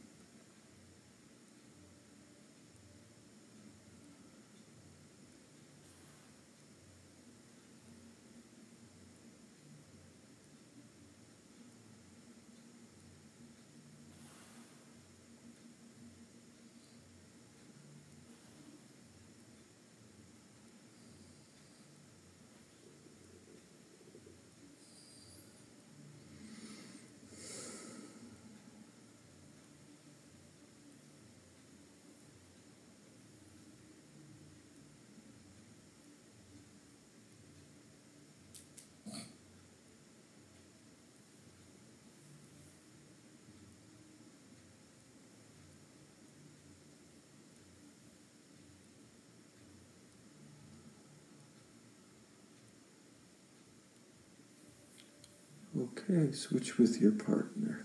Okay, 55.81 56.33
switch 56.33 56.77
with 56.77 57.01
your 57.01 57.13
partner. 57.13 57.85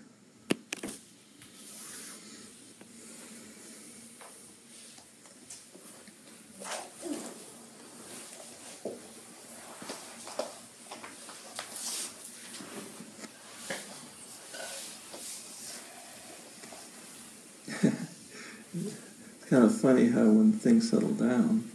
it's 17.84 19.46
kind 19.48 19.66
of 19.66 19.80
funny 19.80 20.08
how 20.08 20.24
when 20.24 20.52
things 20.54 20.90
settle 20.90 21.10
down, 21.10 21.70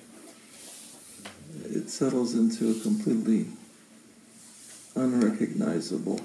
it 1.67 1.89
settles 1.89 2.35
into 2.35 2.73
a 2.73 2.75
completely 2.81 3.47
unrecognizable, 4.99 6.21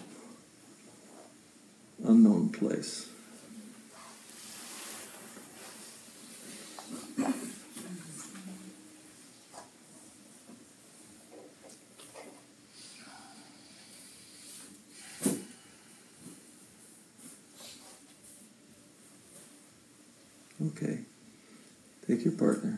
unknown 2.03 2.49
place. 2.49 3.09
Okay, 20.65 20.99
take 22.07 22.23
your 22.23 22.33
partner. 22.33 22.72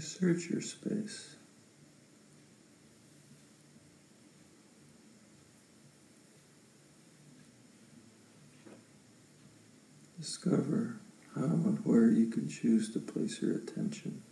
Search 0.00 0.48
your 0.48 0.62
space. 0.62 1.36
Discover 10.18 11.00
how 11.34 11.42
and 11.42 11.84
where 11.84 12.10
you 12.10 12.28
can 12.28 12.48
choose 12.48 12.92
to 12.94 12.98
place 12.98 13.42
your 13.42 13.56
attention. 13.56 14.22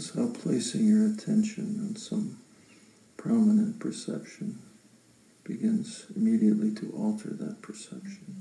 Notice 0.00 0.14
how 0.14 0.28
placing 0.28 0.86
your 0.86 1.12
attention 1.12 1.86
on 1.86 1.94
some 1.94 2.38
prominent 3.18 3.78
perception 3.80 4.58
begins 5.44 6.06
immediately 6.16 6.72
to 6.76 6.90
alter 6.96 7.28
that 7.28 7.60
perception. 7.60 8.39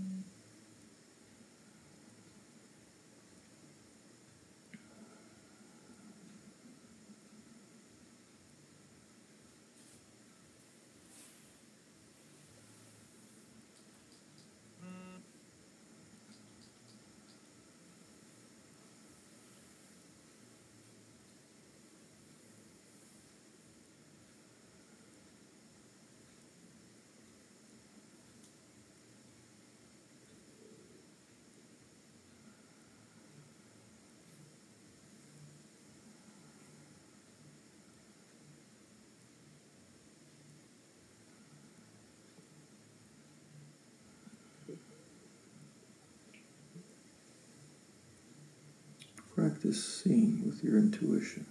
Practice 49.39 50.01
seeing 50.03 50.45
with 50.45 50.61
your 50.63 50.77
intuition. 50.77 51.45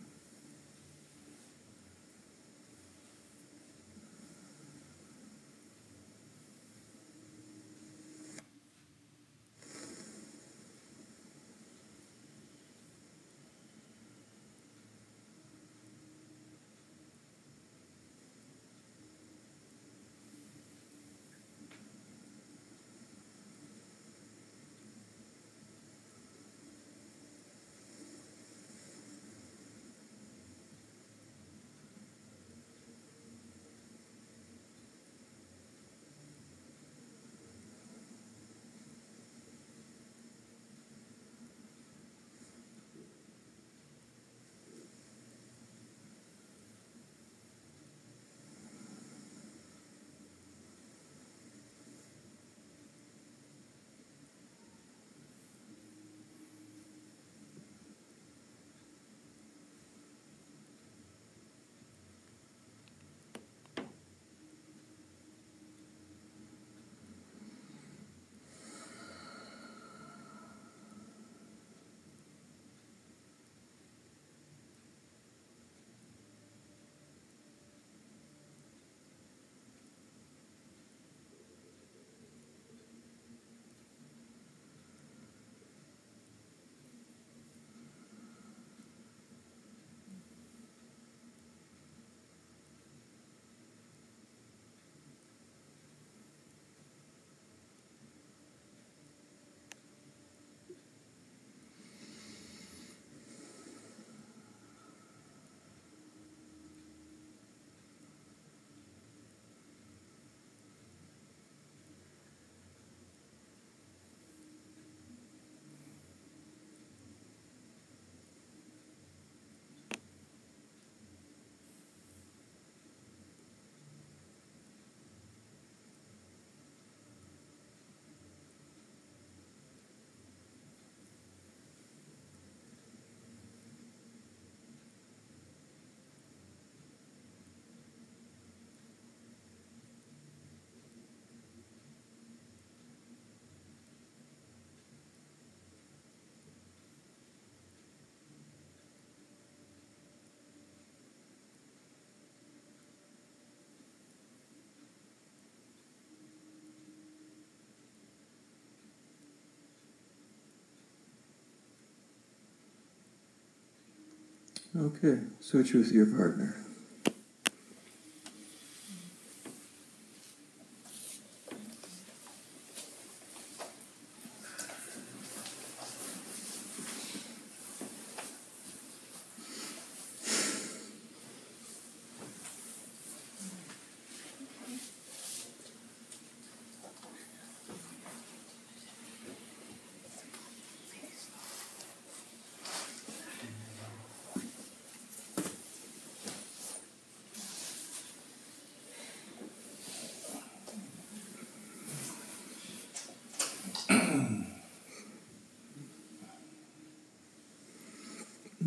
Okay, 164.77 165.21
switch 165.41 165.73
with 165.73 165.91
your 165.93 166.07
partner. 166.07 166.55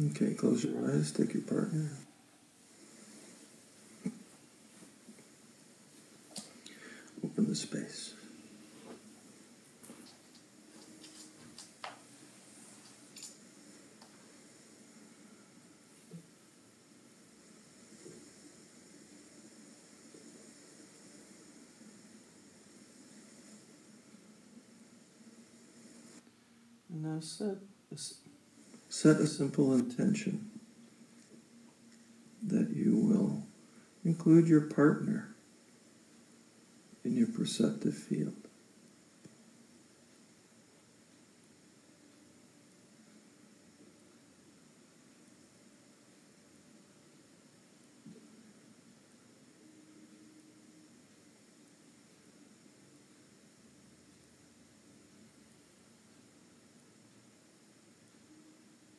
Okay, 0.10 0.31
close 0.42 0.64
your 0.64 0.92
eyes, 0.92 1.12
take 1.12 1.36
your 1.36 1.44
partner. 1.44 1.92
Open 7.24 7.48
the 7.48 7.54
space. 7.54 8.16
And 26.90 27.04
now 27.04 27.20
set 27.20 27.58
set 29.02 29.18
a 29.20 29.26
simple 29.26 29.74
intention 29.74 30.48
that 32.46 32.70
you 32.70 32.96
will 32.96 33.42
include 34.06 34.48
your 34.48 34.62
partner 34.62 35.36
in 37.04 37.16
your 37.16 37.26
perceptive 37.26 37.96
field. 37.96 38.36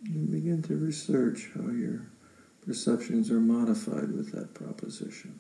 And 0.05 0.29
to 0.63 0.77
research 0.77 1.51
how 1.55 1.71
your 1.71 2.07
perceptions 2.65 3.31
are 3.31 3.41
modified 3.41 4.13
with 4.13 4.33
that 4.33 4.55
proposition. 4.55 5.39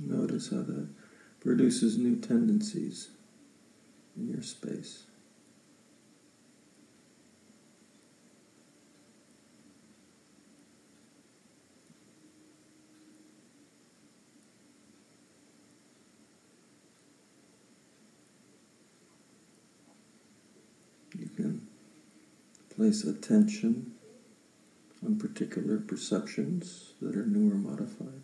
Notice 0.00 0.50
how 0.50 0.62
that 0.62 0.93
produces 1.56 1.96
new 1.96 2.16
tendencies 2.16 3.10
in 4.16 4.28
your 4.28 4.42
space. 4.42 5.04
You 21.16 21.28
can 21.36 21.68
place 22.74 23.04
attention 23.04 23.94
on 25.06 25.20
particular 25.20 25.78
perceptions 25.78 26.94
that 27.00 27.14
are 27.14 27.24
new 27.24 27.52
or 27.52 27.54
modified, 27.54 28.22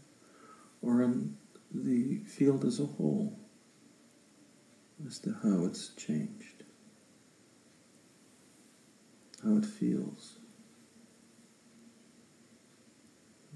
or 0.82 1.04
on 1.04 1.36
the 1.72 2.18
field 2.26 2.64
as 2.64 2.80
a 2.80 2.86
whole 2.86 3.38
as 5.06 5.18
to 5.20 5.34
how 5.42 5.64
it's 5.64 5.94
changed, 5.94 6.64
how 9.42 9.56
it 9.56 9.64
feels, 9.64 10.38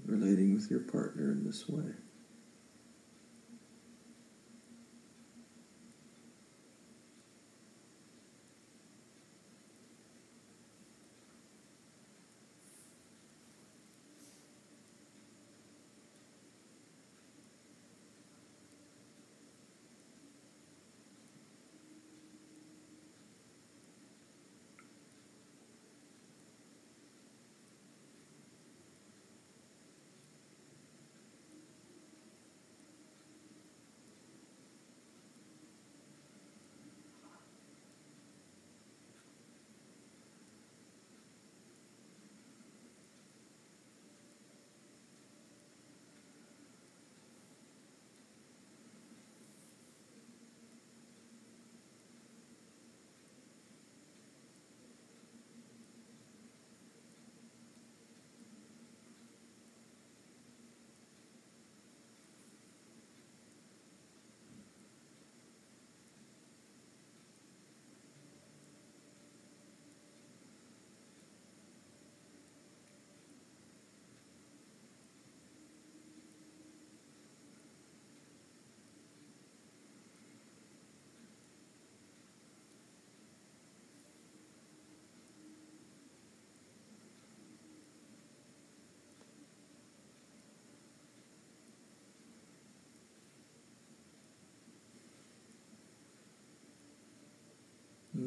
relating 0.05 0.53
with 0.53 0.69
your 0.71 0.79
partner 0.79 1.31
in 1.31 1.43
this 1.45 1.67
way. 1.67 1.91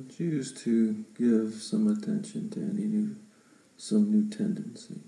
Choose 0.05 0.53
to 0.65 1.05
give 1.17 1.55
some 1.55 1.89
attention 1.89 2.51
to 2.51 2.61
any 2.61 2.85
new, 2.87 3.17
some 3.77 4.11
new 4.11 4.29
tendency. 4.29 5.01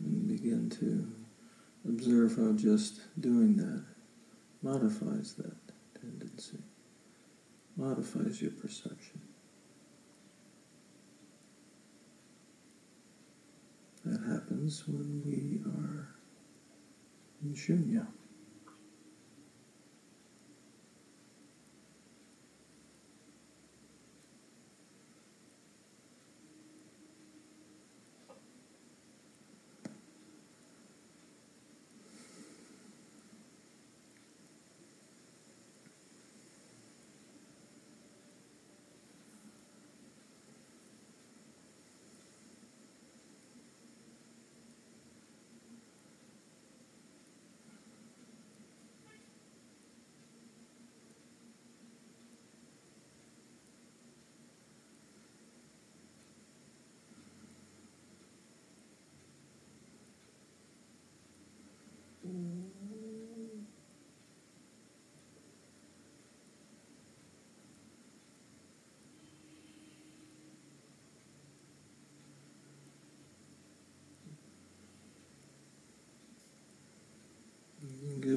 And 0.00 0.28
begin 0.28 0.70
to 0.70 1.10
observe 1.88 2.36
how 2.36 2.52
just 2.52 3.00
doing 3.20 3.56
that 3.56 3.84
modifies 4.62 5.34
that 5.34 5.56
tendency, 6.00 6.58
modifies 7.76 8.40
your 8.42 8.50
perception. 8.52 9.20
That 14.04 14.20
happens 14.26 14.86
when 14.86 15.22
we 15.24 15.60
are 15.70 16.17
in 17.42 17.54
shunya. 17.54 18.17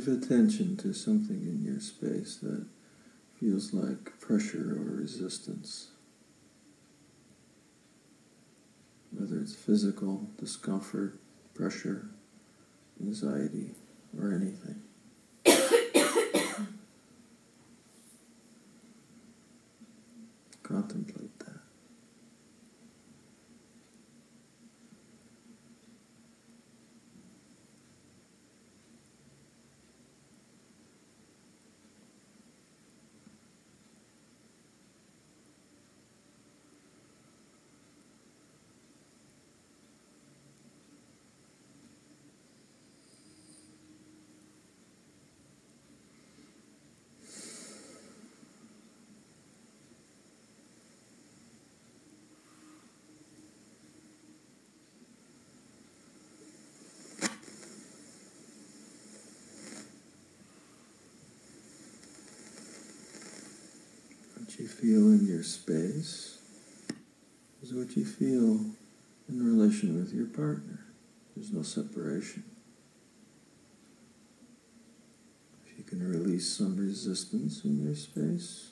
Give 0.03 0.23
attention 0.23 0.77
to 0.77 0.93
something 0.93 1.43
in 1.43 1.63
your 1.63 1.79
space 1.79 2.37
that 2.37 2.65
feels 3.39 3.71
like 3.71 4.19
pressure 4.19 4.71
or 4.71 4.95
resistance. 4.95 5.89
Whether 9.11 9.37
it's 9.39 9.53
physical 9.53 10.27
discomfort, 10.39 11.19
pressure, 11.53 12.07
anxiety, 12.99 13.75
or 14.19 14.33
anything. 14.33 14.81
Contemplate 20.63 21.37
that. 21.39 21.61
What 64.35 64.50
you 64.61 64.67
feel 64.67 65.07
in 65.07 65.25
your 65.25 65.41
space 65.41 66.37
is 67.63 67.73
what 67.73 67.97
you 67.97 68.05
feel 68.05 68.63
in 69.27 69.57
relation 69.57 69.99
with 69.99 70.13
your 70.13 70.27
partner. 70.27 70.85
There's 71.35 71.51
no 71.51 71.63
separation. 71.63 72.43
If 75.65 75.79
you 75.79 75.83
can 75.83 76.07
release 76.07 76.47
some 76.55 76.77
resistance 76.77 77.65
in 77.65 77.83
your 77.83 77.95
space, 77.95 78.69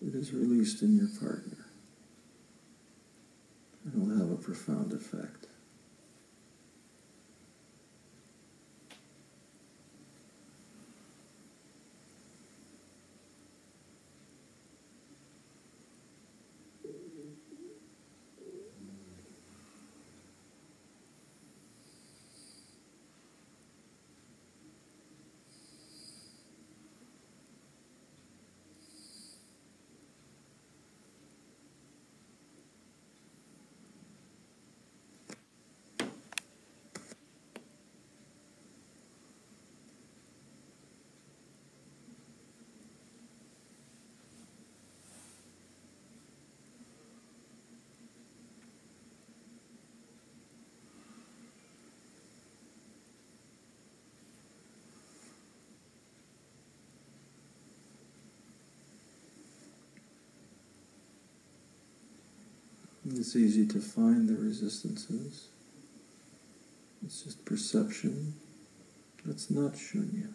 it 0.00 0.14
is 0.14 0.32
released 0.32 0.82
in 0.82 0.96
your 0.96 1.08
partner. 1.08 1.66
It 3.86 3.98
will 3.98 4.16
have 4.16 4.30
a 4.30 4.36
profound 4.36 4.92
effect. 4.92 5.46
It's 63.06 63.36
easy 63.36 63.66
to 63.66 63.80
find 63.80 64.28
the 64.28 64.34
resistances. 64.34 65.48
It's 67.04 67.22
just 67.22 67.44
perception. 67.44 68.34
That's 69.26 69.50
not 69.50 69.74
shunya. 69.74 70.28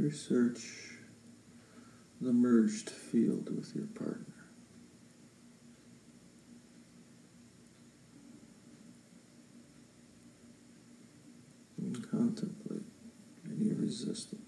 Research 0.00 0.90
the 2.20 2.32
merged 2.32 2.88
field 2.90 3.54
with 3.54 3.74
your 3.74 3.86
partner. 3.86 4.26
And 11.78 12.10
contemplate 12.10 12.82
any 13.46 13.72
resistance. 13.72 14.39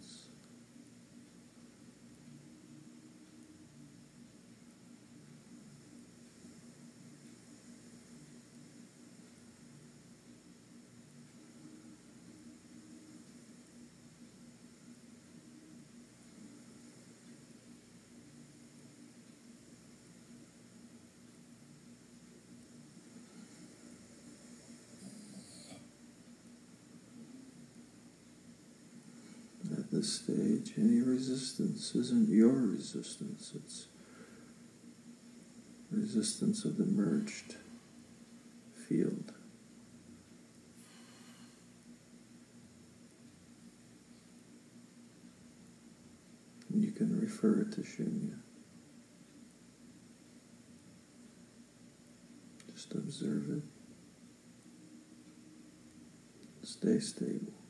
This 30.03 30.17
stage, 30.17 30.73
any 30.79 31.01
resistance 31.01 31.95
isn't 31.95 32.29
your 32.29 32.51
resistance, 32.51 33.53
it's 33.55 33.87
resistance 35.93 36.65
of 36.65 36.77
the 36.77 36.85
merged 36.85 37.55
field. 38.89 39.33
You 46.75 46.91
can 46.91 47.21
refer 47.21 47.61
it 47.61 47.73
to 47.75 47.83
shunya. 47.83 48.39
Just 52.75 52.93
observe 52.93 53.51
it. 53.51 53.63
Stay 56.67 56.99
stable. 56.99 57.62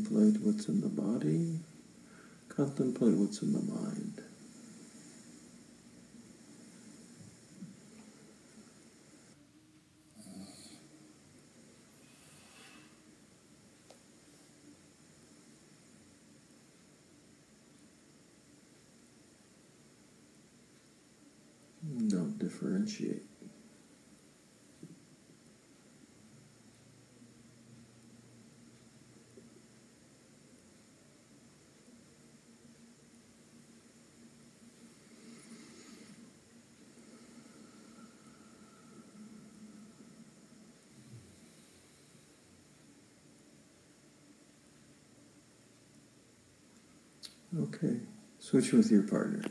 Contemplate 0.00 0.40
what's 0.42 0.68
in 0.68 0.80
the 0.80 0.88
body. 0.88 1.58
Contemplate 2.48 3.14
what's 3.16 3.42
in 3.42 3.52
the 3.52 3.60
mind. 3.60 4.22
Don't 22.08 22.38
differentiate. 22.38 23.29
Okay, 47.58 47.96
switch 48.38 48.72
with 48.72 48.92
your 48.92 49.02
partner. 49.02 49.42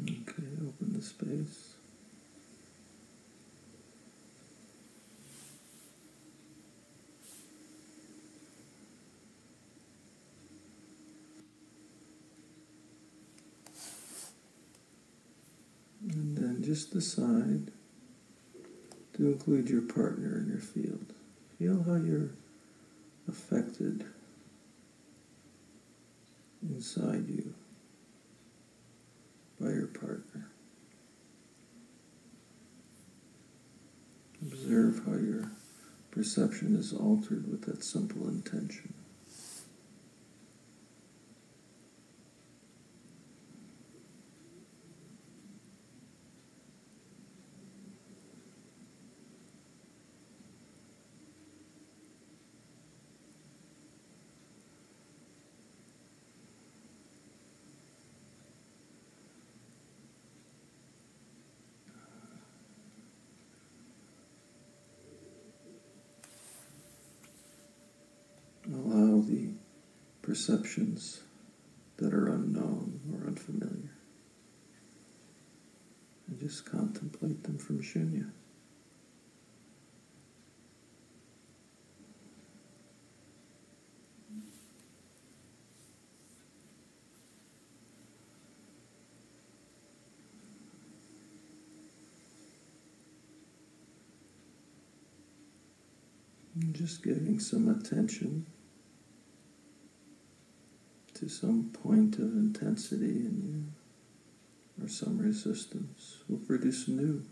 Okay, 0.00 0.48
open 0.66 0.91
the 0.91 0.91
space. 1.02 1.74
And 16.08 16.36
then 16.36 16.62
just 16.62 16.92
decide 16.92 17.70
to 19.14 19.26
include 19.26 19.68
your 19.68 19.82
partner 19.82 20.38
in 20.38 20.48
your 20.48 20.58
field. 20.58 21.06
Feel 21.58 21.82
how 21.84 21.94
you're 21.94 22.30
affected 23.28 24.04
inside 26.62 27.28
you 27.28 27.54
by 29.60 29.70
your 29.70 29.86
partner. 29.86 30.48
Observe 34.42 35.02
how 35.06 35.12
your 35.12 35.50
perception 36.32 36.76
is 36.76 36.94
altered 36.94 37.50
with 37.50 37.62
that 37.62 37.84
simple 37.84 38.26
intention. 38.28 38.94
Allow 68.72 69.20
the 69.20 69.50
perceptions 70.32 71.20
that 71.98 72.14
are 72.14 72.28
unknown 72.28 72.98
or 73.12 73.26
unfamiliar. 73.26 73.90
And 76.26 76.40
just 76.40 76.64
contemplate 76.64 77.42
them 77.42 77.58
from 77.58 77.82
shunya. 77.82 78.30
Just 96.72 97.02
giving 97.02 97.38
some 97.38 97.68
attention 97.68 98.46
to 101.22 101.28
some 101.28 101.70
point 101.84 102.16
of 102.16 102.32
intensity 102.32 103.04
in 103.04 103.72
you 104.80 104.84
or 104.84 104.88
some 104.88 105.18
resistance 105.18 106.18
will 106.28 106.38
produce 106.38 106.88
new 106.88 107.22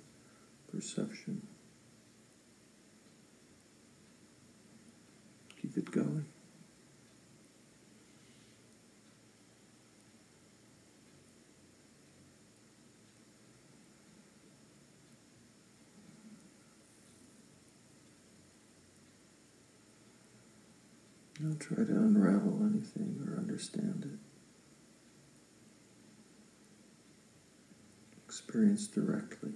perception. 0.72 1.42
Don't 21.42 21.49
try 21.60 21.84
to 21.84 21.92
unravel 21.92 22.66
anything 22.68 23.22
or 23.28 23.38
understand 23.38 24.04
it. 24.04 24.18
Experience 28.26 28.86
directly. 28.86 29.52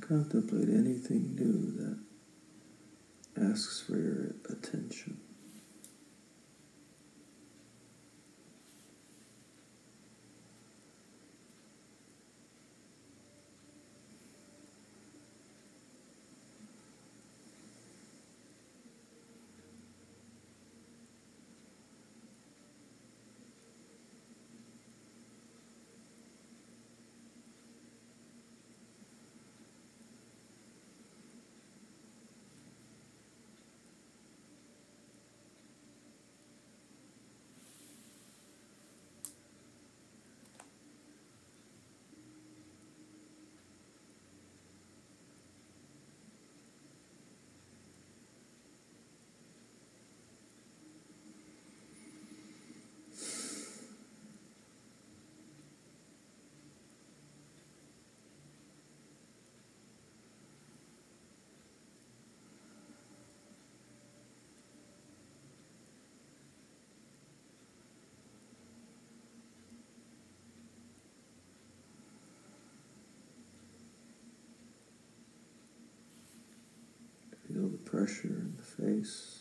Contemplate 0.00 0.68
anything 0.68 1.34
new 1.36 1.72
that 3.36 3.50
asks 3.52 3.80
for 3.80 3.96
your 3.96 4.34
attention. 4.48 5.16
Feel 77.52 77.68
the 77.68 77.78
pressure 78.00 78.28
in 78.28 78.54
the 78.56 78.62
face, 78.62 79.39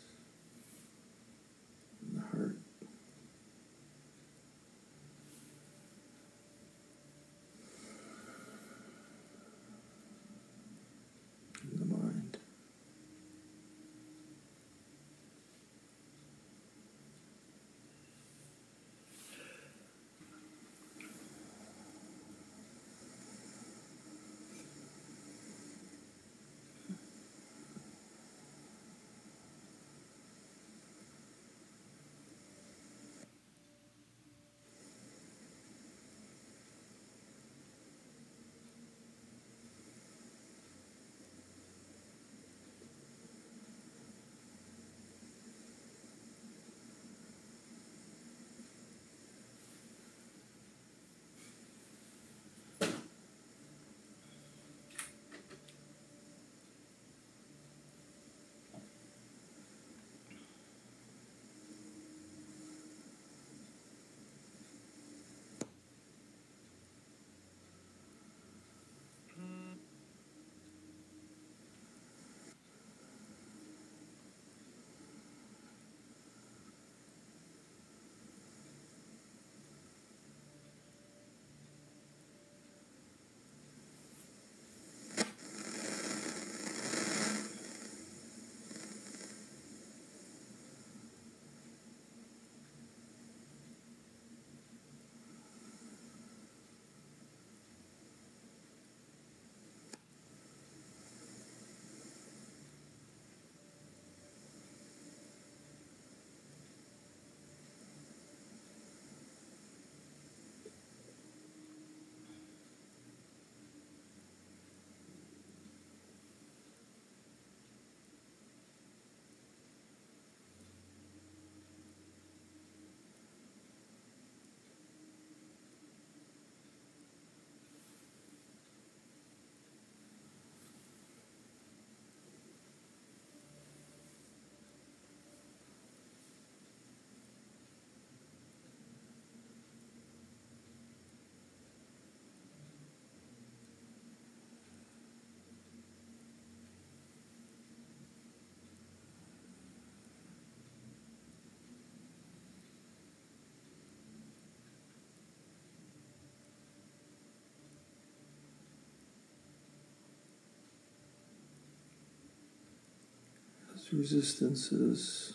resistances 163.92 165.34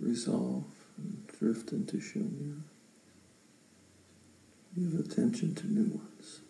resolve 0.00 0.64
and 0.96 1.26
drift 1.38 1.72
into 1.72 1.96
shunya. 1.98 2.60
Give 4.74 4.98
attention 4.98 5.54
to 5.56 5.66
new 5.66 5.98
ones. 5.98 6.40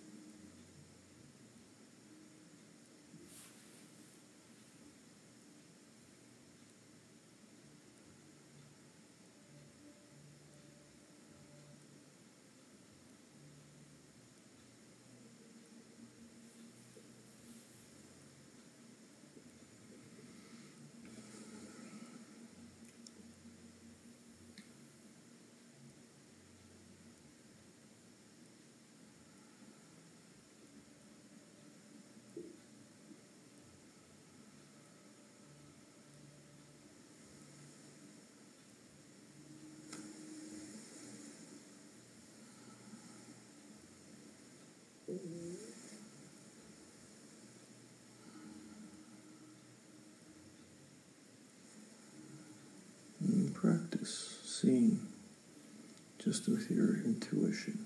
And 53.20 53.54
practice 53.54 54.51
seeing 54.62 54.96
just 56.22 56.48
with 56.48 56.70
your 56.70 56.94
intuition. 56.98 57.84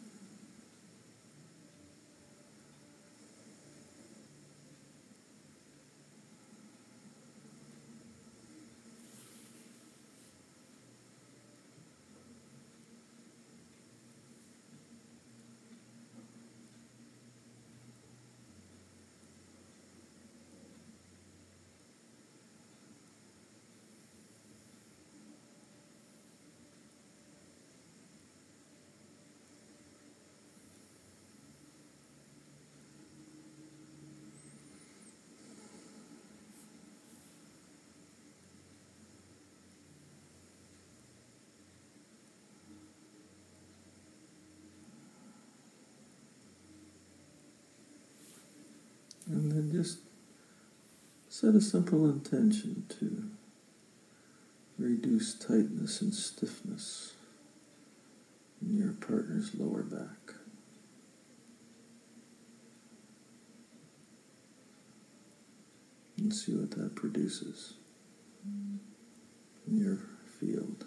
And 49.28 49.50
then 49.50 49.65
just 49.76 49.98
set 51.28 51.54
a 51.54 51.60
simple 51.60 52.08
intention 52.08 52.86
to 52.88 53.30
reduce 54.78 55.34
tightness 55.34 56.00
and 56.00 56.14
stiffness 56.14 57.12
in 58.62 58.78
your 58.78 58.92
partner's 58.92 59.54
lower 59.54 59.82
back. 59.82 60.34
And 66.16 66.32
see 66.32 66.54
what 66.54 66.70
that 66.70 66.94
produces 66.94 67.74
in 69.66 69.78
your 69.78 69.98
field. 70.40 70.86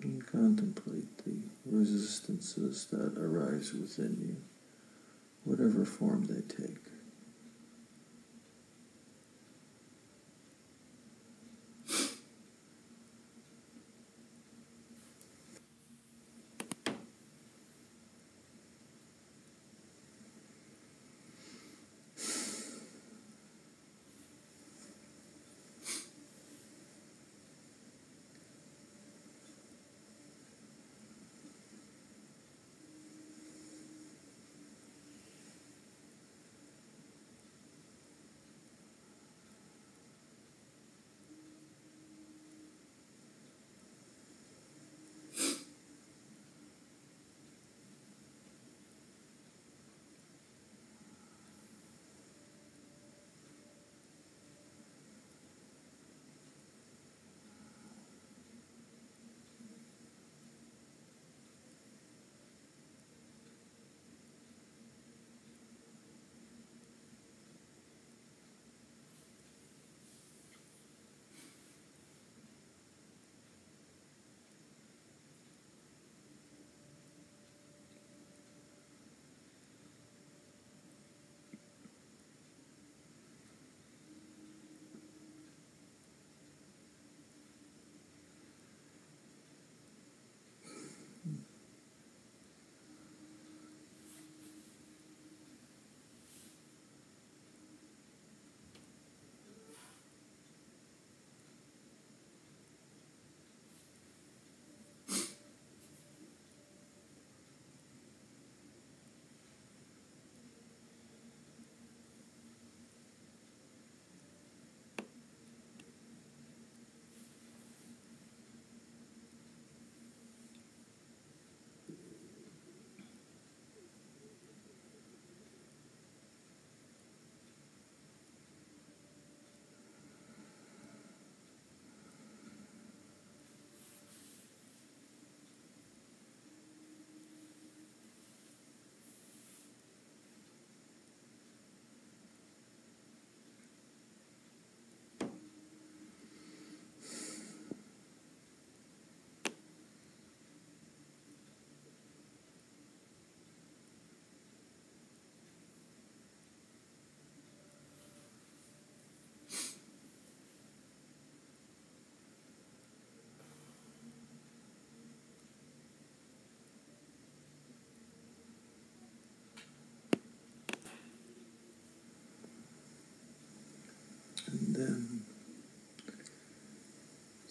And 0.00 0.17
contemplate 0.30 1.18
the 1.24 1.38
resistances 1.64 2.86
that 2.86 3.16
arise 3.16 3.72
within 3.72 4.16
you, 4.20 4.36
whatever 5.44 5.84
form 5.84 6.26
they 6.26 6.42
take. 6.54 6.76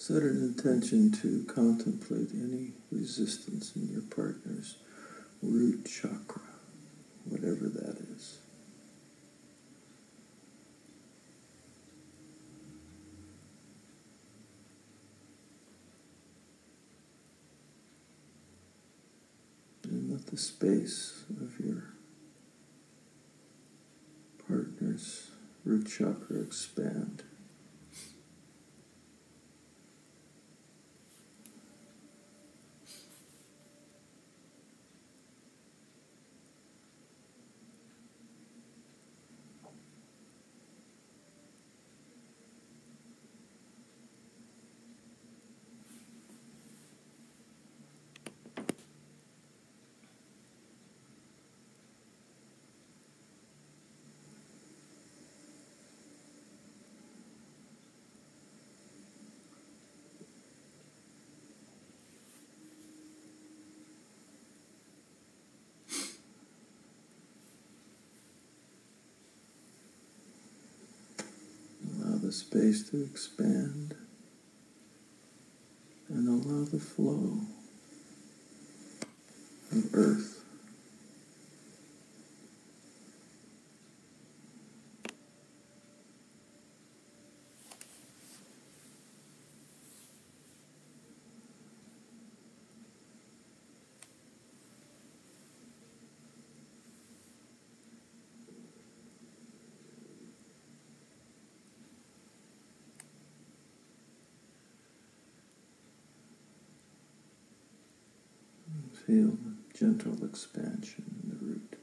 Set 0.07 0.23
an 0.23 0.41
intention 0.41 1.11
to 1.11 1.43
contemplate 1.53 2.29
any 2.33 2.71
resistance 2.93 3.75
in 3.75 3.89
your 3.89 4.03
partner's 4.03 4.77
root 5.43 5.85
chakra, 5.85 6.43
whatever 7.25 7.67
that 7.67 7.97
is. 8.15 8.37
And 19.83 20.09
let 20.09 20.25
the 20.27 20.37
space 20.37 21.25
of 21.41 21.59
your 21.59 21.83
partner's 24.47 25.31
root 25.65 25.85
chakra 25.85 26.39
expand. 26.39 27.23
Allow 71.99 72.16
the 72.27 72.33
space 72.33 72.89
to 72.89 73.01
expand 73.05 73.95
and 76.09 76.27
allow 76.27 76.65
the 76.65 76.77
flow 76.77 77.39
of 79.71 79.85
earth. 79.93 80.36
Feel 109.07 109.37
the 109.37 109.55
gentle 109.73 110.25
expansion 110.25 111.05
in 111.23 111.29
the 111.29 111.35
root. 111.37 111.77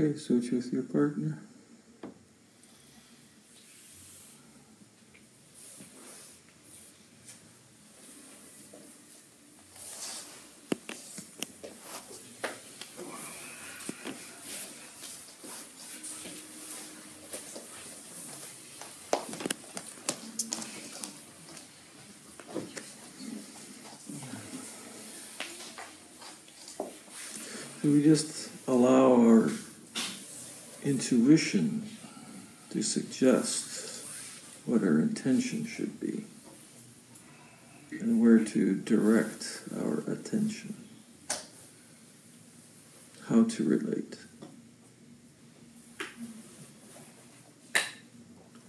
Okay, 0.00 0.16
switch 0.16 0.52
with 0.52 0.72
your 0.72 0.84
partner. 0.84 1.40
We 27.82 28.04
just 28.04 28.47
intuition 30.98 31.88
to 32.70 32.82
suggest 32.82 34.04
what 34.66 34.82
our 34.82 34.98
intention 34.98 35.64
should 35.64 36.00
be 36.00 36.24
and 37.92 38.20
where 38.20 38.44
to 38.44 38.74
direct 38.74 39.60
our 39.80 40.00
attention, 40.10 40.74
how 43.28 43.44
to 43.44 43.62
relate. 43.62 44.16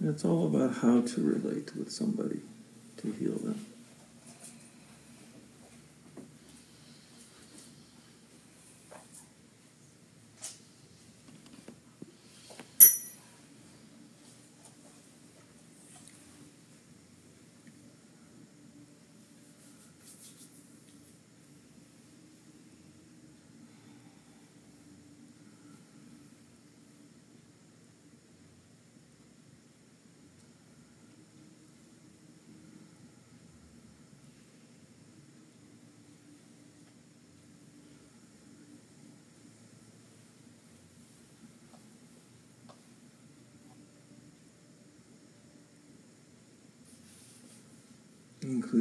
It's 0.00 0.24
all 0.24 0.46
about 0.46 0.76
how 0.76 1.00
to 1.00 1.20
relate 1.20 1.74
with 1.74 1.90
somebody 1.90 2.42
to 2.98 3.10
heal 3.10 3.38
them. 3.38 3.66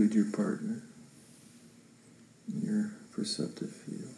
Include 0.10 0.26
your 0.26 0.36
partner 0.36 0.82
your 2.52 2.92
perceptive 3.12 3.70
field. 3.72 4.10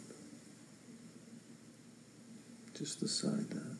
Just 2.74 3.00
decide 3.00 3.50
that. 3.50 3.76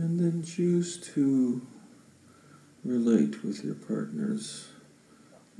And 0.00 0.18
then 0.18 0.42
choose 0.42 0.96
to 1.14 1.60
relate 2.86 3.44
with 3.44 3.62
your 3.62 3.74
partner's 3.74 4.66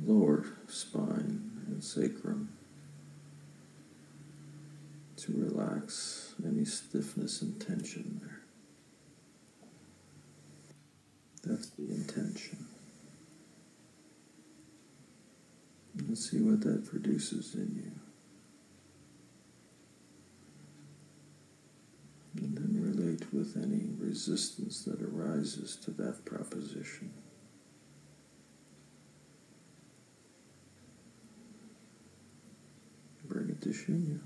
lower 0.03 0.47
spine 0.67 1.51
and 1.67 1.85
sacrum 1.85 2.49
to 5.19 5.33
relax 5.37 6.33
any 6.43 6.65
stiffness 6.65 7.43
and 7.43 7.61
tension 7.61 8.19
there. 8.23 8.41
That's 11.45 11.69
the 11.71 11.91
intention. 11.93 12.67
And 15.99 16.17
see 16.17 16.41
what 16.41 16.63
that 16.63 16.87
produces 16.87 17.55
in 17.57 17.75
you. 17.77 17.93
And 22.43 22.57
then 22.57 22.71
relate 22.83 23.31
with 23.55 23.65
any 23.65 23.85
resistance 23.99 24.85
that 24.85 25.01
arises 25.03 25.77
to 25.77 25.91
that 25.93 26.25
proposition. 26.25 27.13
Bring 33.25 33.51
it 33.51 33.61
to 33.63 33.69
Shunya. 33.71 34.21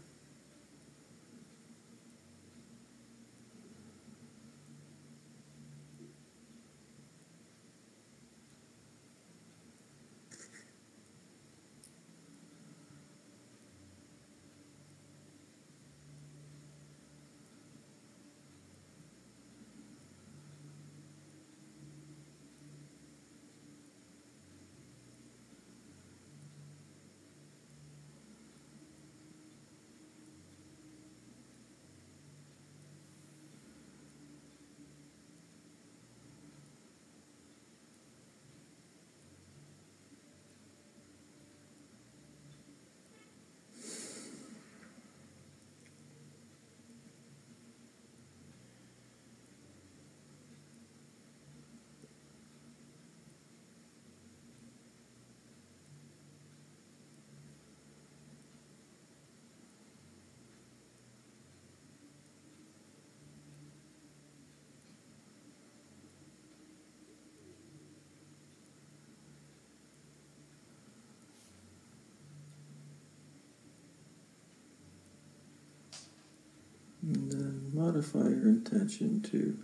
And 77.07 77.31
then 77.31 77.71
modify 77.75 78.19
your 78.21 78.49
intention 78.49 79.21
to 79.31 79.59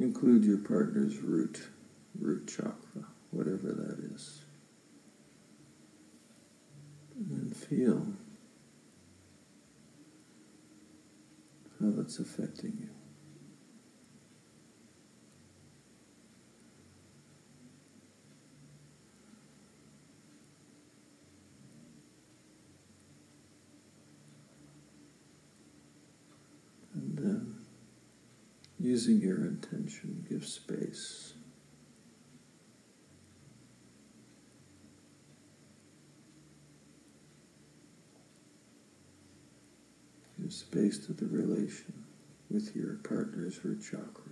include 0.00 0.44
your 0.44 0.58
partner's 0.58 1.18
root, 1.18 1.68
root 2.18 2.48
chakra, 2.48 3.06
whatever 3.30 3.68
that 3.72 4.10
is. 4.12 4.42
And 7.16 7.30
then 7.30 7.50
feel 7.54 8.04
how 11.80 11.90
that's 11.90 12.18
affecting 12.18 12.76
you. 12.80 12.88
And 26.94 27.16
then, 27.16 27.54
using 28.92 29.22
your 29.22 29.46
intention, 29.46 30.26
give 30.28 30.44
space. 30.44 31.32
Give 40.38 40.52
space 40.52 40.98
to 41.06 41.14
the 41.14 41.24
relation 41.24 42.04
with 42.50 42.76
your 42.76 42.96
partner's 42.96 43.64
root 43.64 43.80
chakra. 43.82 44.31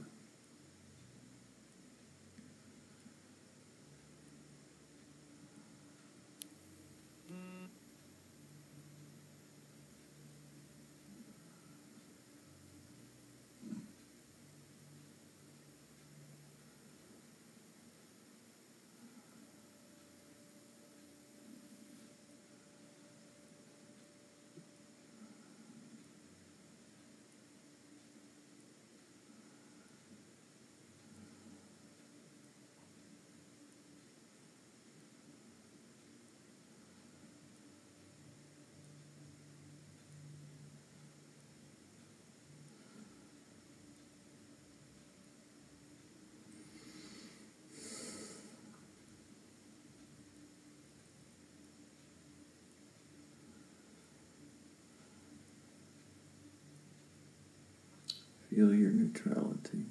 Feel 58.50 58.74
your 58.74 58.90
neutrality. 58.90 59.84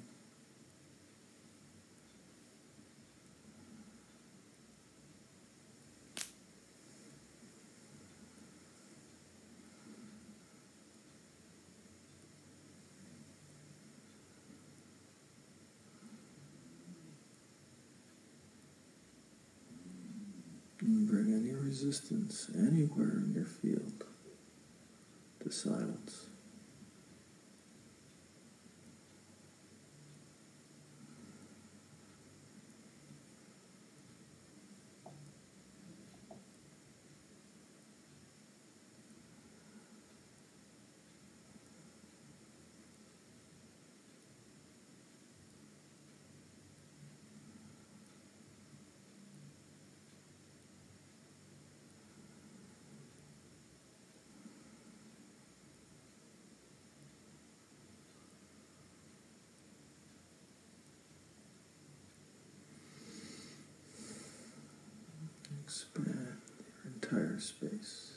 Bring 20.82 21.32
any 21.32 21.54
resistance 21.54 22.50
anywhere 22.54 23.22
in 23.24 23.32
your 23.34 23.46
field 23.46 24.04
to 25.42 25.50
silence. 25.50 26.26
Expand 65.70 66.40
your 66.82 66.92
entire 66.92 67.38
space. 67.38 68.09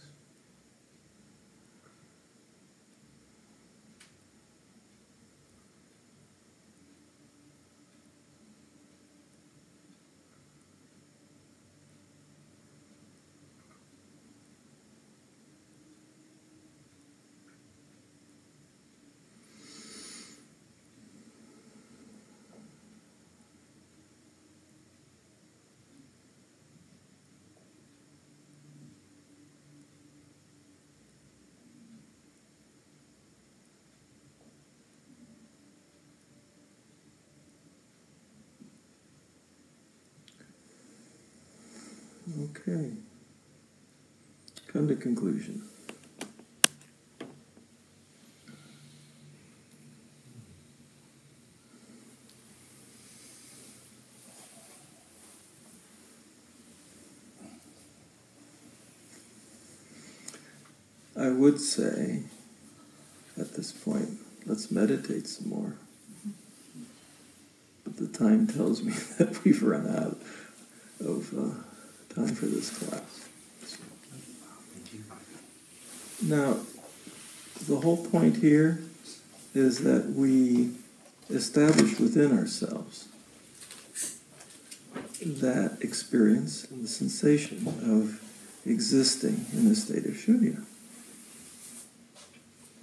Okay. 42.44 42.92
Come 44.68 44.90
to 44.90 44.96
conclusion. 44.96 45.64
I 61.16 61.30
would 61.30 61.62
say 61.62 62.24
at 63.40 63.54
this 63.54 63.72
point, 63.72 64.10
let's 64.46 64.70
meditate 64.70 65.28
some 65.28 65.48
more. 65.48 65.76
But 67.86 67.96
the 67.96 68.08
time 68.08 68.48
tells 68.48 68.84
me 68.84 68.92
that 69.18 69.42
we've 69.46 69.64
run 69.64 69.88
out 69.88 70.18
of 71.00 71.34
uh, 71.38 71.63
time 72.16 72.36
for 72.36 72.46
this 72.46 72.70
class. 72.70 73.28
Now, 76.22 76.58
the 77.68 77.78
whole 77.78 78.06
point 78.06 78.38
here 78.38 78.82
is 79.54 79.80
that 79.84 80.12
we 80.16 80.72
establish 81.30 82.00
within 82.00 82.38
ourselves 82.38 83.08
that 85.22 85.78
experience 85.82 86.66
and 86.70 86.84
the 86.84 86.88
sensation 86.88 87.68
of 87.68 88.22
existing 88.66 89.46
in 89.54 89.70
the 89.70 89.76
state 89.76 90.06
of 90.06 90.14
shunya. 90.14 90.64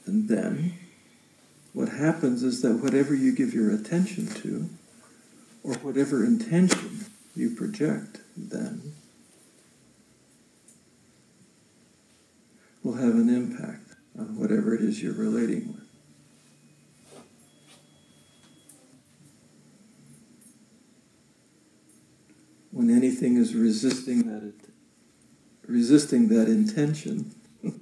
And 0.06 0.28
then 0.28 0.74
what 1.72 1.88
happens 1.90 2.42
is 2.42 2.62
that 2.62 2.74
whatever 2.74 3.14
you 3.14 3.32
give 3.32 3.54
your 3.54 3.70
attention 3.70 4.26
to, 4.26 4.68
or 5.62 5.74
whatever 5.74 6.24
intention 6.24 7.04
you 7.36 7.50
project, 7.54 8.20
then 8.36 8.92
have 13.00 13.14
an 13.14 13.28
impact 13.28 13.94
on 14.18 14.38
whatever 14.38 14.74
it 14.74 14.82
is 14.82 15.02
you're 15.02 15.14
relating 15.14 15.68
with. 15.68 15.86
When 22.72 22.90
anything 22.90 23.36
is 23.36 23.54
resisting 23.54 24.22
that, 24.24 24.46
it, 24.48 24.54
resisting 25.66 26.28
that 26.28 26.48
intention, 26.48 27.34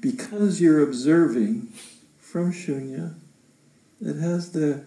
because 0.00 0.60
you're 0.60 0.82
observing 0.82 1.72
from 2.18 2.52
shunya, 2.52 3.14
it 4.00 4.16
has 4.16 4.52
the 4.52 4.84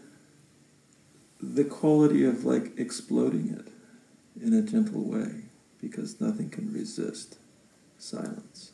the 1.41 1.63
quality 1.63 2.25
of 2.25 2.43
like 2.43 2.77
exploding 2.77 3.49
it 3.49 4.43
in 4.43 4.53
a 4.53 4.61
gentle 4.61 5.03
way, 5.03 5.43
because 5.79 6.19
nothing 6.19 6.49
can 6.49 6.73
resist 6.73 7.37
silence. 7.97 8.71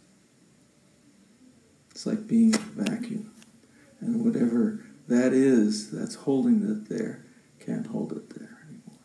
It's 1.91 2.05
like 2.05 2.27
being 2.27 2.53
in 2.53 2.59
a 2.59 2.83
vacuum, 2.83 3.31
and 3.99 4.25
whatever 4.25 4.83
that 5.07 5.33
is 5.33 5.91
that's 5.91 6.15
holding 6.15 6.63
it 6.63 6.89
there 6.89 7.25
can't 7.59 7.87
hold 7.87 8.11
it 8.11 8.29
there 8.31 8.57
anymore. 8.67 8.99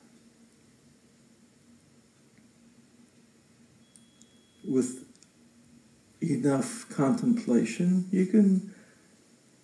With 4.65 5.05
enough 6.21 6.89
contemplation, 6.89 8.09
you 8.11 8.27
can 8.27 8.75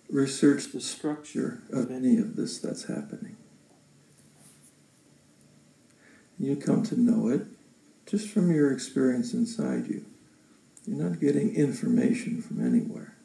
research 0.09 0.71
the 0.71 0.81
structure 0.81 1.63
of 1.71 1.89
any 1.89 2.17
of 2.17 2.35
this 2.35 2.59
that's 2.59 2.85
happening. 2.85 3.35
You 6.39 6.55
come 6.55 6.83
to 6.83 6.99
know 6.99 7.29
it 7.29 7.47
just 8.05 8.29
from 8.29 8.53
your 8.53 8.71
experience 8.71 9.33
inside 9.33 9.87
you. 9.87 10.05
You're 10.85 11.09
not 11.09 11.19
getting 11.19 11.55
information 11.55 12.41
from 12.41 12.65
anywhere. 12.65 13.15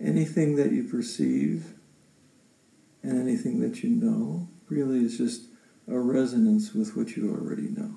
Anything 0.00 0.56
that 0.56 0.72
you 0.72 0.84
perceive 0.84 1.74
and 3.02 3.20
anything 3.20 3.60
that 3.60 3.82
you 3.82 3.90
know 3.90 4.48
really 4.68 5.04
is 5.04 5.16
just 5.16 5.42
a 5.88 5.98
resonance 5.98 6.74
with 6.74 6.96
what 6.96 7.16
you 7.16 7.30
already 7.30 7.68
know. 7.68 7.96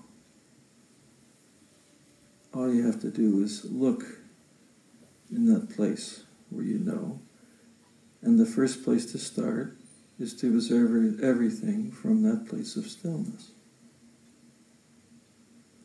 All 2.54 2.74
you 2.74 2.86
have 2.86 3.02
to 3.02 3.12
do 3.12 3.44
is 3.44 3.66
look 3.66 4.04
in 5.32 5.46
that 5.54 5.76
place 5.76 6.24
where 6.50 6.64
you 6.64 6.80
know. 6.80 7.20
And 8.22 8.40
the 8.40 8.46
first 8.46 8.84
place 8.84 9.12
to 9.12 9.18
start 9.18 9.76
is 10.18 10.34
to 10.36 10.48
observe 10.48 11.22
everything 11.22 11.92
from 11.92 12.24
that 12.24 12.48
place 12.48 12.78
of 12.78 12.88
stillness 12.88 13.52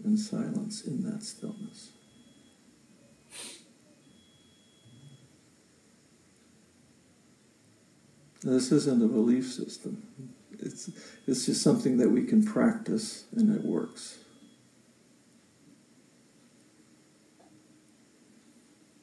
and 0.04 0.18
silence 0.18 0.84
in 0.84 1.02
that 1.02 1.22
stillness. 1.22 1.90
Now, 8.44 8.52
this 8.52 8.72
isn't 8.72 9.02
a 9.02 9.08
belief 9.08 9.52
system. 9.52 10.02
It's, 10.58 10.90
it's 11.26 11.46
just 11.46 11.62
something 11.62 11.98
that 11.98 12.10
we 12.10 12.24
can 12.24 12.44
practice 12.44 13.24
and 13.32 13.54
it 13.54 13.64
works. 13.64 14.18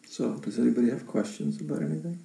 So, 0.10 0.34
does 0.38 0.58
anybody 0.58 0.90
have 0.90 1.06
questions 1.06 1.62
about 1.62 1.84
anything? 1.84 2.24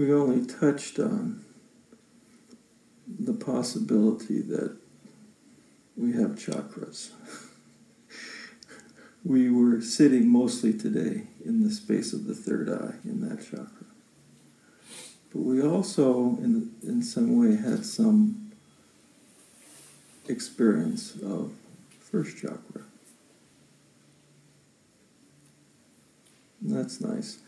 We 0.00 0.14
only 0.14 0.46
touched 0.46 0.98
on 0.98 1.44
the 3.06 3.34
possibility 3.34 4.40
that 4.40 4.74
we 5.94 6.12
have 6.12 6.30
chakras. 6.30 7.10
we 9.24 9.50
were 9.50 9.82
sitting 9.82 10.26
mostly 10.26 10.72
today 10.72 11.24
in 11.44 11.62
the 11.62 11.70
space 11.70 12.14
of 12.14 12.24
the 12.26 12.34
third 12.34 12.70
eye 12.70 12.94
in 13.04 13.28
that 13.28 13.44
chakra. 13.44 13.68
But 15.34 15.42
we 15.42 15.60
also, 15.60 16.38
in, 16.38 16.74
in 16.82 17.02
some 17.02 17.38
way, 17.38 17.56
had 17.56 17.84
some 17.84 18.52
experience 20.28 21.14
of 21.16 21.52
first 22.00 22.38
chakra. 22.38 22.84
And 26.62 26.74
that's 26.74 27.02
nice. 27.02 27.40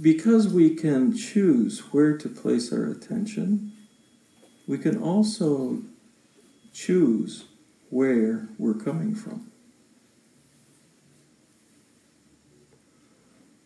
Because 0.00 0.48
we 0.48 0.74
can 0.74 1.16
choose 1.16 1.80
where 1.92 2.16
to 2.18 2.28
place 2.28 2.72
our 2.72 2.86
attention, 2.86 3.72
we 4.66 4.78
can 4.78 5.00
also 5.00 5.82
choose 6.72 7.44
where 7.90 8.48
we're 8.58 8.74
coming 8.74 9.14
from. 9.14 9.50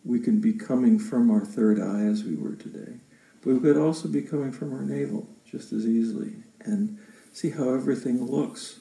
We 0.05 0.19
can 0.19 0.39
be 0.39 0.53
coming 0.53 0.99
from 0.99 1.31
our 1.31 1.45
third 1.45 1.79
eye 1.79 2.03
as 2.03 2.23
we 2.23 2.35
were 2.35 2.55
today, 2.55 2.99
but 3.41 3.53
we 3.53 3.59
could 3.59 3.77
also 3.77 4.07
be 4.07 4.21
coming 4.21 4.51
from 4.51 4.73
our 4.73 4.81
navel 4.81 5.27
just 5.49 5.71
as 5.73 5.85
easily 5.85 6.35
and 6.61 6.97
see 7.33 7.49
how 7.49 7.73
everything 7.73 8.25
looks 8.25 8.79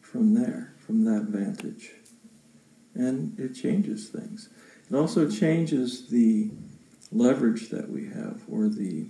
from 0.00 0.34
there, 0.34 0.74
from 0.78 1.04
that 1.04 1.24
vantage. 1.24 1.90
And 2.94 3.38
it 3.38 3.54
changes 3.54 4.08
things. 4.08 4.48
It 4.90 4.94
also 4.94 5.30
changes 5.30 6.08
the 6.08 6.50
leverage 7.12 7.68
that 7.70 7.90
we 7.90 8.06
have 8.06 8.42
or 8.48 8.68
the 8.68 9.06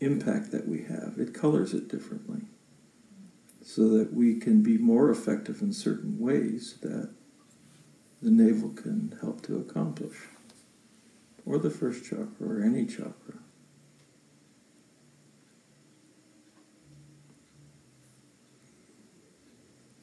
impact 0.00 0.50
that 0.50 0.68
we 0.68 0.82
have. 0.82 1.14
It 1.18 1.34
colors 1.34 1.74
it 1.74 1.88
differently 1.88 2.42
so 3.62 3.88
that 3.88 4.12
we 4.12 4.38
can 4.38 4.62
be 4.62 4.78
more 4.78 5.10
effective 5.10 5.60
in 5.60 5.72
certain 5.72 6.18
ways 6.18 6.78
that 6.82 7.10
the 8.22 8.30
navel 8.30 8.70
can 8.70 9.16
help 9.20 9.42
to 9.42 9.56
accomplish, 9.58 10.16
or 11.44 11.58
the 11.58 11.70
first 11.70 12.04
chakra, 12.04 12.26
or 12.40 12.62
any 12.62 12.86
chakra. 12.86 13.34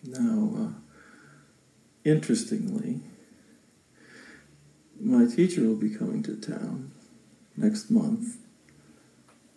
Now, 0.03 0.53
uh, 0.57 0.71
interestingly, 2.03 2.99
my 4.99 5.25
teacher 5.25 5.61
will 5.61 5.75
be 5.75 5.89
coming 5.89 6.21
to 6.23 6.35
town 6.35 6.91
next 7.55 7.89
month, 7.89 8.37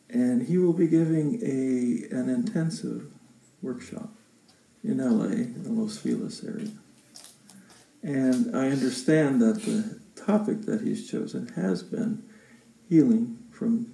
and 0.08 0.46
he 0.46 0.58
will 0.58 0.72
be 0.72 0.86
giving 0.86 1.40
a 1.42 2.14
an 2.14 2.28
intensive 2.28 3.10
workshop 3.62 4.10
in 4.84 4.98
LA, 4.98 5.26
in 5.26 5.62
the 5.62 5.70
Los 5.70 5.98
Feliz 5.98 6.44
area. 6.44 6.70
And 8.02 8.56
I 8.56 8.68
understand 8.68 9.42
that 9.42 9.62
the 9.62 9.98
topic 10.14 10.62
that 10.62 10.82
he's 10.82 11.10
chosen 11.10 11.48
has 11.48 11.82
been 11.82 12.22
healing 12.88 13.38
from 13.50 13.92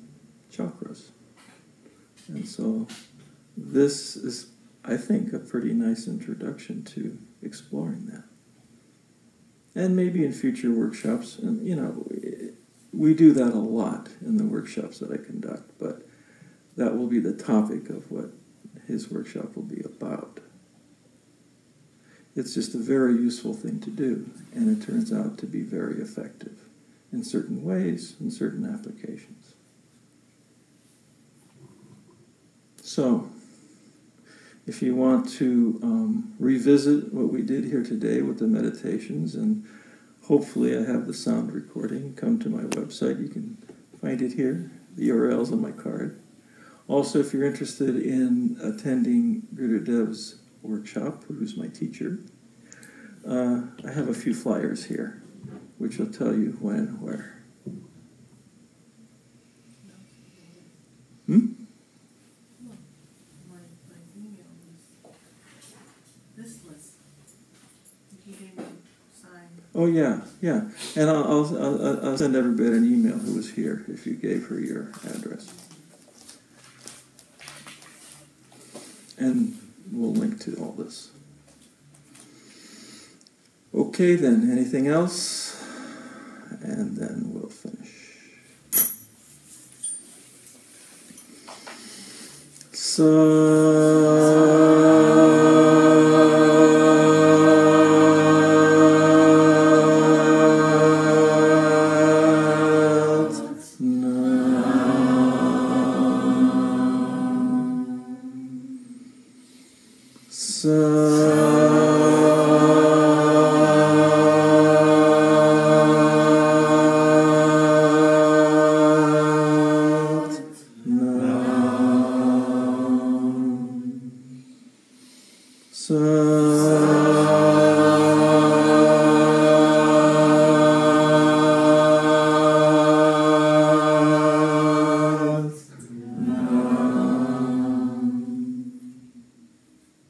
chakras. 0.52 1.08
And 2.28 2.46
so 2.46 2.86
this 3.56 4.16
is, 4.16 4.48
I 4.84 4.96
think, 4.96 5.32
a 5.32 5.38
pretty 5.38 5.72
nice 5.72 6.06
introduction 6.06 6.84
to 6.84 7.18
exploring 7.42 8.06
that. 8.06 8.24
And 9.74 9.96
maybe 9.96 10.24
in 10.24 10.32
future 10.32 10.70
workshops, 10.70 11.38
and 11.38 11.66
you 11.66 11.74
know, 11.74 12.06
we 12.92 13.14
do 13.14 13.32
that 13.32 13.52
a 13.52 13.58
lot 13.58 14.08
in 14.20 14.36
the 14.36 14.44
workshops 14.44 14.98
that 14.98 15.10
I 15.10 15.16
conduct, 15.16 15.70
but 15.78 16.06
that 16.76 16.96
will 16.96 17.06
be 17.06 17.20
the 17.20 17.32
topic 17.32 17.88
of 17.88 18.10
what 18.10 18.30
his 18.86 19.10
workshop 19.10 19.56
will 19.56 19.62
be 19.62 19.82
about. 19.82 20.40
It's 22.34 22.54
just 22.54 22.74
a 22.74 22.78
very 22.78 23.14
useful 23.14 23.54
thing 23.54 23.80
to 23.80 23.90
do, 23.90 24.30
and 24.54 24.74
it 24.74 24.84
turns 24.86 25.12
out 25.12 25.38
to 25.38 25.46
be 25.46 25.62
very 25.62 26.00
effective 26.00 26.58
in 27.12 27.24
certain 27.24 27.62
ways, 27.62 28.16
in 28.20 28.30
certain 28.30 28.64
applications. 28.64 29.54
So, 32.82 33.28
if 34.66 34.80
you 34.80 34.94
want 34.94 35.28
to 35.30 35.78
um, 35.82 36.34
revisit 36.38 37.12
what 37.12 37.32
we 37.32 37.42
did 37.42 37.64
here 37.64 37.82
today 37.82 38.22
with 38.22 38.38
the 38.38 38.46
meditations, 38.46 39.34
and 39.34 39.66
hopefully 40.26 40.76
I 40.76 40.84
have 40.84 41.06
the 41.06 41.14
sound 41.14 41.52
recording, 41.52 42.14
come 42.14 42.38
to 42.40 42.48
my 42.48 42.62
website. 42.62 43.20
You 43.20 43.28
can 43.28 43.58
find 44.00 44.22
it 44.22 44.32
here. 44.32 44.70
The 44.96 45.08
URL's 45.08 45.52
on 45.52 45.60
my 45.60 45.72
card. 45.72 46.20
Also, 46.88 47.18
if 47.20 47.32
you're 47.32 47.46
interested 47.46 47.96
in 47.96 48.58
attending 48.62 49.46
Gurudev's 49.54 50.40
workshop, 50.62 51.24
who's 51.24 51.56
my 51.56 51.68
teacher, 51.68 52.18
uh, 53.26 53.62
I 53.86 53.92
have 53.92 54.08
a 54.08 54.14
few 54.14 54.34
flyers 54.34 54.84
here, 54.84 55.22
which 55.78 55.98
will 55.98 56.12
tell 56.12 56.34
you 56.34 56.56
when 56.60 57.00
where. 57.00 57.38
Hmm? 61.26 61.52
My, 63.48 63.56
my 63.88 64.00
email 64.16 64.44
was 64.66 65.14
this 66.36 66.64
list. 66.68 66.94
You 68.26 68.34
gave 68.34 68.58
me 68.58 68.64
sign. 69.14 69.61
Oh 69.74 69.86
yeah, 69.86 70.20
yeah, 70.42 70.68
and 70.96 71.08
I'll, 71.08 71.24
I'll, 71.24 72.06
I'll, 72.06 72.18
send 72.18 72.36
everybody 72.36 72.76
an 72.76 72.84
email 72.84 73.16
who 73.16 73.34
was 73.36 73.50
here 73.52 73.84
if 73.88 74.06
you 74.06 74.14
gave 74.14 74.46
her 74.48 74.60
your 74.60 74.90
address, 75.14 75.50
and 79.16 79.58
we'll 79.90 80.12
link 80.12 80.40
to 80.40 80.56
all 80.56 80.72
this. 80.72 81.12
Okay, 83.74 84.16
then. 84.16 84.50
Anything 84.50 84.88
else? 84.88 85.64
And 86.60 86.96
then 86.96 87.30
we'll 87.32 87.48
finish. 87.48 87.88
Sat 92.72 93.06